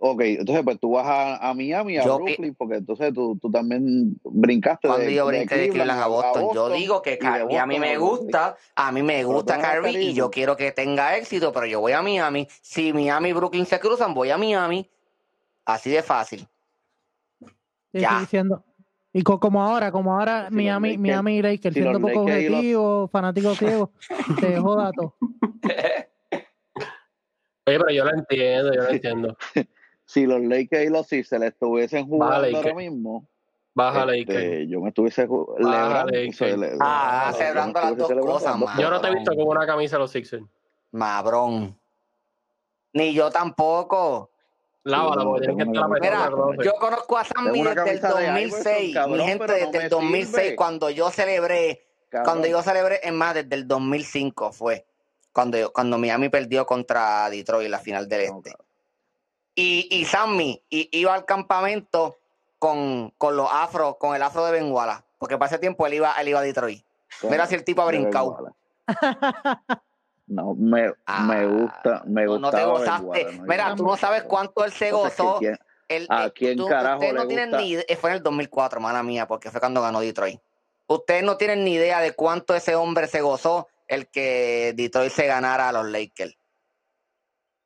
ok, 0.00 0.20
entonces 0.20 0.62
pues 0.64 0.78
tú 0.78 0.92
vas 0.92 1.06
a, 1.06 1.48
a 1.50 1.52
Miami, 1.54 1.98
a 1.98 2.04
Yo 2.04 2.16
Brooklyn, 2.16 2.54
porque 2.54 2.76
entonces 2.76 3.12
tú, 3.12 3.36
tú 3.42 3.50
también 3.50 4.20
brincaste 4.24 4.86
Cuando 4.86 5.06
de, 5.06 5.14
yo 5.14 5.26
de 5.26 5.38
brinqué 5.38 5.56
de 5.56 5.68
Cleveland 5.70 6.00
a 6.00 6.06
Boston, 6.06 6.48
yo 6.54 6.70
digo 6.70 7.02
que 7.02 7.18
Kyrie 7.18 7.58
a 7.58 7.66
mí 7.66 7.80
me 7.80 7.98
gusta, 7.98 8.56
a 8.76 8.92
mí 8.92 9.02
me 9.02 9.24
gusta 9.24 9.58
Kyrie 9.60 10.00
y 10.02 10.14
yo 10.14 10.30
quiero 10.30 10.56
que 10.56 10.70
tenga 10.70 11.16
éxito, 11.16 11.52
pero 11.52 11.66
yo 11.66 11.80
voy 11.80 11.92
a 11.92 12.02
Miami. 12.02 12.46
Si 12.60 12.92
Miami 12.92 13.30
y 13.30 13.32
Brooklyn 13.32 13.66
se 13.66 13.80
cruzan, 13.80 14.14
voy 14.14 14.30
a 14.30 14.38
Miami. 14.38 14.88
Así 15.64 15.90
de 15.90 16.02
fácil. 16.02 16.46
Ya. 17.92 18.20
diciendo. 18.20 18.64
Y 19.12 19.22
co- 19.22 19.38
como 19.40 19.62
ahora, 19.62 19.92
como 19.92 20.18
ahora 20.18 20.48
Si 20.48 20.54
Miami, 20.54 20.90
Lakers- 20.96 21.00
Miami 21.00 21.36
y 21.36 21.42
Lakers, 21.42 21.74
si 21.74 21.80
siendo 21.80 22.00
poco 22.00 22.12
los- 22.14 22.22
objetivo, 22.22 23.08
fanático 23.08 23.54
ciego, 23.56 23.90
te 24.40 24.56
joda 24.58 24.90
todo. 24.92 25.14
Oye, 27.66 27.78
pero 27.78 27.90
yo 27.90 28.04
lo 28.04 28.10
entiendo, 28.14 28.72
yo 28.74 28.82
lo 28.82 28.88
entiendo. 28.90 29.36
Si 30.04 30.26
los 30.26 30.42
Lakers 30.42 30.84
y 30.84 30.88
los 30.90 31.06
Sixers 31.06 31.42
estuviesen 31.42 32.06
jugando 32.06 32.40
Lakers. 32.42 32.56
ahora 32.56 32.74
mismo, 32.74 33.26
Baja 33.72 34.00
este, 34.14 34.18
Lakers. 34.34 34.68
yo 34.70 34.80
me 34.80 34.88
estuviese 34.88 35.26
ju- 35.28 35.46
Baja 35.58 36.04
celebrando, 36.04 36.12
Lakers. 36.12 36.40
cele- 36.40 36.76
Ah, 36.80 37.22
yo 37.24 37.32
me 37.32 37.38
celebrando 37.38 37.80
las 37.80 37.96
dos 37.96 38.26
cosas, 38.26 38.58
man. 38.58 38.78
Yo 38.78 38.90
no 38.90 39.00
te 39.00 39.08
he 39.08 39.14
visto 39.14 39.34
con 39.34 39.46
una 39.48 39.64
camisa 39.66 39.96
de 39.96 40.00
los 40.00 40.10
Sixers. 40.10 40.44
Mabrón. 40.90 41.78
Ni 42.92 43.14
yo 43.14 43.30
tampoco. 43.30 44.30
Lávala, 44.84 45.22
porque 45.24 45.46
tienes 45.46 45.64
que 45.64 45.70
estar 45.72 45.84
apretado. 45.84 46.46
Mira, 46.50 46.64
yo 46.64 46.72
conozco 46.74 47.16
a 47.16 47.24
Sammy 47.24 47.52
Tengo 47.52 47.70
una 47.70 47.70
desde 47.84 47.90
el 47.94 48.00
camisa 48.00 48.18
de 48.18 48.26
2006. 48.26 48.66
Iverson, 48.66 48.92
cabrón, 48.94 49.18
Mi 49.18 49.24
gente, 49.24 49.46
no 49.46 49.52
desde 49.54 49.78
me 49.78 49.84
el 49.84 49.88
2006, 49.90 50.42
sirve. 50.42 50.56
cuando 50.56 50.90
yo 50.90 51.10
celebré, 51.10 51.86
Cabrón. 52.10 52.24
cuando 52.26 52.48
yo 52.48 52.62
celebré, 52.62 53.00
es 53.02 53.12
más, 53.12 53.34
desde 53.34 53.54
el 53.54 53.68
2005 53.68 54.52
fue, 54.52 54.84
cuando, 55.32 55.72
cuando 55.72 55.98
Miami 55.98 56.28
perdió 56.28 56.66
contra 56.66 57.28
Detroit 57.30 57.66
en 57.66 57.70
la 57.72 57.78
final 57.78 58.08
del 58.08 58.28
No, 58.30 58.38
Este. 58.38 58.52
Y, 59.54 59.88
y 59.90 60.04
Sammy 60.06 60.62
i- 60.70 60.88
iba 60.92 61.12
al 61.14 61.24
campamento 61.26 62.16
con, 62.58 63.12
con 63.18 63.36
los 63.36 63.48
afros, 63.52 63.96
con 63.96 64.14
el 64.16 64.22
afro 64.22 64.44
de 64.46 64.52
Benguala, 64.52 65.04
porque 65.18 65.36
para 65.36 65.48
ese 65.48 65.58
tiempo 65.58 65.86
él 65.86 65.94
iba, 65.94 66.12
él 66.20 66.28
iba 66.28 66.40
a 66.40 66.42
Detroit. 66.42 66.82
Mira 67.28 67.46
si 67.46 67.54
el 67.54 67.64
tipo 67.64 67.82
ha 67.82 67.86
brincado. 67.86 68.54
No, 70.26 70.54
me, 70.54 70.92
Ah, 71.04 71.22
me 71.24 71.46
gusta, 71.46 72.02
me 72.06 72.24
no, 72.24 72.32
gusta. 72.32 72.50
no 72.50 72.50
te 72.58 72.64
gozaste. 72.64 73.40
Mira, 73.42 73.74
tú 73.74 73.84
no 73.84 73.96
sabes 73.96 74.22
cuánto 74.22 74.64
él 74.64 74.72
se 74.72 74.90
gozó. 74.90 75.38
El- 75.88 76.06
¿A 76.08 76.26
eh, 76.26 76.32
quién 76.32 76.56
tú- 76.56 76.66
carajo 76.68 76.94
ustedes 77.00 77.14
no 77.14 77.26
tienen 77.26 77.50
ni 77.50 77.70
idea, 77.70 77.84
fue 78.00 78.10
en 78.10 78.16
el 78.16 78.22
2004, 78.22 78.80
mala 78.80 79.02
mía, 79.02 79.26
porque 79.26 79.50
fue 79.50 79.60
cuando 79.60 79.82
ganó 79.82 80.00
Detroit. 80.00 80.40
Ustedes 80.86 81.22
no 81.22 81.36
tienen 81.36 81.64
ni 81.64 81.74
idea 81.74 82.00
de 82.00 82.12
cuánto 82.14 82.54
ese 82.54 82.74
hombre 82.74 83.08
se 83.08 83.20
gozó 83.20 83.68
el 83.92 84.08
que 84.08 84.72
Detroit 84.74 85.12
se 85.12 85.26
ganara 85.26 85.68
a 85.68 85.72
los 85.72 85.86
Lakers. 85.90 86.36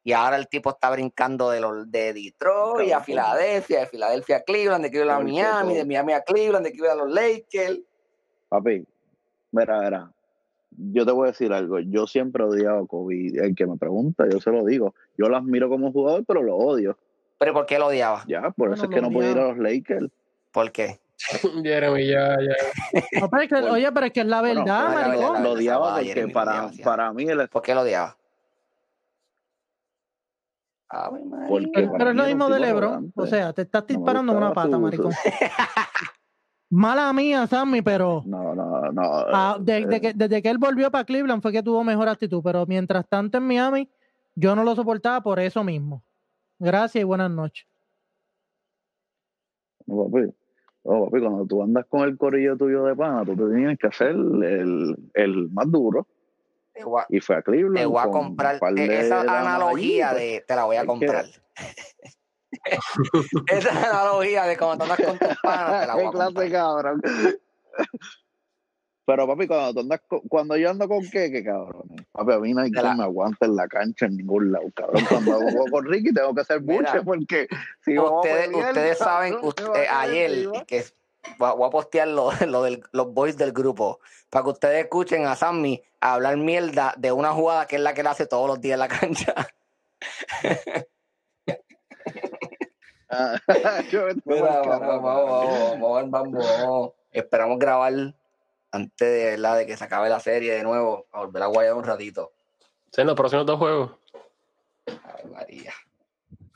Y 0.03 0.13
ahora 0.13 0.37
el 0.37 0.49
tipo 0.49 0.71
está 0.71 0.91
brincando 0.91 1.51
de 1.51 1.61
los 1.61 1.91
de 1.91 2.13
Detroit 2.13 2.93
a. 2.93 3.01
Filadelfia, 3.01 3.81
de 3.81 3.87
Filadelfia 3.87 4.37
a 4.37 4.41
Cleveland, 4.43 4.85
de 4.85 4.91
Cleveland 4.91 5.21
a 5.21 5.25
Miami, 5.25 5.75
de 5.75 5.85
Miami 5.85 6.13
a 6.13 6.23
Cleveland, 6.23 6.65
de 6.65 6.73
Cleveland 6.73 7.01
a 7.01 7.05
los 7.05 7.13
Lakers. 7.13 7.81
Papi, 8.49 8.87
mira, 9.51 9.81
mira. 9.81 10.13
Yo 10.79 11.07
te 11.07 11.13
voy 11.13 11.29
a 11.29 11.31
decir 11.33 11.53
algo. 11.53 11.81
Yo 11.81 12.07
siempre 12.07 12.45
he 12.45 12.47
odiado 12.47 12.85
a 12.85 12.87
Kobe. 12.87 13.33
El 13.35 13.55
que 13.55 13.67
me 13.67 13.77
pregunta, 13.77 14.29
yo 14.31 14.41
se 14.41 14.51
lo 14.51 14.65
digo. 14.65 14.95
Yo 15.17 15.29
lo 15.29 15.37
admiro 15.37 15.69
como 15.69 15.91
jugador, 15.91 16.25
pero 16.27 16.43
lo 16.43 16.57
odio. 16.57 16.99
Pero 17.39 17.53
¿por 17.53 17.67
qué 17.67 17.79
lo 17.79 17.87
odiaba? 17.87 18.25
Ya, 18.29 18.43
por 18.43 18.55
Bueno, 18.57 18.75
eso 18.75 18.85
es 18.85 18.91
que 18.91 19.01
no 19.01 19.11
puede 19.11 19.33
ir 19.33 19.39
a 19.39 19.49
los 19.49 19.59
Lakers. 19.59 20.11
¿Por 20.53 20.71
qué? 20.71 21.01
Jeremy, 21.65 22.07
ya, 22.07 22.37
ya. 22.41 22.55
No, 23.21 23.31
pero 23.31 23.43
es 23.43 23.49
que- 23.49 23.55
Bueno, 23.61 23.73
oye, 23.75 23.93
pero 23.93 24.07
es 24.07 24.13
que 24.13 24.21
es 24.21 24.27
la 24.27 24.41
Bueno, 24.41 24.61
verdad, 24.65 24.89
verdad, 24.89 25.05
maricón. 25.07 25.33
la 25.35 25.41
Lo 25.41 25.51
odiaba 25.53 25.89
Ah, 25.89 25.95
porque 25.97 26.09
Jeremy, 26.09 26.33
para, 26.33 26.67
odiaba, 26.67 26.85
para 26.85 27.13
mí 27.13 27.25
él 27.25 27.41
es 27.41 27.49
¿Por 27.49 27.63
qué 27.63 27.75
lo 27.75 27.81
odiaba? 27.83 28.17
María. 30.93 31.49
Porque 31.49 31.71
Pero, 31.97 32.11
es 32.11 32.17
lo 32.17 32.25
mismo 32.25 32.49
de 32.49 32.61
LeBron. 32.61 33.13
O 33.17 33.27
sea, 33.27 33.53
te 33.53 33.63
estás 33.63 33.83
No 33.83 33.87
disparando 33.89 34.33
en 34.33 34.39
una 34.39 34.53
pata, 34.55 34.71
su- 34.77 34.81
maricón. 34.81 35.13
Mala 36.71 37.13
mía, 37.13 37.47
Sammy, 37.47 37.81
pero 37.81 38.23
No, 38.27 38.55
no, 38.55 38.93
no. 38.93 39.03
ah, 39.33 39.57
de- 39.61 39.87
de 39.87 39.97
eh, 39.97 40.01
que- 40.01 40.13
desde 40.15 40.43
que 40.43 40.49
él 40.49 40.59
volvió 40.59 40.91
para 40.91 41.05
Cleveland 41.05 41.41
fue 41.43 41.53
que 41.53 41.63
tuvo 41.63 41.83
mejor 41.85 42.09
actitud. 42.09 42.41
Pero 42.43 42.67
mientras 42.67 43.07
tanto 43.09 43.39
en 43.39 43.47
Miami, 43.47 43.89
yo 44.35 44.55
no 44.57 44.65
lo 44.65 44.75
soportaba 44.75 45.21
por 45.23 45.39
eso 45.41 45.63
mismo. 45.65 46.03
Gracias 46.59 47.03
y 47.03 47.05
buenas 47.05 47.31
noches. 47.31 47.67
No, 49.87 50.09
No, 50.87 51.05
papi, 51.07 51.21
cuando 51.21 51.47
tú 51.47 51.63
andas 51.63 51.85
con 51.89 52.03
el 52.03 52.17
corillo 52.17 52.57
tuyo 52.57 52.85
de 52.85 52.95
pana, 52.95 53.25
tú 53.25 53.35
te 53.37 53.55
tienes 53.57 53.77
que 53.79 53.89
hacer 53.89 54.11
el, 54.11 54.97
el 55.15 55.51
más 55.51 55.71
duro. 55.71 56.07
Te 56.73 56.85
voy 56.85 57.01
a- 57.03 57.07
Y 57.09 57.21
fue 57.21 57.37
a 57.37 57.43
Cleveland. 57.43 57.77
te 57.77 57.87
voy 57.87 57.99
a 57.99 58.03
con 58.05 58.13
comprar 58.13 58.61
de 58.75 59.01
esa 59.01 59.21
analogía 59.23 60.15
de 60.15 60.45
te 60.47 60.55
la 60.55 60.65
voy 60.65 60.77
a 60.77 60.87
comprar. 60.87 61.25
esa 63.49 63.71
analogía 63.91 64.45
de 64.45 64.57
cuando 64.57 64.85
andas 64.85 65.01
con 65.05 65.19
tus 65.19 65.37
panas, 65.43 65.81
te 65.81 65.87
la 65.89 65.95
voy 65.95 66.03
Qué 66.03 66.09
a 66.09 66.11
clase 66.13 66.35
comprar. 66.35 66.51
cabrón. 66.53 67.03
Pero 69.07 69.27
papi, 69.27 69.47
cuando 69.47 69.73
tú 69.73 69.81
andas 69.81 70.01
cuando 70.29 70.57
yo 70.57 70.69
ando 70.71 70.89
con 70.89 71.09
qué, 71.09 71.45
cabrón. 71.45 71.85
Papi, 72.13 72.33
a 72.33 72.39
mí 72.41 72.53
no 72.53 72.63
quien 72.63 72.75
la- 72.75 72.95
me 72.97 73.05
aguante 73.05 73.45
en 73.47 73.55
la 73.55 73.69
cancha 73.69 74.07
en 74.07 74.17
ningún 74.17 74.51
lado, 74.51 74.67
cabrón. 74.75 75.05
Cuando 75.09 75.39
juego 75.39 75.65
con 75.71 75.85
Ricky 75.87 76.13
tengo 76.13 76.35
que 76.35 76.41
hacer 76.41 76.59
buche 76.61 77.03
porque 77.05 77.47
si 77.85 77.97
Ustedes, 77.97 78.49
pelear, 78.49 78.69
ustedes 78.69 78.99
saben, 78.99 79.35
cabrón, 79.35 79.51
ust- 79.51 79.63
me 79.63 79.69
va 79.69 79.77
a 79.77 79.83
eh, 79.83 79.87
caer 79.87 80.11
ayer, 80.11 80.49
que 80.67 80.85
voy 81.39 81.67
a, 81.69 81.71
postear 81.71 82.09
lo, 82.09 82.31
lo 82.49 82.63
del, 82.65 82.83
los 82.91 83.15
boys 83.15 83.37
del 83.37 83.53
grupo, 83.53 84.01
para 84.29 84.43
que 84.45 84.51
ustedes 84.51 84.85
escuchen 84.85 85.25
a 85.27 85.37
Sammy 85.37 85.81
hablar 86.01 86.37
mierda 86.37 86.93
de 86.99 87.13
una 87.13 87.31
jugada 87.33 87.67
que 87.67 87.77
es 87.77 87.83
la 87.83 87.95
que 87.95 88.01
él 88.01 88.07
hace 88.09 88.27
todos 88.27 88.49
los 88.49 88.61
días 88.61 88.75
en 88.75 88.81
la 88.81 88.89
cancha. 88.89 89.35
Ah, 93.09 93.37
Mira, 94.25 94.61
vamos, 94.63 95.03
vamos, 95.03 95.81
vamos, 95.81 96.11
vamos, 96.11 96.45
vamos. 96.61 96.93
Esperamos 97.13 97.59
grabar 97.61 97.93
antes 98.77 99.11
de, 99.11 99.25
¿verdad? 99.33 99.59
de 99.59 99.67
que 99.67 99.77
se 99.77 99.85
acabe 99.85 100.09
la 100.09 100.21
serie 100.21 100.55
de 100.55 100.63
nuevo, 100.63 101.07
a 101.13 101.25
volver 101.25 101.43
a 101.43 101.47
guayar 101.47 101.75
un 101.75 101.85
ratito. 101.85 102.33
Sí, 102.93 103.01
en 103.01 103.09
los 103.09 103.17
próximos 103.17 103.47
dos 103.47 103.59
juegos. 103.59 103.91
Ay, 104.87 105.31
María. 105.31 105.73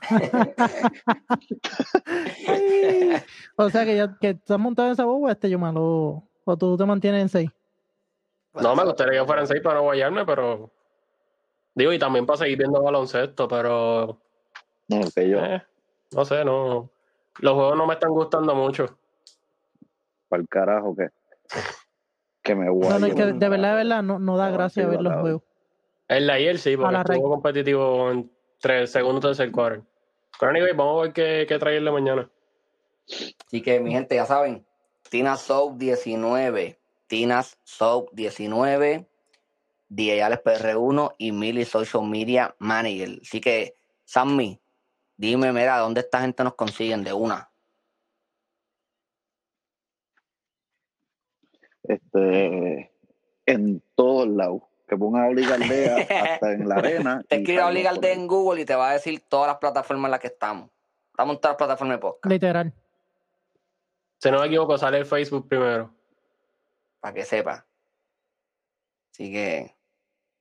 O 3.57 3.69
sea 3.69 3.85
que 3.85 3.97
ya 3.97 4.17
que 4.19 4.31
estás 4.31 4.59
montado 4.59 4.89
en 4.89 4.93
esa 4.93 5.05
boba, 5.05 5.33
este 5.33 5.51
yo 5.51 5.59
malo. 5.59 6.23
O 6.45 6.57
tú 6.57 6.77
te 6.77 6.87
mantienes 6.87 7.23
en 7.23 7.29
6. 7.29 7.51
No, 8.55 8.75
me 8.75 8.85
gustaría 8.85 9.21
que 9.21 9.27
fueran 9.27 9.47
seis 9.47 9.61
para 9.61 9.77
no 9.77 9.83
guayarme, 9.83 10.25
pero. 10.25 10.71
Digo, 11.75 11.93
y 11.93 11.99
también 11.99 12.27
para 12.27 12.39
seguir 12.39 12.59
viendo 12.59 12.83
baloncesto, 12.83 13.47
pero. 13.47 14.19
No, 14.89 15.01
que 15.15 15.29
yo, 15.29 15.39
eh, 15.39 15.63
no 16.13 16.25
sé, 16.25 16.45
no. 16.45 16.91
Los 17.39 17.55
juegos 17.55 17.77
no 17.77 17.87
me 17.87 17.95
están 17.95 18.11
gustando 18.11 18.55
mucho. 18.55 18.99
para 20.29 20.43
el 20.43 20.49
carajo, 20.49 20.97
que, 20.97 21.11
que 22.43 22.55
me 22.55 22.67
No, 22.67 22.73
guayo. 22.75 22.99
no, 22.99 23.07
es 23.07 23.15
que 23.15 23.25
de 23.27 23.49
verdad, 23.49 23.71
de 23.71 23.77
verdad, 23.77 24.03
no, 24.03 24.19
no 24.19 24.37
da 24.37 24.49
No, 24.51 24.57
gracia 24.57 24.85
sí, 24.85 24.89
ver 24.91 25.01
los 25.03 25.21
juegos. 25.21 25.43
El 26.09 26.27
de 26.27 26.33
ayer 26.33 26.59
sí, 26.59 26.77
porque 26.77 26.93
la 26.93 27.01
estuvo 27.01 27.15
recta. 27.15 27.29
competitivo 27.29 28.11
entre 28.11 28.81
el 28.81 28.89
segundo 28.89 29.19
y 29.19 29.23
tercer 29.23 29.53
quarter. 29.53 29.83
Pero 30.39 30.51
anyway, 30.51 30.73
vamos 30.75 30.99
a 30.99 31.03
ver 31.05 31.13
qué, 31.13 31.47
qué 31.49 31.59
traerle 31.59 31.91
mañana. 31.91 32.31
Así 33.47 33.61
que, 33.63 33.81
mi 33.81 33.93
gente, 33.93 34.15
ya 34.15 34.25
saben, 34.27 34.65
Tina 35.09 35.37
Soap 35.37 35.77
19, 35.77 36.79
Tinas 37.07 37.59
Soap 37.65 38.09
19, 38.13 39.07
Diales 39.89 40.41
PR1 40.45 41.15
y 41.19 41.33
Mili 41.33 41.65
Social 41.65 42.05
Media 42.05 42.55
Manager. 42.59 43.19
Así 43.23 43.41
que, 43.41 43.77
Sammy, 44.05 44.61
dime, 45.17 45.53
mira, 45.53 45.79
¿dónde 45.79 46.01
esta 46.01 46.21
gente 46.21 46.45
nos 46.45 46.55
consiguen 46.55 47.03
de 47.03 47.13
una? 47.13 47.50
Este, 51.95 52.93
en 53.47 53.83
todos 53.95 54.29
lados. 54.29 54.63
Que 54.87 54.97
pongan 54.97 55.25
a 55.25 55.29
Obligaldea 55.29 55.97
hasta 56.35 56.53
en 56.53 56.69
la 56.69 56.75
arena. 56.77 57.23
Te 57.29 57.37
escribe 57.37 57.63
ahí. 57.63 57.87
en 58.03 58.27
Google 58.27 58.63
y 58.63 58.65
te 58.65 58.75
va 58.75 58.91
a 58.91 58.93
decir 58.95 59.21
todas 59.29 59.47
las 59.47 59.59
plataformas 59.59 60.09
en 60.09 60.11
las 60.11 60.21
que 60.21 60.27
estamos. 60.27 60.69
Estamos 61.11 61.37
en 61.37 61.41
todas 61.41 61.53
las 61.53 61.59
plataformas 61.59 61.97
de 61.97 62.01
podcast, 62.01 62.33
Literal. 62.33 62.73
Si 64.19 64.31
no 64.31 64.41
me 64.41 64.47
equivoco, 64.47 64.77
sale 64.77 64.99
el 64.99 65.07
Facebook 65.07 65.49
primero. 65.49 65.95
para 66.99 67.15
que 67.15 67.25
sepa. 67.25 67.67
Así 69.13 69.33
que 69.33 69.75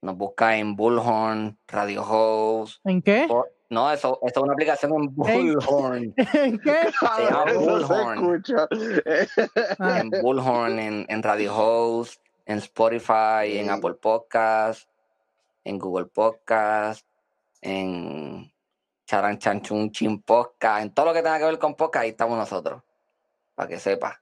nos 0.01 0.17
busca 0.17 0.57
en 0.57 0.75
Bullhorn, 0.75 1.57
Radio 1.67 2.03
Host. 2.03 2.81
¿En 2.85 3.01
qué? 3.01 3.27
No, 3.69 3.91
eso, 3.91 4.19
eso 4.23 4.39
es 4.39 4.43
una 4.43 4.53
aplicación 4.53 4.91
en. 4.93 5.15
Bullhorn. 5.15 6.13
¿En 6.33 6.59
qué? 6.59 6.77
Se 6.99 7.23
llama 7.29 7.51
Eso 7.51 7.59
se 7.59 7.93
Bullhorn. 7.93 8.35
escucha. 8.41 8.67
En 9.99 10.09
Bullhorn, 10.09 10.79
en, 10.79 11.05
en 11.07 11.23
Radio 11.23 11.55
Host, 11.55 12.19
en 12.45 12.57
Spotify, 12.57 13.57
en. 13.59 13.69
Apple 13.69 13.93
Podcast, 13.95 14.89
en 15.63 15.77
Google 15.77 16.07
Podcast, 16.07 17.05
en 17.61 18.51
Charan 19.05 19.37
Chanchun 19.37 19.91
Chin 19.91 20.21
Podcast, 20.23 20.83
en 20.83 20.93
todo 20.93 21.07
lo 21.07 21.13
que 21.13 21.21
tenga 21.21 21.37
que 21.37 21.45
ver 21.45 21.59
con 21.59 21.75
podcast, 21.75 22.03
ahí 22.03 22.09
estamos 22.09 22.37
nosotros, 22.37 22.81
para 23.53 23.69
que 23.69 23.77
sepa. 23.77 24.19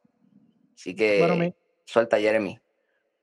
Así 0.76 0.94
que 0.94 1.26
bueno, 1.26 1.54
suelta 1.86 2.20
Jeremy. 2.20 2.60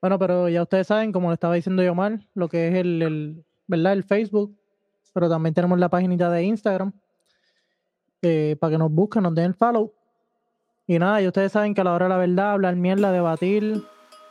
bueno, 0.01 0.19
pero 0.19 0.49
ya 0.49 0.63
ustedes 0.63 0.87
saben, 0.87 1.13
como 1.13 1.29
le 1.29 1.35
estaba 1.35 1.55
diciendo 1.55 1.83
yo 1.83 1.95
mal, 1.95 2.27
lo 2.35 2.49
que 2.49 2.69
es 2.69 2.75
el, 2.77 3.03
el 3.03 3.45
¿verdad? 3.67 3.93
El 3.93 4.05
Facebook, 4.05 4.57
pero 5.15 5.29
también 5.31 5.55
tenemos 5.55 5.79
la 5.79 5.89
página 5.89 6.29
de 6.29 6.43
Instagram, 6.43 6.93
eh, 8.21 8.57
para 8.61 8.73
que 8.73 8.79
nos 8.79 8.91
busquen, 8.91 9.23
nos 9.23 9.35
den 9.35 9.55
follow. 9.55 9.95
Y 10.87 10.99
nada, 10.99 11.23
y 11.23 11.27
ustedes 11.27 11.53
saben 11.53 11.73
que 11.73 11.81
a 11.81 11.85
la 11.85 11.95
hora 11.95 12.07
de 12.07 12.09
la 12.11 12.19
verdad, 12.19 12.51
hablar 12.51 12.77
mierda, 12.77 13.11
debatir, 13.11 13.83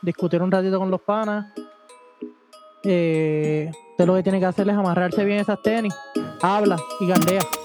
discutir 0.02 0.42
un 0.42 0.52
ratito 0.52 0.78
con 0.78 0.90
los 0.90 1.00
panas, 1.00 1.52
eh, 2.84 3.72
usted 3.90 4.06
lo 4.06 4.14
que 4.14 4.22
tiene 4.22 4.38
que 4.38 4.46
hacer 4.46 4.68
es 4.68 4.76
amarrarse 4.76 5.24
bien 5.24 5.40
esas 5.40 5.60
tenis, 5.62 5.94
habla 6.42 6.76
y 7.00 7.08
galdea. 7.08 7.63